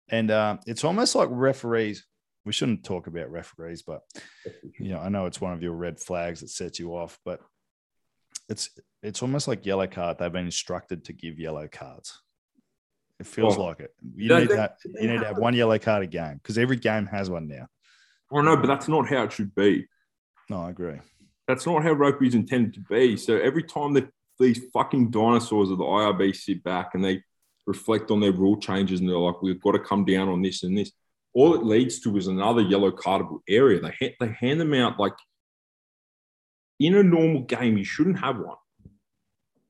and 0.10 0.32
uh, 0.32 0.58
it's 0.66 0.84
almost 0.84 1.16
like 1.16 1.30
referees. 1.32 2.06
We 2.46 2.52
shouldn't 2.54 2.84
talk 2.84 3.08
about 3.08 3.32
referees, 3.32 3.84
but 3.84 4.02
you 4.80 4.90
know, 4.90 5.00
I 5.00 5.10
know 5.10 5.26
it's 5.28 5.40
one 5.40 5.54
of 5.54 5.64
your 5.64 5.74
red 5.74 6.00
flags 6.00 6.42
that 6.42 6.50
sets 6.50 6.78
you 6.80 6.92
off, 6.92 7.18
but 7.24 7.40
it's 8.50 8.70
it's 9.02 9.22
almost 9.22 9.48
like 9.48 9.66
yellow 9.66 9.88
card. 9.88 10.18
They've 10.18 10.32
been 10.32 10.46
instructed 10.46 11.06
to 11.06 11.14
give 11.14 11.40
yellow 11.40 11.68
cards. 11.72 12.22
It 13.20 13.28
feels 13.28 13.58
Well, 13.58 13.68
like 13.68 13.80
it. 13.80 13.92
You 14.16 14.36
need 14.38 14.50
they- 14.50 14.56
that. 14.56 14.78
You 14.86 15.08
need 15.10 15.20
to 15.20 15.26
have 15.28 15.38
one 15.38 15.54
yellow 15.54 15.80
card 15.80 16.04
a 16.04 16.08
game 16.08 16.36
because 16.42 16.58
every 16.58 16.76
game 16.78 17.06
has 17.06 17.30
one 17.30 17.48
now. 17.48 17.68
Oh 18.32 18.42
no, 18.42 18.58
but 18.58 18.68
that's 18.68 18.88
not 18.90 19.08
how 19.08 19.24
it 19.24 19.32
should 19.32 19.56
be. 19.56 19.88
No, 20.50 20.64
I 20.64 20.72
agree. 20.72 21.00
That's 21.48 21.66
not 21.66 21.84
how 21.84 21.92
rugby 21.94 22.28
is 22.28 22.36
intended 22.36 22.74
to 22.74 22.80
be. 22.82 23.16
So 23.16 23.38
every 23.38 23.64
time 23.64 23.94
that 23.94 24.10
these 24.40 24.60
fucking 24.74 25.12
dinosaurs 25.12 25.70
of 25.70 25.78
the 25.78 25.84
IRB 25.86 26.36
sit 26.36 26.64
back 26.64 26.92
and 26.96 27.04
they 27.04 27.24
reflect 27.66 28.12
on 28.12 28.20
their 28.20 28.32
rule 28.32 28.58
changes 28.58 29.00
and 29.00 29.10
they're 29.10 29.18
like, 29.18 29.42
we've 29.42 29.62
got 29.62 29.72
to 29.74 29.80
come 29.80 30.06
down 30.06 30.30
on 30.30 30.42
this 30.42 30.64
and 30.64 30.78
this, 30.78 30.92
all 31.34 31.56
it 31.56 31.64
leads 31.64 32.00
to 32.02 32.16
is 32.18 32.28
another 32.28 32.62
yellow 32.62 32.92
cardable 32.92 33.40
area. 33.48 33.80
They 33.80 33.96
ha- 34.00 34.16
they 34.20 34.28
hand 34.28 34.62
them 34.62 34.74
out 34.74 35.00
like 35.00 35.14
in 36.80 36.96
a 36.96 37.04
normal 37.04 37.42
game 37.42 37.78
you 37.78 37.86
shouldn't 37.86 38.20
have 38.20 38.38
one, 38.38 38.58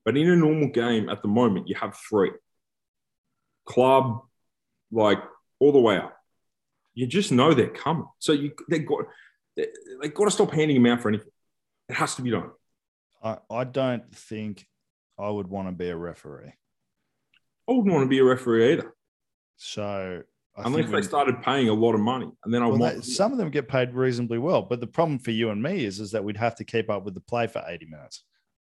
but 0.03 0.17
in 0.17 0.29
a 0.29 0.35
normal 0.35 0.69
game 0.69 1.09
at 1.09 1.21
the 1.21 1.27
moment 1.27 1.69
you 1.69 1.75
have 1.75 1.97
three. 2.09 2.31
Club, 3.65 4.21
like 4.91 5.19
all 5.59 5.71
the 5.71 5.79
way 5.79 5.97
up. 5.97 6.17
You 6.93 7.07
just 7.07 7.31
know 7.31 7.53
they're 7.53 7.69
coming. 7.69 8.07
So 8.19 8.33
you 8.33 8.51
they 8.69 8.79
got 8.79 9.05
they, 9.55 9.67
they 10.01 10.09
got 10.09 10.25
to 10.25 10.31
stop 10.31 10.51
handing 10.51 10.81
them 10.81 10.91
out 10.91 11.01
for 11.01 11.09
anything. 11.09 11.31
It 11.87 11.95
has 11.95 12.15
to 12.15 12.21
be 12.21 12.31
done. 12.31 12.51
I, 13.23 13.37
I 13.49 13.63
don't 13.63 14.13
think 14.13 14.67
I 15.17 15.29
would 15.29 15.47
want 15.47 15.69
to 15.69 15.71
be 15.71 15.89
a 15.89 15.95
referee. 15.95 16.53
I 17.67 17.71
wouldn't 17.71 17.93
want 17.93 18.03
to 18.05 18.09
be 18.09 18.19
a 18.19 18.23
referee 18.23 18.73
either, 18.73 18.93
So 19.55 20.21
I 20.57 20.61
unless 20.65 20.81
think 20.85 20.91
they 20.91 21.01
started 21.01 21.41
paying 21.41 21.69
a 21.69 21.73
lot 21.73 21.93
of 21.95 22.01
money, 22.01 22.29
and 22.43 22.53
then 22.53 22.61
I 22.61 22.67
well, 22.67 22.77
they- 22.77 23.01
some 23.01 23.31
of 23.31 23.37
them 23.37 23.49
get 23.49 23.67
paid 23.67 23.93
reasonably 23.93 24.37
well, 24.37 24.61
but 24.61 24.79
the 24.81 24.87
problem 24.87 25.17
for 25.19 25.31
you 25.31 25.49
and 25.49 25.61
me 25.63 25.85
is 25.85 25.99
is 25.99 26.11
that 26.11 26.23
we'd 26.23 26.37
have 26.37 26.55
to 26.55 26.63
keep 26.63 26.89
up 26.89 27.05
with 27.05 27.13
the 27.13 27.21
play 27.21 27.47
for 27.47 27.63
eighty 27.67 27.85
minutes, 27.85 28.23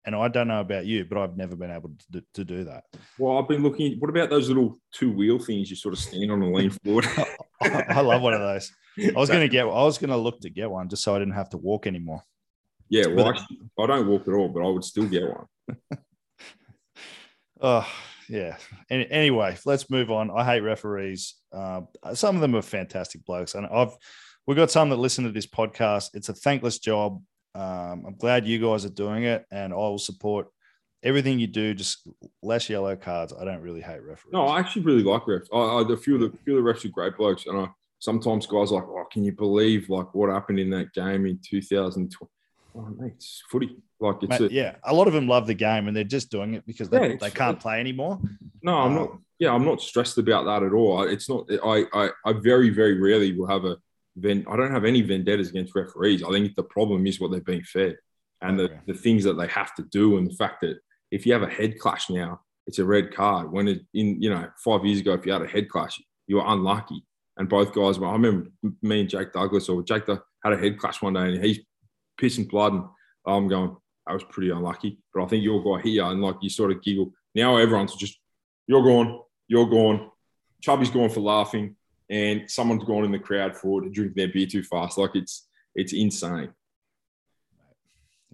and 0.05 0.15
I 0.15 0.27
don't 0.29 0.47
know 0.47 0.61
about 0.61 0.85
you, 0.85 1.03
but 1.05 1.17
I've 1.17 1.35
never 1.35 1.55
been 1.55 1.71
able 1.71 1.89
to 1.89 2.05
do, 2.11 2.21
to 2.35 2.45
do 2.45 2.63
that. 2.63 2.85
well, 3.19 3.37
I've 3.37 3.47
been 3.47 3.63
looking. 3.63 3.99
What 3.99 4.09
about 4.09 4.29
those 4.29 4.47
little 4.47 4.77
two 4.93 5.11
wheel 5.11 5.37
things 5.39 5.69
you 5.69 5.75
sort 5.75 5.93
of 5.93 5.99
stand 5.99 6.31
on 6.31 6.41
and 6.41 6.53
lean 6.53 6.69
forward? 6.69 7.05
I, 7.17 7.25
I 7.89 8.01
love 8.01 8.21
one 8.21 8.33
of 8.33 8.39
those. 8.41 8.71
I 8.97 9.19
was 9.19 9.29
gonna 9.29 9.47
get. 9.49 9.63
I 9.63 9.83
was 9.83 9.97
gonna 9.97 10.17
look 10.17 10.39
to 10.41 10.49
get 10.49 10.71
one 10.71 10.87
just 10.89 11.03
so 11.03 11.13
I 11.15 11.19
didn't 11.19 11.33
have 11.33 11.49
to 11.49 11.57
walk 11.57 11.85
anymore. 11.85 12.23
Yeah, 12.87 13.07
well, 13.07 13.29
actually, 13.29 13.57
I 13.79 13.87
don't 13.87 14.07
walk 14.07 14.27
at 14.27 14.33
all, 14.35 14.47
but 14.47 14.61
I 14.65 14.69
would 14.69 14.83
still 14.83 15.07
get 15.07 15.23
one. 15.23 15.47
Oh 17.61 17.87
yeah. 18.29 18.57
Any, 18.89 19.09
anyway, 19.09 19.57
let's 19.65 19.89
move 19.89 20.11
on. 20.11 20.31
I 20.31 20.43
hate 20.43 20.61
referees. 20.61 21.35
Uh, 21.51 21.81
some 22.13 22.35
of 22.35 22.41
them 22.41 22.55
are 22.55 22.61
fantastic 22.61 23.25
blokes, 23.25 23.55
and 23.55 23.65
I've 23.67 23.95
we've 24.47 24.57
got 24.57 24.71
some 24.71 24.89
that 24.89 24.97
listen 24.97 25.23
to 25.25 25.31
this 25.31 25.47
podcast. 25.47 26.11
It's 26.13 26.29
a 26.29 26.33
thankless 26.33 26.79
job. 26.79 27.21
Um, 27.53 28.03
I'm 28.07 28.15
glad 28.17 28.45
you 28.45 28.59
guys 28.59 28.85
are 28.85 28.89
doing 28.89 29.23
it, 29.23 29.45
and 29.51 29.73
I 29.73 29.77
will 29.77 29.97
support 29.97 30.47
everything 31.03 31.39
you 31.39 31.47
do. 31.47 31.73
Just 31.73 32.07
less 32.41 32.69
yellow 32.69 32.95
cards. 32.95 33.33
I 33.39 33.45
don't 33.45 33.61
really 33.61 33.81
hate 33.81 34.03
referees. 34.03 34.33
No, 34.33 34.47
I 34.47 34.59
actually 34.59 34.83
really 34.83 35.03
like 35.03 35.23
refs. 35.23 35.47
I, 35.53 35.57
I, 35.57 35.93
a 35.93 35.97
few 35.97 36.15
of 36.15 36.21
the 36.21 36.37
few 36.43 36.57
of 36.57 36.63
the 36.63 36.69
refs 36.69 36.85
are 36.85 36.89
great 36.89 37.17
blokes, 37.17 37.45
and 37.45 37.57
I, 37.57 37.67
sometimes 37.99 38.45
guys 38.45 38.71
like, 38.71 38.83
oh, 38.83 39.05
can 39.11 39.23
you 39.23 39.31
believe 39.31 39.89
like 39.89 40.13
what 40.13 40.29
happened 40.29 40.59
in 40.59 40.69
that 40.71 40.93
game 40.93 41.25
in 41.25 41.39
2020? 41.43 42.29
Oh, 42.77 42.87
mate, 42.97 43.13
it's 43.15 43.41
footy. 43.49 43.77
Like 43.99 44.17
it's 44.21 44.39
Mate, 44.39 44.51
a, 44.51 44.53
yeah, 44.53 44.75
a 44.83 44.93
lot 44.93 45.07
of 45.07 45.13
them 45.13 45.27
love 45.27 45.47
the 45.47 45.53
game, 45.53 45.87
and 45.87 45.95
they're 45.95 46.03
just 46.03 46.29
doing 46.29 46.53
it 46.55 46.65
because 46.65 46.89
they, 46.89 47.11
Yeah, 47.11 47.15
they 47.19 47.31
can't 47.31 47.59
play 47.59 47.79
anymore. 47.79 48.19
No, 48.61 48.77
I'm 48.77 48.93
not. 48.95 49.09
Um, 49.11 49.25
yeah, 49.39 49.53
I'm 49.53 49.63
not 49.65 49.81
stressed 49.81 50.17
about 50.17 50.45
that 50.45 50.63
at 50.63 50.73
all. 50.73 50.99
I- 50.99 51.07
It's 51.11 51.29
not. 51.29 51.45
I 51.63 51.85
I, 51.93 52.09
I 52.25 52.33
very 52.33 52.69
very 52.69 52.99
rarely 52.99 53.31
will 53.37 53.47
have 53.47 53.65
a. 53.65 53.77
Ven, 54.17 54.45
I 54.49 54.55
don't 54.55 54.71
have 54.71 54.85
any 54.85 55.01
vendettas 55.01 55.49
against 55.49 55.75
referees. 55.75 56.23
I 56.23 56.29
think 56.29 56.55
the 56.55 56.63
problem 56.63 57.05
is 57.05 57.19
what 57.19 57.31
they're 57.31 57.41
being 57.41 57.63
fed, 57.63 57.97
and 58.41 58.57
the, 58.59 58.71
the 58.87 58.93
things 58.93 59.23
that 59.25 59.33
they 59.37 59.47
have 59.47 59.73
to 59.75 59.83
do, 59.83 60.17
and 60.17 60.29
the 60.29 60.35
fact 60.35 60.61
that 60.61 60.77
if 61.11 61.25
you 61.25 61.33
have 61.33 61.43
a 61.43 61.49
head 61.49 61.79
clash 61.79 62.09
now, 62.09 62.41
it's 62.65 62.79
a 62.79 62.85
red 62.85 63.13
card. 63.13 63.51
When 63.51 63.67
it 63.67 63.81
in 63.93 64.21
you 64.21 64.29
know 64.29 64.47
five 64.63 64.85
years 64.85 64.99
ago, 64.99 65.13
if 65.13 65.25
you 65.25 65.31
had 65.33 65.41
a 65.41 65.47
head 65.47 65.69
clash, 65.69 66.01
you 66.27 66.37
were 66.37 66.45
unlucky. 66.45 67.03
And 67.37 67.49
both 67.49 67.73
guys, 67.73 67.99
well, 67.99 68.11
I 68.11 68.13
remember 68.13 68.47
me 68.81 69.01
and 69.01 69.09
Jake 69.09 69.33
Douglas, 69.33 69.67
or 69.67 69.83
Jake 69.83 70.07
had 70.07 70.53
a 70.53 70.57
head 70.57 70.77
clash 70.79 71.01
one 71.01 71.13
day, 71.13 71.33
and 71.35 71.43
he's 71.43 71.59
pissing 72.19 72.49
blood, 72.49 72.73
and 72.73 72.83
I'm 73.25 73.47
going, 73.47 73.75
I 74.07 74.13
was 74.13 74.23
pretty 74.23 74.51
unlucky. 74.51 74.99
But 75.13 75.23
I 75.23 75.27
think 75.27 75.43
your 75.43 75.63
guy 75.63 75.81
here, 75.83 76.05
and 76.05 76.21
like 76.21 76.35
you 76.41 76.49
sort 76.49 76.71
of 76.71 76.81
giggle. 76.81 77.11
Now 77.33 77.57
everyone's 77.57 77.95
just, 77.95 78.19
you're 78.67 78.83
gone, 78.83 79.19
you're 79.47 79.69
gone. 79.69 80.09
Chubby's 80.61 80.89
gone 80.89 81.09
for 81.09 81.19
laughing, 81.19 81.75
and 82.09 82.49
someone's 82.49 82.83
gone 82.83 83.05
in 83.05 83.11
the 83.11 83.19
crowd 83.19 83.55
for 83.55 83.81
drinking 83.81 84.13
their 84.15 84.29
beer 84.29 84.47
too 84.47 84.63
fast. 84.63 84.97
Like 84.97 85.15
it's 85.15 85.47
it's 85.75 85.93
insane. 85.93 86.51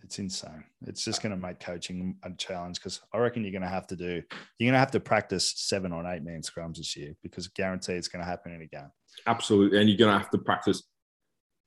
It's 0.04 0.20
insane. 0.20 0.66
It's 0.88 1.06
just 1.06 1.22
going 1.22 1.32
to 1.32 1.38
make 1.38 1.62
coaching 1.62 2.18
a 2.24 2.32
challenge 2.32 2.80
because 2.80 3.00
I 3.14 3.18
reckon 3.20 3.44
you're 3.44 3.52
going 3.52 3.62
to 3.62 3.70
have 3.70 3.88
to 3.88 3.96
do, 3.96 4.22
you're 4.58 4.68
going 4.68 4.74
to 4.74 4.80
have 4.80 4.92
to 4.92 5.00
practice 5.00 5.54
seven 5.56 5.94
or 5.94 6.06
eight 6.12 6.22
man 6.22 6.42
scrums 6.42 6.78
this 6.78 6.98
year 6.98 7.16
because 7.24 7.48
guarantee 7.48 7.94
it's 7.94 8.10
going 8.10 8.22
to 8.22 8.30
happen 8.30 8.52
in 8.52 8.62
a 8.62 8.66
game. 8.66 8.92
Absolutely, 9.28 9.80
and 9.80 9.90
you're 9.90 9.98
gonna 9.98 10.18
have 10.18 10.32
to 10.32 10.38
practice 10.38 10.84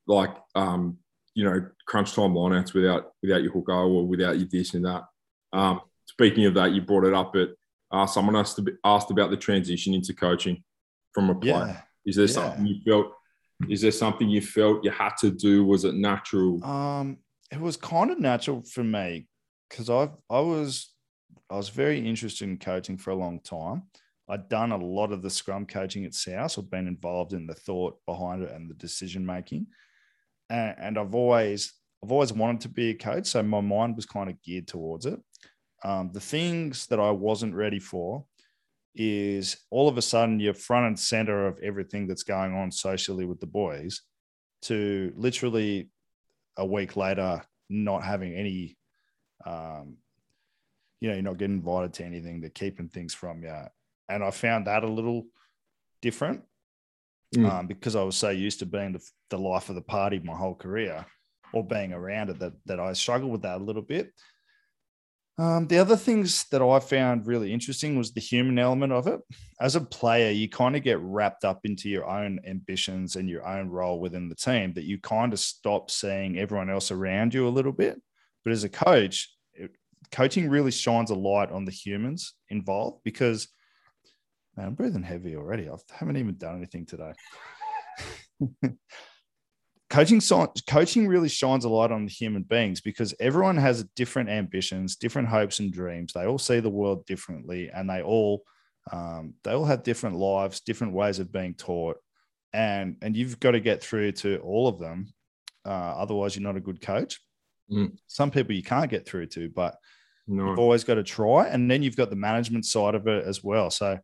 like 0.06 0.34
um, 0.54 0.98
you 1.34 1.44
know 1.44 1.66
crunch 1.86 2.12
time 2.14 2.32
lineouts 2.32 2.72
without 2.74 3.12
without 3.22 3.42
your 3.42 3.52
hooker 3.52 3.72
or 3.72 4.06
without 4.06 4.38
your 4.38 4.48
this 4.48 4.74
and 4.74 4.84
that. 4.84 5.04
Um, 5.52 5.80
speaking 6.06 6.46
of 6.46 6.54
that, 6.54 6.72
you 6.72 6.82
brought 6.82 7.04
it 7.04 7.14
up, 7.14 7.32
but 7.32 7.50
uh, 7.90 8.06
someone 8.06 8.36
asked 8.36 8.60
asked 8.84 9.10
about 9.10 9.30
the 9.30 9.36
transition 9.36 9.94
into 9.94 10.14
coaching 10.14 10.62
from 11.12 11.30
a 11.30 11.34
player. 11.34 11.52
Yeah. 11.66 11.80
Is 12.06 12.16
there 12.16 12.26
Yeah. 12.26 12.32
something 12.32 12.66
you 12.66 12.80
felt? 12.84 13.06
Is 13.68 13.80
there 13.82 13.92
something 13.92 14.28
you 14.28 14.40
felt 14.40 14.84
you 14.84 14.90
had 14.90 15.16
to 15.20 15.30
do? 15.30 15.64
Was 15.64 15.84
it 15.84 15.94
natural? 15.94 16.62
Um, 16.64 17.18
it 17.52 17.60
was 17.60 17.76
kind 17.76 18.10
of 18.10 18.18
natural 18.18 18.62
for 18.62 18.82
me 18.84 19.26
because 19.68 19.90
I 19.90 20.10
I 20.30 20.40
was 20.40 20.92
I 21.50 21.56
was 21.56 21.68
very 21.68 21.98
interested 22.06 22.48
in 22.48 22.58
coaching 22.58 22.96
for 22.98 23.10
a 23.10 23.14
long 23.16 23.40
time. 23.40 23.82
I'd 24.28 24.48
done 24.48 24.72
a 24.72 24.76
lot 24.78 25.12
of 25.12 25.20
the 25.22 25.28
scrum 25.30 25.66
coaching 25.66 26.04
at 26.06 26.14
South. 26.14 26.58
I've 26.58 26.70
been 26.70 26.88
involved 26.88 27.34
in 27.34 27.46
the 27.46 27.54
thought 27.54 27.98
behind 28.06 28.42
it 28.42 28.50
and 28.52 28.70
the 28.70 28.74
decision 28.74 29.24
making, 29.24 29.66
and, 30.50 30.74
and 30.78 30.98
I've 30.98 31.14
always 31.14 31.72
I've 32.02 32.12
always 32.12 32.32
wanted 32.32 32.60
to 32.62 32.68
be 32.68 32.90
a 32.90 32.94
coach. 32.94 33.26
So 33.26 33.42
my 33.42 33.60
mind 33.60 33.96
was 33.96 34.06
kind 34.06 34.28
of 34.28 34.40
geared 34.42 34.68
towards 34.68 35.06
it. 35.06 35.18
Um, 35.84 36.10
the 36.12 36.20
things 36.20 36.86
that 36.86 37.00
I 37.00 37.10
wasn't 37.10 37.54
ready 37.54 37.78
for 37.78 38.24
is 38.94 39.56
all 39.70 39.88
of 39.88 39.98
a 39.98 40.02
sudden 40.02 40.38
you're 40.38 40.54
front 40.54 40.86
and 40.86 40.98
center 40.98 41.46
of 41.46 41.58
everything 41.62 42.06
that's 42.06 42.22
going 42.22 42.54
on 42.54 42.70
socially 42.70 43.24
with 43.24 43.40
the 43.40 43.46
boys 43.46 44.02
to 44.62 45.12
literally 45.16 45.90
a 46.56 46.64
week 46.64 46.96
later 46.96 47.42
not 47.68 48.04
having 48.04 48.32
any 48.34 48.76
um 49.44 49.96
you 51.00 51.08
know 51.08 51.14
you're 51.14 51.22
not 51.22 51.38
getting 51.38 51.56
invited 51.56 51.92
to 51.92 52.04
anything 52.04 52.40
they're 52.40 52.50
keeping 52.50 52.88
things 52.88 53.12
from 53.12 53.42
you 53.42 53.54
and 54.08 54.22
i 54.22 54.30
found 54.30 54.66
that 54.66 54.84
a 54.84 54.88
little 54.88 55.24
different 56.00 56.42
Mm. 57.34 57.50
um, 57.50 57.66
because 57.66 57.96
i 57.96 58.02
was 58.02 58.16
so 58.16 58.30
used 58.30 58.60
to 58.60 58.66
being 58.66 58.92
the, 58.92 59.00
the 59.30 59.38
life 59.38 59.68
of 59.68 59.74
the 59.74 59.82
party 59.82 60.20
my 60.22 60.34
whole 60.34 60.54
career 60.54 61.04
or 61.52 61.66
being 61.66 61.92
around 61.92 62.30
it 62.30 62.38
that, 62.38 62.52
that 62.66 62.80
i 62.80 62.92
struggled 62.92 63.32
with 63.32 63.42
that 63.42 63.60
a 63.60 63.64
little 63.64 63.82
bit 63.82 64.12
um, 65.36 65.66
the 65.66 65.78
other 65.78 65.96
things 65.96 66.44
that 66.50 66.62
I 66.62 66.78
found 66.78 67.26
really 67.26 67.52
interesting 67.52 67.98
was 67.98 68.12
the 68.12 68.20
human 68.20 68.58
element 68.58 68.92
of 68.92 69.08
it. 69.08 69.20
As 69.60 69.74
a 69.74 69.80
player, 69.80 70.30
you 70.30 70.48
kind 70.48 70.76
of 70.76 70.84
get 70.84 71.00
wrapped 71.00 71.44
up 71.44 71.60
into 71.64 71.88
your 71.88 72.08
own 72.08 72.38
ambitions 72.46 73.16
and 73.16 73.28
your 73.28 73.44
own 73.44 73.68
role 73.68 73.98
within 73.98 74.28
the 74.28 74.36
team 74.36 74.72
that 74.74 74.84
you 74.84 74.98
kind 74.98 75.32
of 75.32 75.40
stop 75.40 75.90
seeing 75.90 76.38
everyone 76.38 76.70
else 76.70 76.92
around 76.92 77.34
you 77.34 77.48
a 77.48 77.50
little 77.50 77.72
bit. 77.72 78.00
But 78.44 78.52
as 78.52 78.62
a 78.62 78.68
coach, 78.68 79.34
it, 79.54 79.72
coaching 80.12 80.48
really 80.48 80.70
shines 80.70 81.10
a 81.10 81.16
light 81.16 81.50
on 81.50 81.64
the 81.64 81.72
humans 81.72 82.34
involved 82.48 83.00
because, 83.02 83.48
man, 84.56 84.68
I'm 84.68 84.74
breathing 84.74 85.02
heavy 85.02 85.36
already. 85.36 85.68
I 85.68 85.74
haven't 85.92 86.16
even 86.16 86.36
done 86.36 86.56
anything 86.56 86.86
today. 86.86 87.12
coaching 89.90 90.20
coaching 90.68 91.06
really 91.06 91.28
shines 91.28 91.64
a 91.64 91.68
light 91.68 91.92
on 91.92 92.04
the 92.04 92.10
human 92.10 92.42
beings 92.42 92.80
because 92.80 93.14
everyone 93.20 93.56
has 93.56 93.84
different 93.94 94.28
ambitions 94.28 94.96
different 94.96 95.28
hopes 95.28 95.60
and 95.60 95.72
dreams 95.72 96.12
they 96.12 96.26
all 96.26 96.38
see 96.38 96.58
the 96.58 96.68
world 96.70 97.06
differently 97.06 97.70
and 97.72 97.88
they 97.88 98.02
all 98.02 98.42
um, 98.92 99.34
they 99.44 99.52
all 99.52 99.64
have 99.64 99.82
different 99.84 100.16
lives 100.16 100.60
different 100.60 100.94
ways 100.94 101.20
of 101.20 101.30
being 101.30 101.54
taught 101.54 101.96
and 102.52 102.96
and 103.02 103.16
you've 103.16 103.38
got 103.38 103.52
to 103.52 103.60
get 103.60 103.82
through 103.82 104.10
to 104.10 104.38
all 104.38 104.66
of 104.66 104.80
them 104.80 105.06
uh, 105.64 105.68
otherwise 105.68 106.34
you're 106.34 106.42
not 106.42 106.56
a 106.56 106.60
good 106.60 106.80
coach 106.80 107.20
Mm. 107.70 107.96
some 108.08 108.30
people 108.30 108.54
you 108.54 108.62
can't 108.62 108.90
get 108.90 109.06
through 109.06 109.24
to 109.28 109.48
but 109.48 109.76
you've 110.48 110.58
always 110.58 110.84
got 110.84 110.96
to 110.96 111.02
try 111.02 111.46
and 111.46 111.70
then 111.70 111.82
you've 111.82 111.96
got 111.96 112.10
the 112.10 112.16
management 112.16 112.66
side 112.66 112.94
of 112.94 113.06
it 113.06 113.24
as 113.26 113.42
well 113.42 113.70
so 113.70 113.98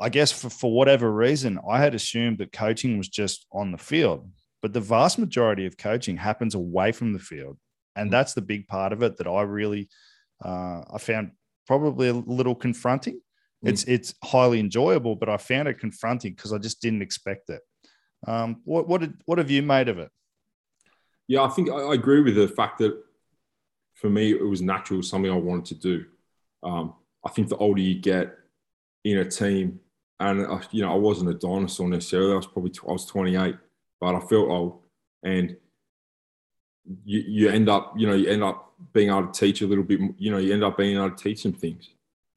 i 0.00 0.08
guess 0.08 0.32
for, 0.32 0.50
for 0.50 0.72
whatever 0.72 1.12
reason 1.12 1.58
i 1.68 1.78
had 1.78 1.94
assumed 1.94 2.38
that 2.38 2.52
coaching 2.52 2.98
was 2.98 3.08
just 3.08 3.46
on 3.52 3.72
the 3.72 3.78
field 3.78 4.30
but 4.62 4.72
the 4.72 4.80
vast 4.80 5.18
majority 5.18 5.66
of 5.66 5.76
coaching 5.76 6.16
happens 6.16 6.54
away 6.54 6.92
from 6.92 7.12
the 7.12 7.18
field, 7.18 7.58
and 7.94 8.12
that's 8.12 8.34
the 8.34 8.42
big 8.42 8.66
part 8.66 8.92
of 8.92 9.02
it 9.02 9.16
that 9.18 9.26
I 9.26 9.42
really 9.42 9.88
uh, 10.44 10.82
I 10.92 10.98
found 10.98 11.32
probably 11.66 12.08
a 12.08 12.14
little 12.14 12.54
confronting. 12.54 13.20
Mm. 13.64 13.70
It's 13.70 13.84
it's 13.84 14.14
highly 14.24 14.60
enjoyable, 14.60 15.16
but 15.16 15.28
I 15.28 15.36
found 15.36 15.68
it 15.68 15.78
confronting 15.78 16.32
because 16.34 16.52
I 16.52 16.58
just 16.58 16.80
didn't 16.80 17.02
expect 17.02 17.50
it. 17.50 17.60
Um, 18.26 18.62
what 18.64 18.88
what 18.88 19.00
did, 19.00 19.14
what 19.26 19.38
have 19.38 19.50
you 19.50 19.62
made 19.62 19.88
of 19.88 19.98
it? 19.98 20.10
Yeah, 21.28 21.42
I 21.42 21.48
think 21.48 21.70
I, 21.70 21.92
agree 21.92 22.22
with 22.22 22.36
the 22.36 22.48
fact 22.48 22.78
that 22.78 22.98
for 23.94 24.08
me 24.08 24.32
it 24.32 24.42
was 24.42 24.62
natural, 24.62 25.02
something 25.02 25.30
I 25.30 25.36
wanted 25.36 25.66
to 25.66 25.74
do. 25.74 26.04
Um, 26.62 26.94
I 27.24 27.28
think 27.30 27.48
the 27.48 27.56
older 27.56 27.80
you 27.80 28.00
get 28.00 28.34
in 29.04 29.18
a 29.18 29.24
team, 29.24 29.78
and 30.20 30.46
uh, 30.46 30.60
you 30.70 30.82
know, 30.82 30.92
I 30.92 30.96
wasn't 30.96 31.30
a 31.30 31.34
dinosaur 31.34 31.88
necessarily. 31.88 32.32
I 32.32 32.36
was 32.36 32.46
probably 32.46 32.72
I 32.86 32.92
was 32.92 33.06
28, 33.06 33.56
but 34.00 34.14
I 34.14 34.20
felt 34.20 34.48
old, 34.48 34.80
and 35.22 35.56
you, 37.04 37.24
you 37.26 37.48
end 37.50 37.68
up, 37.68 37.94
you 37.96 38.06
know, 38.06 38.14
you 38.14 38.28
end 38.28 38.42
up 38.42 38.72
being 38.92 39.10
able 39.10 39.28
to 39.28 39.40
teach 39.40 39.62
a 39.62 39.66
little 39.66 39.84
bit. 39.84 40.00
You 40.18 40.30
know, 40.30 40.38
you 40.38 40.52
end 40.52 40.64
up 40.64 40.76
being 40.76 40.96
able 40.96 41.10
to 41.10 41.16
teach 41.22 41.42
some 41.42 41.52
things 41.52 41.90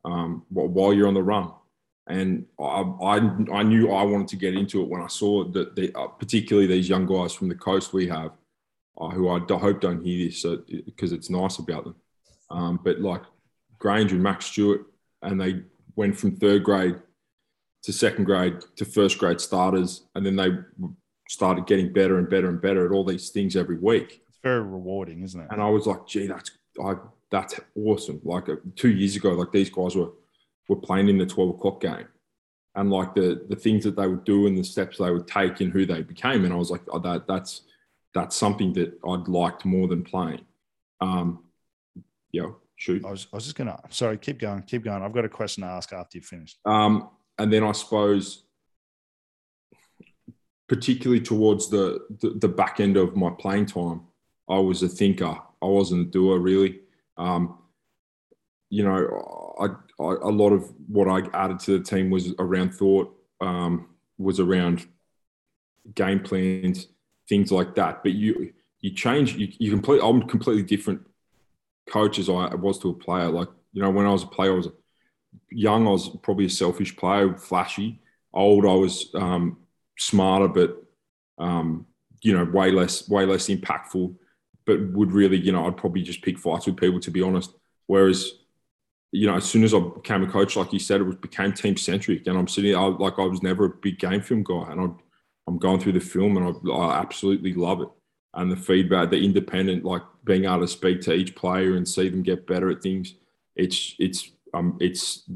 um, 0.05 0.43
while 0.49 0.93
you're 0.93 1.07
on 1.07 1.13
the 1.13 1.23
run. 1.23 1.51
And 2.07 2.45
I, 2.59 2.63
I, 2.63 3.15
I, 3.53 3.63
knew 3.63 3.91
I 3.91 4.03
wanted 4.03 4.27
to 4.29 4.35
get 4.35 4.55
into 4.55 4.81
it 4.81 4.89
when 4.89 5.01
I 5.01 5.07
saw 5.07 5.45
that, 5.45 5.75
the, 5.75 5.95
uh, 5.95 6.07
particularly 6.07 6.67
these 6.67 6.89
young 6.89 7.05
guys 7.05 7.31
from 7.31 7.47
the 7.47 7.55
coast 7.55 7.93
we 7.93 8.07
have, 8.07 8.31
uh, 8.99 9.09
who 9.09 9.29
I 9.29 9.39
hope 9.39 9.81
don't 9.81 10.03
hear 10.03 10.27
this 10.27 10.43
because 10.67 11.13
it's 11.13 11.29
nice 11.29 11.59
about 11.59 11.85
them. 11.85 11.95
Um, 12.49 12.79
but 12.83 12.99
like 12.99 13.21
Granger 13.77 14.15
and 14.15 14.23
Max 14.23 14.45
Stewart, 14.45 14.87
and 15.21 15.39
they 15.39 15.61
went 15.95 16.17
from 16.17 16.35
third 16.35 16.63
grade 16.63 16.99
to 17.83 17.93
second 17.93 18.25
grade 18.25 18.61
to 18.75 18.85
first 18.85 19.17
grade 19.17 19.41
starters, 19.41 20.03
and 20.15 20.25
then 20.25 20.35
they 20.35 20.49
started 21.29 21.65
getting 21.65 21.93
better 21.93 22.19
and 22.19 22.29
better 22.29 22.49
and 22.49 22.61
better 22.61 22.85
at 22.85 22.91
all 22.91 23.03
these 23.03 23.29
things 23.29 23.55
every 23.55 23.77
week. 23.77 24.21
It's 24.27 24.39
very 24.43 24.61
rewarding, 24.61 25.23
isn't 25.23 25.39
it? 25.39 25.47
And 25.49 25.61
I 25.61 25.69
was 25.69 25.87
like, 25.87 26.05
gee, 26.05 26.27
that's 26.27 26.51
I, 26.83 26.95
that's 27.29 27.59
awesome. 27.75 28.21
Like 28.23 28.49
uh, 28.49 28.57
two 28.75 28.91
years 28.91 29.15
ago, 29.15 29.29
like 29.29 29.51
these 29.51 29.69
guys 29.69 29.95
were 29.95 30.11
were 30.67 30.75
playing 30.75 31.09
in 31.09 31.17
the 31.17 31.25
twelve 31.25 31.49
o'clock 31.51 31.81
game, 31.81 32.07
and 32.75 32.91
like 32.91 33.15
the 33.15 33.45
the 33.49 33.55
things 33.55 33.83
that 33.85 33.95
they 33.95 34.07
would 34.07 34.25
do 34.25 34.47
and 34.47 34.57
the 34.57 34.63
steps 34.63 34.97
they 34.97 35.11
would 35.11 35.27
take 35.27 35.61
and 35.61 35.71
who 35.71 35.85
they 35.85 36.01
became, 36.01 36.43
and 36.43 36.53
I 36.53 36.57
was 36.57 36.71
like, 36.71 36.81
oh, 36.91 36.99
that 36.99 37.27
that's 37.27 37.61
that's 38.13 38.35
something 38.35 38.73
that 38.73 38.99
I'd 39.07 39.27
liked 39.27 39.65
more 39.65 39.87
than 39.87 40.03
playing. 40.03 40.45
Um, 40.99 41.45
yeah, 42.31 42.47
shoot. 42.75 43.05
I 43.05 43.11
was, 43.11 43.27
I 43.31 43.37
was 43.37 43.45
just 43.45 43.55
gonna. 43.55 43.79
Sorry, 43.89 44.17
keep 44.17 44.39
going, 44.39 44.63
keep 44.63 44.83
going. 44.83 45.01
I've 45.01 45.13
got 45.13 45.25
a 45.25 45.29
question 45.29 45.63
to 45.63 45.69
ask 45.69 45.93
after 45.93 46.17
you 46.17 46.23
finished. 46.23 46.59
Um, 46.65 47.09
and 47.41 47.51
then 47.51 47.63
I 47.63 47.71
suppose 47.71 48.43
particularly 50.69 51.21
towards 51.21 51.69
the, 51.69 51.99
the, 52.21 52.29
the 52.29 52.47
back 52.47 52.79
end 52.79 52.95
of 52.95 53.15
my 53.15 53.31
playing 53.31 53.65
time, 53.65 54.01
I 54.47 54.59
was 54.59 54.83
a 54.83 54.87
thinker. 54.87 55.35
I 55.61 55.65
wasn't 55.65 56.07
a 56.07 56.11
doer 56.11 56.37
really. 56.37 56.79
Um, 57.17 57.57
you 58.69 58.83
know, 58.83 59.55
I, 59.59 59.65
I, 60.01 60.13
a 60.21 60.29
lot 60.29 60.51
of 60.51 60.71
what 60.87 61.07
I 61.07 61.27
added 61.35 61.59
to 61.61 61.77
the 61.77 61.83
team 61.83 62.09
was 62.09 62.33
around 62.39 62.73
thought, 62.73 63.13
um, 63.41 63.89
was 64.17 64.39
around 64.39 64.85
game 65.95 66.19
plans, 66.19 66.87
things 67.27 67.51
like 67.51 67.75
that. 67.75 68.03
But 68.03 68.13
you 68.13 68.53
you 68.81 68.91
change. 68.91 69.35
You, 69.35 69.49
you 69.59 69.71
complete. 69.71 69.99
I'm 70.01 70.21
completely 70.27 70.63
different 70.63 71.01
coach 71.89 72.19
as 72.19 72.29
I 72.29 72.53
was 72.55 72.79
to 72.79 72.89
a 72.89 72.93
player. 72.93 73.29
Like 73.29 73.49
you 73.73 73.81
know, 73.81 73.89
when 73.89 74.05
I 74.05 74.11
was 74.11 74.23
a 74.23 74.27
player, 74.27 74.53
I 74.53 74.55
was 74.55 74.69
young. 75.49 75.87
I 75.87 75.91
was 75.91 76.09
probably 76.23 76.45
a 76.45 76.49
selfish 76.49 76.95
player, 76.95 77.35
flashy. 77.37 78.01
Old, 78.33 78.65
I 78.65 78.73
was 78.73 79.11
um, 79.13 79.57
smarter, 79.97 80.47
but 80.47 80.83
um, 81.37 81.85
you 82.21 82.37
know, 82.37 82.45
way 82.45 82.71
less, 82.71 83.09
way 83.09 83.25
less 83.25 83.47
impactful. 83.47 84.15
But 84.65 84.91
would 84.91 85.11
really, 85.11 85.37
you 85.37 85.51
know, 85.51 85.65
I'd 85.67 85.77
probably 85.77 86.03
just 86.03 86.21
pick 86.21 86.37
fights 86.37 86.67
with 86.67 86.77
people 86.77 86.99
to 87.01 87.11
be 87.11 87.21
honest. 87.21 87.53
Whereas, 87.87 88.31
you 89.11 89.27
know, 89.27 89.35
as 89.35 89.43
soon 89.43 89.63
as 89.63 89.73
I 89.73 89.79
became 89.79 90.23
a 90.23 90.31
coach, 90.31 90.55
like 90.55 90.71
you 90.71 90.79
said, 90.79 91.01
it 91.01 91.21
became 91.21 91.51
team 91.51 91.75
centric, 91.75 92.27
and 92.27 92.37
I'm 92.37 92.47
sitting, 92.47 92.75
I, 92.75 92.85
like 92.85 93.19
I 93.19 93.25
was 93.25 93.43
never 93.43 93.65
a 93.65 93.69
big 93.69 93.99
game 93.99 94.21
film 94.21 94.43
guy, 94.43 94.71
and 94.71 94.79
I, 94.79 94.87
I'm 95.47 95.57
going 95.57 95.79
through 95.79 95.93
the 95.93 95.99
film, 95.99 96.37
and 96.37 96.45
I, 96.45 96.71
I 96.71 96.99
absolutely 97.01 97.53
love 97.53 97.81
it. 97.81 97.89
And 98.33 98.49
the 98.49 98.55
feedback, 98.55 99.09
the 99.09 99.25
independent, 99.25 99.83
like 99.83 100.03
being 100.23 100.45
able 100.45 100.61
to 100.61 100.67
speak 100.67 101.01
to 101.01 101.13
each 101.13 101.35
player 101.35 101.75
and 101.75 101.85
see 101.85 102.07
them 102.07 102.23
get 102.23 102.47
better 102.47 102.69
at 102.69 102.81
things, 102.81 103.15
it's 103.55 103.95
it's 103.99 104.31
um 104.53 104.77
it's 104.79 105.29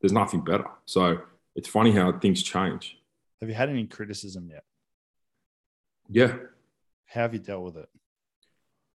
there's 0.00 0.12
nothing 0.12 0.40
better. 0.40 0.66
So 0.86 1.20
it's 1.54 1.68
funny 1.68 1.92
how 1.92 2.12
things 2.12 2.42
change. 2.42 2.98
Have 3.40 3.48
you 3.48 3.54
had 3.54 3.68
any 3.68 3.86
criticism 3.86 4.48
yet? 4.50 4.64
Yeah. 6.08 6.34
How 7.06 7.22
have 7.22 7.34
you 7.34 7.40
dealt 7.40 7.64
with 7.64 7.76
it? 7.76 7.88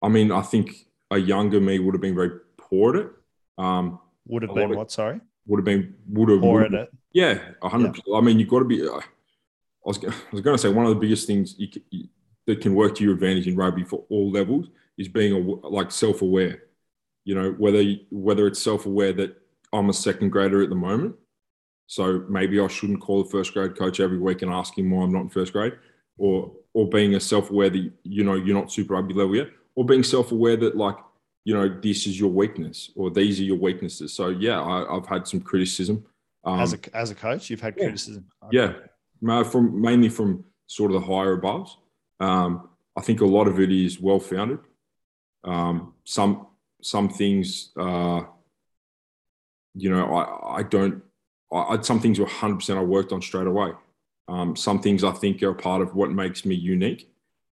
I 0.02 0.10
mean, 0.10 0.32
I 0.32 0.42
think 0.42 0.88
a 1.12 1.18
younger 1.18 1.60
me 1.60 1.80
would 1.80 1.94
have 1.94 2.02
been 2.02 2.16
very 2.16 2.40
poor 2.58 2.96
at 2.96 3.06
it. 3.06 3.12
Um, 3.58 4.00
would 4.28 4.44
have 4.44 4.54
been 4.54 4.76
what? 4.76 4.92
Sorry. 4.92 5.20
Would 5.48 5.60
have 5.60 5.66
been 5.66 5.96
would 6.10 6.30
have 6.30 6.42
poor 6.42 6.64
at 6.64 6.74
it. 6.74 6.90
Yeah, 7.14 7.40
hundred. 7.62 8.00
Yeah. 8.06 8.18
I 8.18 8.22
mean, 8.22 8.40
you've 8.40 8.50
got 8.50 8.60
to 8.60 8.66
be. 8.66 8.88
Uh, 8.88 8.98
I 8.98 9.02
was 9.86 9.98
I 10.04 10.14
was 10.32 10.42
going 10.42 10.56
to 10.56 10.62
say 10.62 10.70
one 10.70 10.86
of 10.86 10.94
the 10.94 11.00
biggest 11.00 11.28
things 11.28 11.56
you, 11.58 11.68
you, 11.90 12.08
that 12.48 12.62
can 12.62 12.76
work 12.76 12.96
to 12.96 13.04
your 13.04 13.14
advantage 13.14 13.48
in 13.48 13.56
rugby 13.56 13.84
for 13.84 14.04
all 14.10 14.32
levels 14.32 14.68
is 14.98 15.08
being 15.08 15.34
a, 15.34 15.68
like 15.68 15.92
self 15.92 16.22
aware. 16.22 16.64
You 17.26 17.36
know, 17.36 17.52
whether 17.52 17.84
whether 18.12 18.48
it's 18.48 18.62
self 18.62 18.86
aware 18.86 19.14
that 19.14 19.38
I'm 19.74 19.90
a 19.90 19.94
second 19.94 20.30
grader 20.30 20.62
at 20.62 20.70
the 20.70 20.76
moment, 20.76 21.16
so 21.88 22.24
maybe 22.30 22.60
I 22.60 22.68
shouldn't 22.68 23.02
call 23.02 23.22
a 23.22 23.26
first 23.26 23.54
grade 23.54 23.78
coach 23.78 24.00
every 24.00 24.20
week 24.20 24.42
and 24.42 24.52
ask 24.52 24.78
him 24.78 24.92
why 24.92 25.04
I'm 25.04 25.12
not 25.12 25.22
in 25.22 25.30
first 25.30 25.54
grade, 25.54 25.74
or 26.18 26.52
or 26.74 26.88
being 26.90 27.16
a 27.16 27.20
self 27.20 27.50
aware 27.50 27.70
that 27.70 27.92
you 28.04 28.24
know 28.24 28.36
you're 28.36 28.56
not 28.56 28.72
super 28.72 28.94
rugby 28.94 29.14
level 29.14 29.36
yet, 29.36 29.50
or 29.76 29.86
being 29.86 30.04
self 30.04 30.32
aware 30.32 30.56
that 30.58 30.78
like 30.78 30.98
you 31.46 31.54
know 31.54 31.68
this 31.82 32.08
is 32.08 32.20
your 32.20 32.30
weakness 32.30 32.92
or 32.96 33.12
these 33.12 33.40
are 33.40 33.44
your 33.44 33.58
weaknesses. 33.58 34.14
So 34.14 34.30
yeah, 34.30 34.62
I, 34.62 34.94
have 34.94 35.08
had 35.08 35.28
some 35.28 35.42
criticism. 35.42 36.06
Um, 36.46 36.60
as 36.60 36.74
a 36.74 36.96
as 36.96 37.12
a 37.12 37.16
coach, 37.16 37.50
you've 37.50 37.62
had 37.62 37.76
yeah. 37.78 37.86
criticism. 37.86 38.26
Okay. 38.46 38.58
Yeah, 39.22 39.44
from 39.44 39.82
mainly 39.82 40.10
from 40.10 40.46
sort 40.68 40.92
of 40.92 41.02
the 41.02 41.08
higher 41.08 41.34
above. 41.34 41.76
Um, 42.20 42.70
I 42.96 43.02
think 43.02 43.22
a 43.22 43.26
lot 43.26 43.48
of 43.48 43.60
it 43.60 43.72
is 43.72 44.00
well 44.00 44.20
founded. 44.20 44.60
Um, 45.44 45.94
some 46.04 46.48
some 46.82 47.10
things, 47.10 47.72
uh, 47.78 48.24
you 49.76 49.90
know, 49.90 50.14
I 50.16 50.60
I 50.60 50.64
don't 50.64 51.04
I, 51.54 51.82
some 51.82 52.00
things 52.00 52.20
were 52.20 52.26
100% 52.26 52.78
I 52.78 52.82
worked 52.82 53.12
on 53.12 53.22
straight 53.22 53.48
away. 53.48 53.72
Um, 54.28 54.56
some 54.56 54.82
things 54.82 55.04
I 55.04 55.12
think 55.12 55.44
are 55.44 55.54
part 55.54 55.82
of 55.82 55.94
what 55.96 56.12
makes 56.12 56.46
me 56.46 56.56
unique 56.56 57.10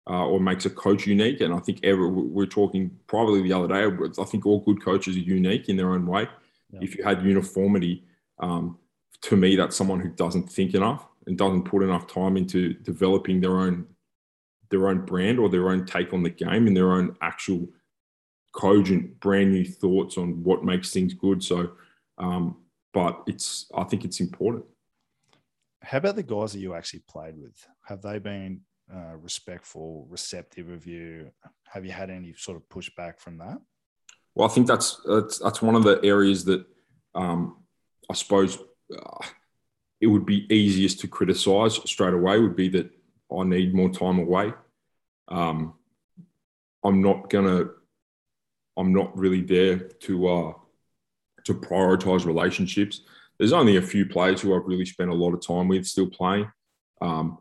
uh, 0.09 0.27
or 0.27 0.41
makes 0.41 0.67
a 0.67 0.71
coach 0.71 1.07
unique. 1.07 1.41
And 1.41 1.53
I 1.53 1.59
think 1.59 1.81
ever, 1.83 2.09
we 2.09 2.45
are 2.45 2.49
talking 2.49 2.91
probably 3.07 3.43
the 3.43 3.53
other 3.53 3.69
day, 3.69 4.07
I 4.21 4.25
think 4.25 4.47
all 4.47 4.61
good 4.61 4.83
coaches 4.83 5.17
are 5.17 5.21
unique 5.21 5.69
in 5.69 5.77
their 5.77 5.93
own 5.93 6.07
way. 6.07 6.29
Yeah. 6.71 6.81
If 6.83 6.97
you 6.97 7.03
had 7.03 7.23
uniformity, 7.23 8.05
um, 8.39 8.79
to 9.23 9.37
me, 9.37 9.57
that's 9.57 9.77
someone 9.77 10.01
who 10.01 10.11
doesn't 10.11 10.51
think 10.51 10.75
enough 10.75 11.09
and 11.27 11.37
doesn't 11.37 11.65
put 11.65 11.83
enough 11.83 12.07
time 12.07 12.37
into 12.37 12.75
developing 12.75 13.41
their 13.41 13.59
own 13.59 13.87
their 14.71 14.89
own 14.89 15.01
brand 15.01 15.39
or 15.39 15.49
their 15.49 15.71
own 15.71 15.87
take 15.87 16.13
on 16.13 16.23
the 16.23 16.29
game 16.29 16.67
and 16.67 16.77
their 16.77 16.93
own 16.93 17.17
actual 17.23 17.67
cogent 18.53 19.19
brand 19.19 19.51
new 19.51 19.65
thoughts 19.65 20.19
on 20.19 20.45
what 20.45 20.63
makes 20.63 20.93
things 20.93 21.15
good. 21.15 21.43
So 21.43 21.71
um, 22.19 22.57
but 22.93 23.23
it's 23.27 23.71
I 23.75 23.85
think 23.85 24.05
it's 24.05 24.21
important. 24.21 24.65
How 25.83 25.99
about 25.99 26.17
the 26.17 26.23
guys 26.23 26.53
that 26.53 26.59
you 26.59 26.75
actually 26.75 27.03
played 27.09 27.37
with? 27.39 27.67
Have 27.87 28.03
they 28.03 28.19
been 28.19 28.63
uh, 28.93 29.17
respectful, 29.17 30.07
receptive 30.11 30.69
of 30.71 30.87
you? 30.87 31.31
Have 31.73 31.85
you 31.85 31.93
had 31.93 32.11
any 32.11 32.35
sort 32.37 32.57
of 32.57 32.69
pushback 32.69 33.21
from 33.21 33.39
that? 33.39 33.59
Well, 34.35 34.49
I 34.49 34.53
think 34.53 34.67
that's 34.67 35.01
that's, 35.05 35.39
that's 35.39 35.63
one 35.63 35.75
of 35.75 35.85
the 35.85 36.01
areas 36.03 36.45
that 36.47 36.65
um, 37.15 37.59
I 38.11 38.15
suppose 38.15 38.59
uh, 38.97 39.27
it 40.01 40.07
would 40.07 40.27
be 40.27 40.53
easiest 40.53 41.01
to 41.01 41.09
criticise 41.09 41.75
straight 41.89 42.15
away. 42.15 42.39
Would 42.39 42.57
be 42.57 42.69
that 42.71 42.91
I 43.37 43.45
need 43.45 43.75
more 43.75 43.91
time 43.91 44.19
away. 44.19 44.53
Um, 45.29 45.75
I'm 46.85 47.03
not 47.03 47.31
gonna. 47.31 47.67
I'm 48.77 48.93
not 48.93 49.17
really 49.17 49.43
there 49.43 49.79
to 49.79 50.29
uh, 50.29 50.53
to 51.45 51.55
prioritize 51.55 52.27
relationships. 52.27 53.03
There's 53.39 53.53
only 53.53 53.77
a 53.77 53.83
few 53.83 54.07
players 54.07 54.41
who 54.41 54.55
I've 54.55 54.67
really 54.67 54.85
spent 54.85 55.11
a 55.11 55.15
lot 55.15 55.35
of 55.35 55.47
time 55.47 55.69
with 55.69 55.87
still 55.87 56.09
playing. 56.09 56.51
Um, 57.01 57.39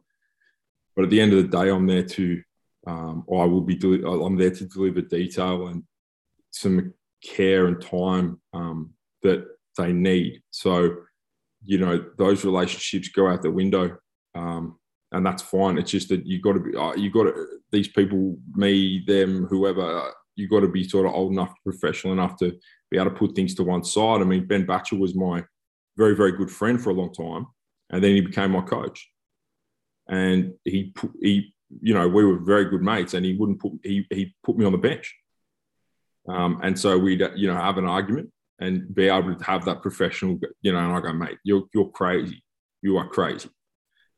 but 0.96 1.06
at 1.06 1.10
the 1.10 1.22
end 1.22 1.34
of 1.34 1.42
the 1.42 1.58
day, 1.58 1.70
I'm 1.70 1.88
there 1.88 2.04
to, 2.04 2.42
um, 2.86 3.26
I 3.32 3.46
will 3.46 3.62
be, 3.62 3.80
I'm 3.84 4.38
there 4.38 4.52
to 4.52 4.66
deliver 4.66 5.02
detail 5.02 5.68
and 5.68 5.84
some 6.52 6.94
care 7.24 7.68
and 7.68 7.82
time 7.82 8.40
um, 8.54 8.94
that 9.24 9.46
they 9.78 9.92
need. 9.94 10.42
So, 10.52 10.98
you 11.64 11.80
know, 11.80 12.06
those 12.18 12.46
relationships 12.46 13.10
go 13.10 13.28
out 13.28 13.42
the 13.42 13.52
window. 13.52 13.98
Um, 14.36 14.78
and 15.12 15.26
that's 15.26 15.42
fine. 15.42 15.78
It's 15.78 15.92
just 15.92 16.10
that 16.10 16.26
you've 16.26 16.42
got 16.42 16.54
to 16.54 16.60
be, 16.60 16.76
uh, 16.76 16.94
you 16.94 17.10
got 17.10 17.24
to, 17.24 17.48
these 17.72 17.88
people, 17.88 18.38
me, 18.54 19.04
them, 19.06 19.46
whoever, 19.46 20.12
you 20.38 20.48
got 20.48 20.62
to 20.62 20.68
be 20.68 20.88
sort 20.88 21.06
of 21.06 21.14
old 21.14 21.34
enough, 21.34 21.54
professional 21.64 22.14
enough 22.14 22.38
to 22.38 22.58
be 22.90 22.98
able 22.98 23.10
to 23.10 23.16
put 23.16 23.36
things 23.36 23.56
to 23.56 23.64
one 23.64 23.84
side. 23.84 24.22
I 24.22 24.24
mean, 24.24 24.46
Ben 24.46 24.66
Batger 24.66 24.98
was 24.98 25.16
my 25.16 25.44
very, 25.98 26.16
very 26.16 26.32
good 26.32 26.52
friend 26.52 26.82
for 26.82 26.92
a 26.92 26.94
long 26.94 27.14
time, 27.14 27.48
and 27.90 28.04
then 28.04 28.16
he 28.16 28.22
became 28.22 28.52
my 28.52 28.62
coach. 28.62 29.10
And 30.08 30.54
he 30.64 30.94
he 31.22 31.54
you 31.82 31.94
know, 31.94 32.08
we 32.08 32.24
were 32.24 32.40
very 32.40 32.66
good 32.66 32.82
mates, 32.82 33.14
and 33.14 33.26
he 33.26 33.36
wouldn't 33.36 33.60
put 33.60 33.74
he 33.84 34.06
he 34.10 34.36
put 34.44 34.58
me 34.58 34.66
on 34.66 34.72
the 34.72 34.78
bench. 34.78 35.16
Um, 36.30 36.60
and 36.64 36.78
so 36.78 36.98
we'd 36.98 37.24
you 37.36 37.48
know 37.48 37.56
have 37.56 37.78
an 37.78 37.86
argument 37.86 38.32
and 38.60 38.94
be 38.94 39.08
able 39.08 39.36
to 39.36 39.44
have 39.44 39.66
that 39.66 39.82
professional, 39.82 40.40
you 40.62 40.72
know, 40.72 40.80
and 40.80 40.94
I 40.94 41.00
go, 41.02 41.14
mate, 41.14 41.38
you're 41.44 41.64
you're 41.74 41.90
crazy, 41.90 42.44
you 42.82 42.98
are 42.98 43.08
crazy. 43.08 43.50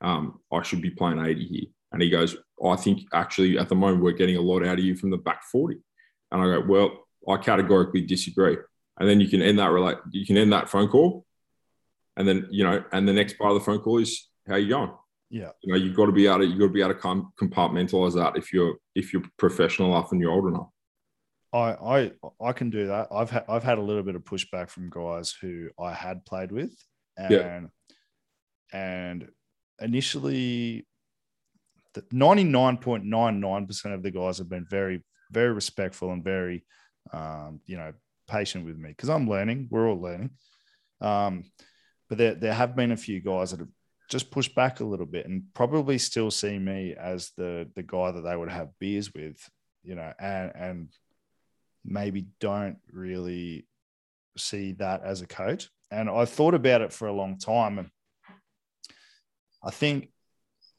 Um, 0.01 0.39
I 0.51 0.61
should 0.63 0.81
be 0.81 0.91
playing 0.91 1.19
80 1.19 1.45
here. 1.45 1.65
And 1.91 2.01
he 2.01 2.09
goes, 2.09 2.37
I 2.63 2.75
think 2.75 3.01
actually 3.13 3.57
at 3.57 3.67
the 3.67 3.75
moment 3.75 4.03
we're 4.03 4.11
getting 4.11 4.37
a 4.37 4.41
lot 4.41 4.65
out 4.65 4.79
of 4.79 4.85
you 4.85 4.95
from 4.95 5.09
the 5.09 5.17
back 5.17 5.43
40. 5.51 5.77
And 6.31 6.41
I 6.41 6.45
go, 6.45 6.65
well, 6.67 7.07
I 7.27 7.37
categorically 7.41 8.01
disagree. 8.01 8.57
And 8.99 9.07
then 9.07 9.19
you 9.19 9.27
can 9.27 9.41
end 9.41 9.59
that 9.59 9.71
relate, 9.71 9.97
you 10.11 10.25
can 10.25 10.37
end 10.37 10.51
that 10.51 10.69
phone 10.69 10.89
call, 10.89 11.25
and 12.17 12.27
then 12.27 12.47
you 12.51 12.65
know, 12.65 12.83
and 12.91 13.07
the 13.07 13.13
next 13.13 13.37
part 13.37 13.51
of 13.51 13.59
the 13.59 13.63
phone 13.63 13.79
call 13.79 13.99
is 13.99 14.27
how 14.47 14.55
you 14.55 14.69
going. 14.69 14.91
Yeah, 15.29 15.51
you 15.61 15.71
know, 15.71 15.79
you've 15.79 15.95
got 15.95 16.07
to 16.07 16.11
be 16.11 16.27
able 16.27 16.39
to 16.39 16.45
you've 16.45 16.59
got 16.59 16.67
to 16.67 16.73
be 16.73 16.81
able 16.81 16.95
to 16.95 16.99
compartmentalize 17.39 18.15
that 18.15 18.35
if 18.35 18.51
you're 18.51 18.75
if 18.95 19.13
you're 19.13 19.23
professional 19.37 19.91
enough 19.91 20.11
and 20.11 20.19
you're 20.19 20.31
old 20.31 20.47
enough. 20.47 20.67
I 21.53 21.59
I 21.59 22.11
I 22.41 22.51
can 22.51 22.69
do 22.69 22.87
that. 22.87 23.07
I've 23.11 23.29
had 23.29 23.45
I've 23.47 23.63
had 23.63 23.77
a 23.77 23.81
little 23.81 24.03
bit 24.03 24.15
of 24.15 24.23
pushback 24.23 24.69
from 24.69 24.89
guys 24.89 25.31
who 25.31 25.69
I 25.79 25.93
had 25.93 26.25
played 26.25 26.51
with, 26.51 26.71
and 27.17 27.31
yeah. 27.31 27.59
and 28.73 29.29
initially, 29.79 30.85
ninety 32.11 32.43
nine 32.43 32.77
point 32.77 33.05
nine 33.05 33.39
nine 33.39 33.65
percent 33.65 33.93
of 33.93 34.03
the 34.03 34.11
guys 34.11 34.39
have 34.39 34.49
been 34.49 34.65
very 34.69 35.03
very 35.31 35.51
respectful 35.53 36.11
and 36.11 36.23
very, 36.23 36.65
um, 37.13 37.61
you 37.65 37.77
know, 37.77 37.93
patient 38.27 38.65
with 38.65 38.77
me 38.77 38.89
because 38.89 39.09
I'm 39.09 39.29
learning. 39.29 39.67
We're 39.69 39.89
all 39.89 40.01
learning. 40.01 40.31
Um, 41.01 41.43
but 42.07 42.17
there 42.17 42.35
there 42.35 42.53
have 42.53 42.75
been 42.75 42.91
a 42.91 42.97
few 42.97 43.19
guys 43.21 43.51
that 43.51 43.59
have 43.59 43.69
just 44.09 44.31
pushed 44.31 44.55
back 44.55 44.79
a 44.79 44.85
little 44.85 45.05
bit 45.05 45.27
and 45.27 45.43
probably 45.53 45.97
still 45.97 46.31
see 46.31 46.57
me 46.57 46.95
as 46.99 47.31
the 47.37 47.69
the 47.75 47.83
guy 47.83 48.11
that 48.11 48.21
they 48.21 48.35
would 48.35 48.49
have 48.49 48.77
beers 48.79 49.13
with, 49.13 49.37
you 49.83 49.95
know, 49.95 50.11
and 50.19 50.51
and 50.55 50.89
maybe 51.85 52.27
don't 52.39 52.77
really 52.91 53.67
see 54.37 54.73
that 54.73 55.03
as 55.03 55.21
a 55.21 55.27
coach. 55.27 55.69
And 55.91 56.09
I 56.09 56.25
thought 56.25 56.53
about 56.53 56.81
it 56.81 56.93
for 56.93 57.07
a 57.07 57.13
long 57.13 57.37
time. 57.37 57.79
And 57.79 57.89
I 59.63 59.71
think 59.71 60.11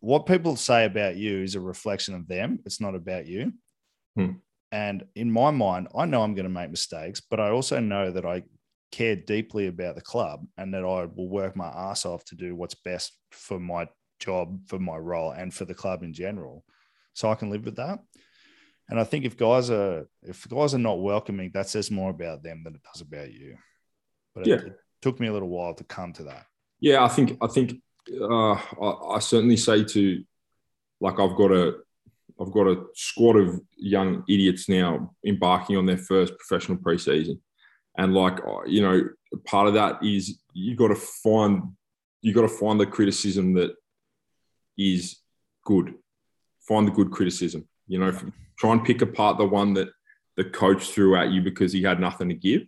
what 0.00 0.26
people 0.26 0.56
say 0.56 0.84
about 0.84 1.16
you 1.16 1.42
is 1.42 1.54
a 1.54 1.60
reflection 1.60 2.14
of 2.14 2.26
them. 2.26 2.60
It's 2.64 2.80
not 2.80 2.94
about 2.94 3.26
you. 3.26 3.52
Hmm. 4.26 4.32
And 4.72 5.04
in 5.14 5.30
my 5.30 5.50
mind, 5.50 5.88
I 5.96 6.04
know 6.04 6.22
I'm 6.22 6.34
going 6.34 6.44
to 6.44 6.50
make 6.50 6.70
mistakes, 6.70 7.20
but 7.20 7.40
I 7.40 7.50
also 7.50 7.80
know 7.80 8.10
that 8.12 8.24
I 8.24 8.44
care 8.92 9.16
deeply 9.16 9.66
about 9.66 9.94
the 9.94 10.00
club 10.00 10.46
and 10.56 10.74
that 10.74 10.84
I 10.84 11.06
will 11.06 11.28
work 11.28 11.56
my 11.56 11.66
ass 11.66 12.04
off 12.04 12.24
to 12.26 12.36
do 12.36 12.54
what's 12.54 12.74
best 12.74 13.16
for 13.30 13.58
my 13.58 13.88
job, 14.18 14.60
for 14.68 14.78
my 14.78 14.96
role, 14.96 15.32
and 15.32 15.52
for 15.52 15.64
the 15.64 15.74
club 15.74 16.02
in 16.02 16.12
general. 16.12 16.64
So 17.14 17.30
I 17.30 17.34
can 17.34 17.50
live 17.50 17.64
with 17.64 17.76
that. 17.76 17.98
And 18.88 18.98
I 18.98 19.04
think 19.04 19.24
if 19.24 19.36
guys 19.36 19.70
are 19.70 20.08
if 20.22 20.48
guys 20.48 20.74
are 20.74 20.78
not 20.78 21.00
welcoming, 21.00 21.50
that 21.54 21.68
says 21.68 21.90
more 21.90 22.10
about 22.10 22.42
them 22.42 22.62
than 22.64 22.74
it 22.74 22.82
does 22.82 23.00
about 23.00 23.32
you. 23.32 23.56
But 24.34 24.46
yeah. 24.46 24.56
it, 24.56 24.66
it 24.66 24.76
took 25.00 25.20
me 25.20 25.28
a 25.28 25.32
little 25.32 25.48
while 25.48 25.74
to 25.74 25.84
come 25.84 26.12
to 26.14 26.24
that. 26.24 26.46
Yeah, 26.80 27.04
I 27.04 27.08
think 27.08 27.38
I 27.40 27.46
think 27.46 27.80
uh, 28.20 28.52
I, 28.52 29.14
I 29.14 29.18
certainly 29.20 29.56
say 29.56 29.84
to 29.84 30.24
like 31.00 31.20
I've 31.20 31.36
got 31.36 31.52
a 31.52 31.74
I've 32.40 32.52
got 32.52 32.68
a 32.68 32.84
squad 32.94 33.36
of 33.36 33.60
young 33.76 34.24
idiots 34.28 34.68
now 34.68 35.14
embarking 35.26 35.76
on 35.76 35.84
their 35.84 35.98
first 35.98 36.32
professional 36.38 36.78
preseason, 36.78 37.38
and 37.98 38.14
like 38.14 38.38
uh, 38.46 38.64
you 38.66 38.80
know, 38.80 39.02
part 39.44 39.68
of 39.68 39.74
that 39.74 40.02
is 40.02 40.40
you 40.54 40.74
got 40.74 40.88
to 40.88 40.94
find 40.94 41.62
you 42.22 42.32
got 42.32 42.42
to 42.42 42.48
find 42.48 42.80
the 42.80 42.86
criticism 42.86 43.52
that 43.54 43.74
is 44.78 45.16
good. 45.64 45.94
Find 46.66 46.86
the 46.86 46.92
good 46.92 47.10
criticism. 47.10 47.68
You 47.86 47.98
know, 47.98 48.18
try 48.58 48.72
and 48.72 48.84
pick 48.84 49.02
apart 49.02 49.36
the 49.36 49.44
one 49.44 49.74
that 49.74 49.88
the 50.36 50.44
coach 50.44 50.90
threw 50.90 51.16
at 51.16 51.30
you 51.30 51.42
because 51.42 51.72
he 51.72 51.82
had 51.82 52.00
nothing 52.00 52.30
to 52.30 52.34
give, 52.34 52.62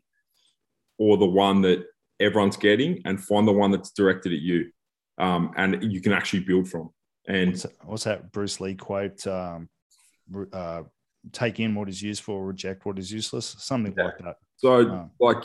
or 0.98 1.16
the 1.16 1.26
one 1.26 1.62
that 1.62 1.84
everyone's 2.20 2.58
getting, 2.58 3.00
and 3.06 3.22
find 3.22 3.48
the 3.48 3.52
one 3.52 3.70
that's 3.70 3.92
directed 3.92 4.32
at 4.32 4.40
you, 4.40 4.70
um, 5.18 5.52
and 5.56 5.92
you 5.92 6.02
can 6.02 6.12
actually 6.12 6.40
build 6.40 6.68
from. 6.68 6.90
And 7.28 7.50
what's 7.50 7.62
that, 7.62 7.72
what's 7.84 8.04
that 8.04 8.32
Bruce 8.32 8.60
Lee 8.60 8.74
quote? 8.74 9.26
Um, 9.26 9.68
uh, 10.52 10.82
take 11.30 11.60
in 11.60 11.74
what 11.74 11.88
is 11.88 12.02
useful, 12.02 12.40
reject 12.40 12.84
what 12.84 12.98
is 12.98 13.12
useless, 13.12 13.54
something 13.58 13.94
yeah. 13.96 14.04
like 14.04 14.18
that. 14.18 14.36
So, 14.56 14.90
um, 14.90 15.10
like, 15.20 15.44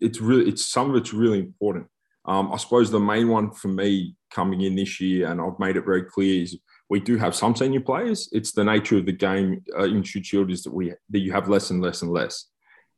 it's 0.00 0.20
really, 0.20 0.48
it's 0.48 0.66
some 0.66 0.90
of 0.90 0.96
it's 0.96 1.12
really 1.12 1.38
important. 1.38 1.86
Um, 2.24 2.52
I 2.52 2.56
suppose 2.56 2.90
the 2.90 3.00
main 3.00 3.28
one 3.28 3.52
for 3.52 3.68
me 3.68 4.16
coming 4.30 4.62
in 4.62 4.74
this 4.74 5.00
year, 5.00 5.30
and 5.30 5.40
I've 5.40 5.58
made 5.58 5.76
it 5.76 5.84
very 5.84 6.02
clear, 6.02 6.42
is 6.42 6.58
we 6.88 7.00
do 7.00 7.16
have 7.16 7.34
some 7.34 7.54
senior 7.54 7.80
players. 7.80 8.28
It's 8.32 8.52
the 8.52 8.64
nature 8.64 8.98
of 8.98 9.06
the 9.06 9.12
game 9.12 9.62
uh, 9.78 9.84
in 9.84 10.02
Shute 10.02 10.26
Shield 10.26 10.50
is 10.50 10.62
that 10.64 10.74
we 10.74 10.92
that 11.10 11.18
you 11.20 11.32
have 11.32 11.48
less 11.48 11.70
and 11.70 11.80
less 11.80 12.02
and 12.02 12.10
less, 12.10 12.46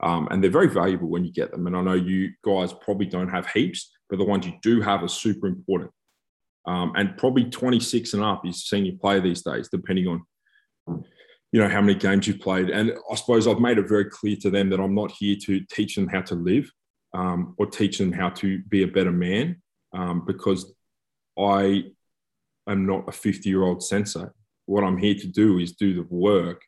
um, 0.01 0.29
and 0.31 0.43
they're 0.43 0.51
very 0.51 0.69
valuable 0.69 1.09
when 1.09 1.25
you 1.25 1.33
get 1.33 1.51
them. 1.51 1.66
And 1.66 1.77
I 1.77 1.83
know 1.83 1.95
you 1.95 2.31
guys 2.43 2.73
probably 2.73 3.07
don't 3.07 3.29
have 3.29 3.51
heaps, 3.51 3.91
but 4.09 4.19
the 4.19 4.25
ones 4.25 4.47
you 4.47 4.55
do 4.62 4.81
have 4.81 5.03
are 5.03 5.09
super 5.09 5.47
important. 5.47 5.91
Um, 6.69 6.93
and 6.97 7.16
probably 7.16 7.45
26 7.45 8.12
and 8.12 8.23
up 8.23 8.47
is 8.47 8.66
senior 8.66 8.93
player 9.01 9.21
these 9.21 9.41
days, 9.41 9.71
depending 9.73 10.07
on 10.07 10.23
you 11.51 11.61
know 11.62 11.69
how 11.69 11.81
many 11.81 11.95
games 11.95 12.27
you've 12.27 12.41
played. 12.41 12.69
And 12.69 12.93
I 13.11 13.14
suppose 13.14 13.49
I've 13.49 13.59
made 13.59 13.79
it 13.79 13.89
very 13.89 14.05
clear 14.05 14.37
to 14.43 14.51
them 14.51 14.69
that 14.69 14.79
I'm 14.79 14.95
not 14.95 15.11
here 15.12 15.37
to 15.45 15.61
teach 15.73 15.95
them 15.95 16.09
how 16.09 16.21
to 16.23 16.35
live 16.35 16.71
um, 17.14 17.55
or 17.57 17.64
teach 17.64 17.97
them 17.97 18.12
how 18.12 18.29
to 18.31 18.59
be 18.69 18.83
a 18.83 18.87
better 18.87 19.12
man, 19.12 19.62
um, 19.95 20.27
because 20.27 20.75
I 21.39 21.85
I'm 22.66 22.85
not 22.85 23.09
a 23.09 23.12
50 23.12 23.49
year 23.49 23.62
old 23.62 23.83
sensei. 23.83 24.27
What 24.66 24.85
I'm 24.85 24.99
here 24.99 25.14
to 25.14 25.27
do 25.27 25.59
is 25.61 25.73
do 25.73 25.95
the 25.95 26.14
work 26.14 26.61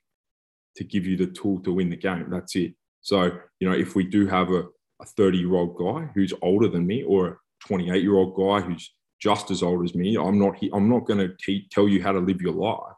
to 0.77 0.85
give 0.85 1.05
you 1.07 1.19
the 1.19 1.27
tool 1.27 1.61
to 1.61 1.75
win 1.75 1.91
the 1.91 1.97
game. 1.97 2.31
That's 2.31 2.57
it. 2.57 2.73
So, 3.03 3.39
you 3.59 3.69
know, 3.69 3.77
if 3.77 3.95
we 3.95 4.05
do 4.05 4.27
have 4.29 4.51
a, 4.51 4.65
a 5.03 5.05
30 5.05 5.37
year 5.37 5.55
old 5.57 5.77
guy 5.77 6.09
who's 6.15 6.33
older 6.41 6.69
than 6.69 6.87
me 6.87 7.03
or 7.03 7.29
a 7.29 7.37
28 7.67 8.03
year 8.03 8.15
old 8.15 8.35
guy 8.35 8.67
who's 8.67 8.91
just 9.21 9.51
as 9.51 9.63
old 9.63 9.85
as 9.85 9.95
me, 9.95 10.17
I'm 10.17 10.39
not, 10.39 10.57
I'm 10.73 10.89
not 10.89 11.07
going 11.07 11.19
to 11.19 11.61
tell 11.71 11.89
you 11.89 12.03
how 12.03 12.13
to 12.13 12.19
live 12.19 12.41
your 12.41 12.55
life. 12.55 12.95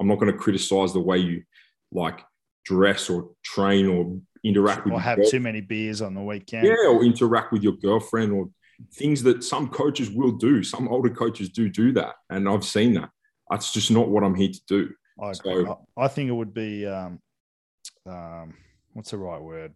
I'm 0.00 0.08
not 0.08 0.18
going 0.18 0.32
to 0.32 0.38
criticize 0.38 0.92
the 0.92 1.00
way 1.00 1.18
you 1.18 1.42
like 1.92 2.20
dress 2.64 3.08
or 3.08 3.30
train 3.44 3.86
or 3.86 4.18
interact 4.44 4.86
or 4.86 4.94
with 4.94 5.02
have 5.02 5.18
too 5.28 5.40
many 5.40 5.60
beers 5.60 6.02
on 6.02 6.14
the 6.14 6.22
weekend. 6.22 6.66
Yeah, 6.66 6.88
or 6.88 7.04
interact 7.04 7.52
with 7.52 7.62
your 7.62 7.74
girlfriend 7.74 8.32
or 8.32 8.50
things 8.94 9.22
that 9.22 9.42
some 9.42 9.68
coaches 9.68 10.10
will 10.10 10.32
do. 10.32 10.62
Some 10.62 10.88
older 10.88 11.10
coaches 11.10 11.48
do 11.48 11.68
do 11.68 11.92
that, 11.92 12.14
and 12.30 12.48
I've 12.48 12.64
seen 12.64 12.94
that. 12.94 13.10
That's 13.50 13.72
just 13.72 13.90
not 13.90 14.08
what 14.08 14.24
I'm 14.24 14.34
here 14.34 14.50
to 14.50 14.60
do. 14.66 14.90
I, 15.22 15.32
so, 15.32 15.86
I 15.96 16.08
think 16.08 16.28
it 16.28 16.34
would 16.34 16.52
be 16.52 16.86
um, 16.86 17.20
um, 18.06 18.54
what's 18.92 19.10
the 19.10 19.18
right 19.18 19.40
word? 19.40 19.72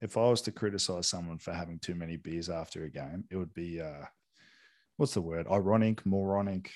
If 0.00 0.16
I 0.16 0.28
was 0.28 0.42
to 0.42 0.52
criticize 0.52 1.08
someone 1.08 1.38
for 1.38 1.52
having 1.52 1.80
too 1.80 1.94
many 1.96 2.16
beers 2.16 2.48
after 2.48 2.84
a 2.84 2.90
game, 2.90 3.24
it 3.30 3.36
would 3.36 3.52
be 3.54 3.80
uh, 3.80 4.04
what's 4.98 5.14
the 5.14 5.22
word? 5.22 5.46
Ironic, 5.50 6.04
moronic. 6.04 6.70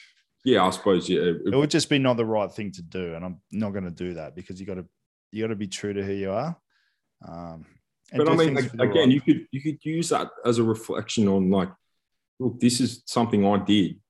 Yeah, 0.44 0.64
I 0.64 0.70
suppose. 0.70 1.08
Yeah, 1.08 1.20
it, 1.20 1.42
it 1.46 1.54
would 1.54 1.70
just 1.70 1.90
be 1.90 1.98
not 1.98 2.16
the 2.16 2.24
right 2.24 2.50
thing 2.50 2.72
to 2.72 2.82
do, 2.82 3.14
and 3.14 3.24
I'm 3.24 3.40
not 3.52 3.72
going 3.72 3.84
to 3.84 3.90
do 3.90 4.14
that 4.14 4.34
because 4.34 4.58
you 4.58 4.66
got 4.66 4.74
to 4.74 4.86
you 5.30 5.44
got 5.44 5.48
to 5.48 5.56
be 5.56 5.68
true 5.68 5.92
to 5.92 6.02
who 6.02 6.12
you 6.12 6.30
are. 6.30 6.56
Um, 7.26 7.66
but 8.14 8.28
I 8.28 8.34
mean, 8.34 8.56
again, 8.80 9.10
you 9.10 9.20
could 9.20 9.46
you 9.50 9.60
could 9.60 9.78
use 9.84 10.08
that 10.08 10.30
as 10.44 10.58
a 10.58 10.62
reflection 10.62 11.28
on 11.28 11.50
like, 11.50 11.70
look, 12.38 12.58
this 12.58 12.80
is 12.80 13.02
something 13.06 13.46
I 13.46 13.58
did. 13.58 14.00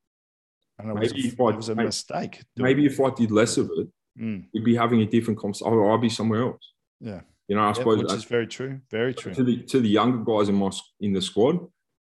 And 0.79 0.91
it 0.91 0.95
maybe 0.95 1.01
was 1.01 1.13
a, 1.13 1.29
if 1.29 1.41
I, 1.41 1.49
it 1.51 1.57
was 1.57 1.69
a 1.69 1.75
mistake. 1.75 2.43
Maybe 2.57 2.87
if 2.87 3.01
I 3.01 3.11
did 3.11 3.31
less 3.31 3.59
of 3.59 3.71
it, 3.77 3.89
mm. 4.19 4.45
we'd 4.53 4.65
be 4.65 4.75
having 4.75 5.03
a 5.03 5.07
different 5.07 5.39
conversation. 5.39 5.73
I'd 5.73 6.01
be 6.01 6.09
somewhere 6.09 6.43
else. 6.43 6.73
Yeah. 7.01 7.21
You 7.47 7.57
know, 7.57 7.65
I 7.65 7.73
suppose 7.73 7.99
which 7.99 8.13
is 8.13 8.25
very 8.25 8.47
true. 8.47 8.81
Very 8.91 9.13
true. 9.13 9.35
To 9.35 9.45
the 9.45 9.63
to 9.65 9.81
the 9.81 9.89
younger 9.89 10.25
guys 10.25 10.49
in 10.49 10.55
my 10.55 10.71
in 11.01 11.13
the 11.13 11.21
squad, 11.21 11.59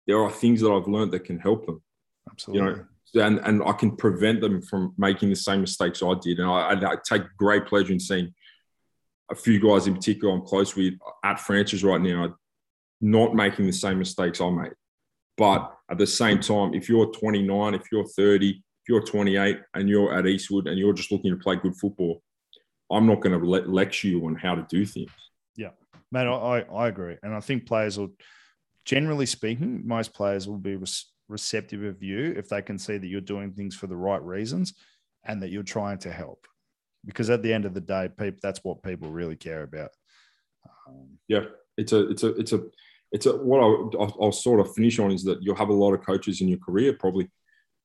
there 0.07 0.19
are 0.21 0.31
things 0.31 0.61
that 0.61 0.71
I've 0.71 0.87
learned 0.87 1.11
that 1.11 1.25
can 1.25 1.37
help 1.37 1.65
them. 1.65 1.81
Absolutely. 2.31 2.69
You 2.69 2.75
know, 2.75 3.25
and 3.25 3.39
and 3.39 3.63
I 3.63 3.71
can 3.73 3.95
prevent 3.95 4.41
them 4.41 4.61
from 4.61 4.93
making 4.97 5.29
the 5.29 5.35
same 5.35 5.61
mistakes 5.61 6.03
I 6.03 6.13
did. 6.21 6.39
And 6.39 6.49
I, 6.49 6.73
I 6.73 6.95
take 7.03 7.23
great 7.37 7.65
pleasure 7.65 7.93
in 7.93 7.99
seeing 7.99 8.33
a 9.31 9.35
few 9.35 9.59
guys 9.59 9.87
in 9.87 9.95
particular 9.95 10.33
I'm 10.33 10.41
close 10.41 10.75
with 10.75 10.93
at 11.23 11.39
Francis 11.39 11.83
right 11.83 12.01
now 12.01 12.35
not 13.01 13.35
making 13.35 13.65
the 13.65 13.73
same 13.73 13.99
mistakes 13.99 14.41
I 14.41 14.49
made. 14.49 14.73
But 15.37 15.71
at 15.89 15.97
the 15.97 16.07
same 16.07 16.39
time, 16.39 16.73
if 16.73 16.89
you're 16.89 17.11
29, 17.11 17.73
if 17.75 17.83
you're 17.91 18.05
30, 18.05 18.49
if 18.49 18.55
you're 18.89 19.03
28 19.03 19.59
and 19.75 19.87
you're 19.87 20.13
at 20.13 20.25
Eastwood 20.25 20.67
and 20.67 20.79
you're 20.79 20.93
just 20.93 21.11
looking 21.11 21.31
to 21.31 21.37
play 21.37 21.57
good 21.57 21.75
football, 21.75 22.21
I'm 22.91 23.05
not 23.05 23.21
going 23.21 23.39
to 23.39 23.45
le- 23.45 23.67
lecture 23.67 24.07
you 24.07 24.25
on 24.25 24.35
how 24.35 24.55
to 24.55 24.65
do 24.69 24.85
things. 24.85 25.11
Yeah, 25.55 25.71
man, 26.11 26.27
I, 26.27 26.61
I 26.61 26.87
agree. 26.87 27.17
And 27.21 27.35
I 27.35 27.39
think 27.39 27.67
players 27.67 27.99
will, 27.99 28.09
generally 28.85 29.25
speaking, 29.25 29.83
most 29.85 30.13
players 30.13 30.47
will 30.47 30.57
be 30.57 30.75
receptive 31.27 31.83
of 31.83 32.01
you 32.01 32.33
if 32.37 32.49
they 32.49 32.61
can 32.61 32.79
see 32.79 32.97
that 32.97 33.07
you're 33.07 33.21
doing 33.21 33.51
things 33.51 33.75
for 33.75 33.87
the 33.87 33.95
right 33.95 34.23
reasons 34.23 34.73
and 35.25 35.41
that 35.41 35.49
you're 35.49 35.63
trying 35.63 35.97
to 35.97 36.11
help 36.11 36.47
because 37.07 37.29
at 37.29 37.41
the 37.41 37.53
end 37.53 37.65
of 37.65 37.73
the 37.73 37.81
day, 37.81 38.09
people 38.19 38.39
that's 38.43 38.63
what 38.63 38.83
people 38.83 39.09
really 39.09 39.35
care 39.35 39.63
about. 39.63 39.91
Um, 40.87 41.17
yeah, 41.27 41.45
it's 41.77 41.93
a 41.93 42.09
it's 42.09 42.23
a 42.23 42.35
it's 42.35 42.53
a 42.53 42.63
it's 43.11 43.25
a 43.25 43.37
what 43.37 43.61
I'll, 43.61 43.91
I'll, 43.99 44.17
I'll, 44.21 44.31
sort 44.31 44.59
of 44.59 44.73
finish 44.73 44.99
on 44.99 45.11
is 45.11 45.23
that 45.23 45.41
you'll 45.41 45.55
have 45.55 45.69
a 45.69 45.73
lot 45.73 45.93
of 45.93 46.05
coaches 46.05 46.41
in 46.41 46.49
your 46.49 46.59
career 46.59 46.93
probably 46.93 47.29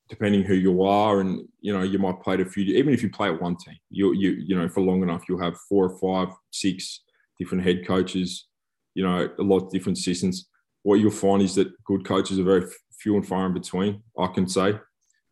depending 0.08 0.42
who 0.42 0.54
you 0.54 0.82
are, 0.82 1.20
and 1.20 1.48
you 1.60 1.72
know, 1.72 1.82
you 1.82 1.98
might 1.98 2.20
play 2.20 2.40
a 2.40 2.44
few. 2.44 2.64
Even 2.64 2.92
if 2.92 3.02
you 3.02 3.08
play 3.08 3.28
at 3.28 3.40
one 3.40 3.56
team, 3.56 3.76
you 3.90 4.12
you 4.12 4.30
you 4.30 4.58
know, 4.58 4.68
for 4.68 4.80
long 4.80 5.02
enough, 5.02 5.22
you'll 5.28 5.42
have 5.42 5.56
four 5.68 5.88
or 5.88 5.98
five, 5.98 6.34
six 6.50 7.00
different 7.38 7.64
head 7.64 7.86
coaches. 7.86 8.46
You 8.94 9.04
know, 9.04 9.30
a 9.38 9.42
lot 9.42 9.64
of 9.64 9.70
different 9.70 9.98
systems. 9.98 10.48
What 10.82 10.96
you'll 10.96 11.12
find 11.12 11.40
is 11.40 11.54
that 11.54 11.72
good 11.84 12.04
coaches 12.04 12.40
are 12.40 12.44
very 12.44 12.66
few 13.02 13.16
and 13.16 13.26
far 13.26 13.46
in 13.46 13.54
between. 13.54 14.02
I 14.18 14.28
can 14.28 14.48
say. 14.48 14.78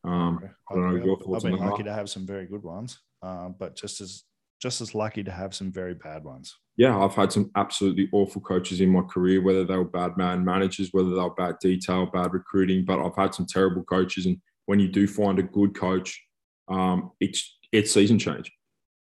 Um, 0.04 0.40
I 0.70 0.74
don't 0.74 0.94
know 0.94 1.04
your 1.04 1.18
thoughts 1.18 1.44
I've 1.44 1.52
been 1.52 1.60
lucky 1.60 1.82
to 1.82 1.92
have 1.92 2.08
some 2.08 2.26
very 2.26 2.46
good 2.46 2.62
ones, 2.62 3.00
uh, 3.22 3.50
but 3.50 3.76
just 3.76 4.00
as 4.00 4.24
just 4.60 4.80
as 4.80 4.94
lucky 4.94 5.22
to 5.24 5.30
have 5.30 5.54
some 5.54 5.72
very 5.72 5.94
bad 5.94 6.22
ones. 6.22 6.54
Yeah, 6.76 6.98
I've 6.98 7.14
had 7.14 7.32
some 7.32 7.50
absolutely 7.56 8.08
awful 8.12 8.42
coaches 8.42 8.80
in 8.80 8.90
my 8.90 9.02
career, 9.02 9.42
whether 9.42 9.64
they 9.64 9.76
were 9.76 9.84
bad 9.84 10.16
man 10.16 10.44
managers, 10.44 10.90
whether 10.92 11.10
they 11.10 11.16
were 11.16 11.34
bad 11.34 11.56
detail, 11.60 12.06
bad 12.06 12.32
recruiting, 12.32 12.84
but 12.84 13.00
I've 13.00 13.16
had 13.16 13.34
some 13.34 13.46
terrible 13.46 13.84
coaches. 13.84 14.26
And 14.26 14.38
when 14.66 14.80
you 14.80 14.88
do 14.88 15.06
find 15.06 15.38
a 15.38 15.42
good 15.42 15.74
coach, 15.74 16.22
um, 16.68 17.10
it's 17.20 17.58
it's 17.72 17.92
season 17.92 18.18
change 18.18 18.50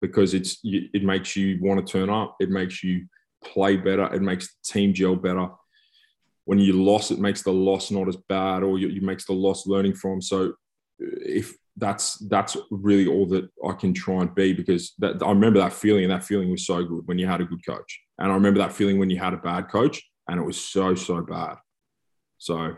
because 0.01 0.33
it's 0.33 0.59
it 0.63 1.03
makes 1.03 1.35
you 1.35 1.59
want 1.61 1.85
to 1.85 1.91
turn 1.91 2.09
up, 2.09 2.35
it 2.39 2.49
makes 2.49 2.83
you 2.83 3.05
play 3.43 3.77
better, 3.77 4.13
it 4.13 4.21
makes 4.21 4.47
the 4.47 4.73
team 4.73 4.93
gel 4.93 5.15
better. 5.15 5.49
When 6.47 6.59
you 6.59 6.81
lost, 6.81 7.11
it 7.11 7.19
makes 7.19 7.41
the 7.41 7.51
loss 7.51 7.91
not 7.91 8.07
as 8.07 8.15
bad, 8.29 8.63
or 8.63 8.79
you, 8.79 8.87
it 8.87 9.03
makes 9.03 9.25
the 9.25 9.33
loss 9.33 9.67
learning 9.67 9.95
from. 9.95 10.21
So 10.21 10.53
if 10.97 11.53
that's 11.75 12.15
that's 12.29 12.55
really 12.71 13.05
all 13.05 13.25
that 13.27 13.49
I 13.67 13.73
can 13.73 13.93
try 13.93 14.21
and 14.21 14.33
be 14.33 14.53
because 14.53 14.93
that, 14.99 15.21
I 15.21 15.29
remember 15.29 15.59
that 15.59 15.73
feeling 15.73 16.05
and 16.05 16.13
that 16.13 16.23
feeling 16.23 16.49
was 16.49 16.65
so 16.65 16.85
good 16.85 17.05
when 17.05 17.19
you 17.19 17.27
had 17.27 17.41
a 17.41 17.45
good 17.45 17.65
coach, 17.65 17.99
and 18.17 18.31
I 18.31 18.33
remember 18.33 18.59
that 18.59 18.71
feeling 18.71 18.97
when 18.97 19.09
you 19.09 19.19
had 19.19 19.33
a 19.33 19.37
bad 19.51 19.67
coach 19.67 20.01
and 20.29 20.39
it 20.39 20.43
was 20.43 20.57
so 20.57 20.95
so 20.95 21.21
bad. 21.21 21.57
So, 22.37 22.77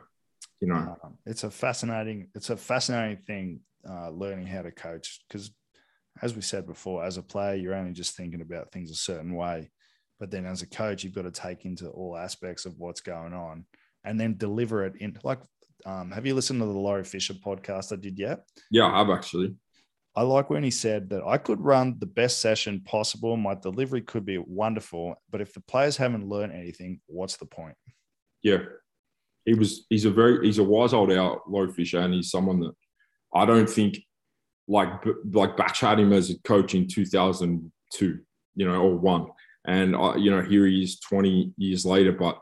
you 0.62 0.68
know, 0.68 0.98
um, 1.04 1.20
it's 1.28 1.44
a 1.44 1.52
fascinating 1.52 2.30
it's 2.34 2.50
a 2.50 2.58
fascinating 2.58 3.18
thing 3.18 3.60
uh, 3.88 4.10
learning 4.10 4.48
how 4.48 4.64
to 4.64 4.72
coach 4.72 5.22
because, 5.28 5.52
as 6.24 6.36
we 6.36 6.42
said 6.42 6.66
before, 6.66 7.04
as 7.06 7.18
a 7.18 7.24
player 7.24 7.54
you're 7.54 7.76
only 7.76 7.94
just 7.94 8.18
thinking 8.18 8.42
about 8.42 8.72
things 8.72 8.90
a 8.90 8.96
certain 8.96 9.36
way, 9.36 9.70
but 10.20 10.32
then 10.32 10.46
as 10.46 10.62
a 10.62 10.68
coach 10.68 11.04
you've 11.04 11.16
got 11.16 11.24
to 11.24 11.32
take 11.32 11.66
into 11.66 11.90
all 11.90 12.18
aspects 12.18 12.66
of 12.66 12.78
what's 12.78 13.02
going 13.02 13.34
on 13.34 13.66
and 14.04 14.20
then 14.20 14.38
deliver 14.38 14.86
it 14.86 14.96
in 15.00 15.18
like 15.24 15.40
um, 15.86 16.12
have 16.12 16.26
you 16.26 16.36
listened 16.36 16.60
to 16.60 16.66
the 16.66 16.72
Laurie 16.72 17.04
Fisher 17.04 17.34
podcast 17.34 17.94
I 17.94 17.96
did 17.96 18.20
yet? 18.20 18.42
Yeah, 18.70 18.88
I 18.88 19.00
have 19.00 19.10
actually. 19.10 19.56
I 20.16 20.24
like 20.24 20.50
when 20.50 20.64
he 20.64 20.72
said 20.72 21.10
that 21.12 21.24
I 21.24 21.38
could 21.38 21.62
run 21.62 21.96
the 22.00 22.06
best 22.06 22.42
session 22.42 22.82
possible. 22.82 23.38
My 23.38 23.56
delivery 23.56 24.02
could 24.02 24.26
be 24.26 24.38
wonderful, 24.38 25.16
but 25.30 25.40
if 25.40 25.54
the 25.54 25.62
players 25.62 25.96
haven't 25.96 26.28
learned 26.28 26.52
anything, 26.52 27.00
what's 27.06 27.38
the 27.38 27.46
point? 27.46 27.76
Yeah, 28.42 28.58
he 29.46 29.54
was. 29.54 29.86
He's 29.90 30.06
a 30.06 30.12
very. 30.12 30.46
He's 30.46 30.58
a 30.58 30.64
wise 30.64 30.94
old 30.94 31.12
out, 31.12 31.50
Laurie 31.50 31.72
Fisher, 31.72 32.00
and 32.00 32.14
he's 32.14 32.32
someone 32.32 32.60
that 32.62 32.74
I 33.34 33.46
don't 33.46 33.70
think 33.70 34.00
like 34.68 34.90
like 35.32 35.56
Batch 35.56 35.80
had 35.80 36.00
him 36.00 36.12
as 36.12 36.30
a 36.30 36.40
coach 36.40 36.76
in 36.76 36.88
two 36.88 37.06
thousand 37.06 37.72
two, 37.94 38.20
you 38.56 38.68
know, 38.68 38.82
or 38.82 38.98
one, 38.98 39.28
and 39.68 39.96
I, 39.96 40.16
you 40.16 40.32
know 40.32 40.42
here 40.42 40.66
he 40.66 40.84
is 40.84 41.00
twenty 41.00 41.54
years 41.58 41.86
later, 41.86 42.12
but 42.12 42.40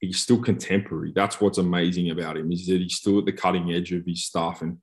he's 0.00 0.20
still 0.20 0.40
contemporary. 0.40 1.12
That's 1.14 1.40
what's 1.40 1.58
amazing 1.58 2.10
about 2.10 2.36
him 2.36 2.52
is 2.52 2.66
that 2.66 2.80
he's 2.80 2.96
still 2.96 3.18
at 3.18 3.24
the 3.24 3.32
cutting 3.32 3.72
edge 3.72 3.92
of 3.92 4.04
his 4.04 4.24
stuff. 4.24 4.62
And 4.62 4.78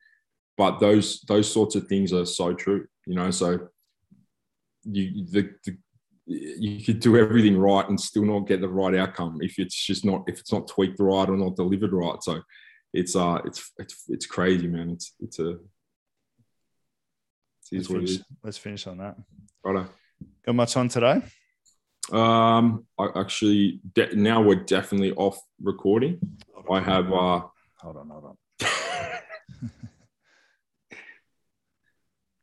but 0.58 0.80
those 0.80 1.22
those 1.22 1.52
sorts 1.52 1.76
of 1.76 1.88
things 1.88 2.14
are 2.14 2.26
so 2.26 2.54
true, 2.54 2.86
you 3.06 3.16
know. 3.16 3.32
So 3.32 3.70
you 4.84 5.26
the, 5.26 5.50
the 5.66 5.78
you 6.26 6.84
could 6.84 7.02
do 7.02 7.18
everything 7.18 7.58
right 7.58 7.88
and 7.88 8.00
still 8.00 8.24
not 8.24 8.48
get 8.48 8.62
the 8.62 8.70
right 8.70 8.96
outcome 8.96 9.40
if 9.42 9.60
it's 9.60 9.76
just 9.76 10.06
not 10.06 10.24
if 10.28 10.40
it's 10.40 10.54
not 10.54 10.68
tweaked 10.68 11.00
right 11.00 11.30
or 11.30 11.38
not 11.38 11.56
delivered 11.56 11.92
right. 11.94 12.22
So 12.24 12.42
it's 12.94 13.16
uh 13.16 13.40
it's 13.46 13.72
it's 13.78 14.04
it's 14.08 14.26
crazy, 14.26 14.68
man. 14.68 14.92
It's 14.92 15.14
it's 15.20 15.40
a 15.40 15.58
it's 17.72 17.90
let's, 17.90 18.12
finish, 18.12 18.26
let's 18.44 18.58
finish 18.58 18.88
on 18.88 18.98
that. 19.00 19.16
Righto. 19.64 19.90
Got 20.46 20.56
much 20.56 20.78
on 20.78 20.90
today? 20.90 21.22
Um, 22.12 22.86
I 23.00 23.08
actually 23.16 23.80
de- 23.94 24.16
now 24.16 24.42
we're 24.42 24.56
definitely 24.56 25.14
off 25.14 25.40
recording. 25.62 26.20
I 26.70 26.80
have 26.80 27.12
uh 27.12 27.42
hold 27.78 27.98
on, 27.98 28.10
hold 28.10 28.26
on. 28.26 28.38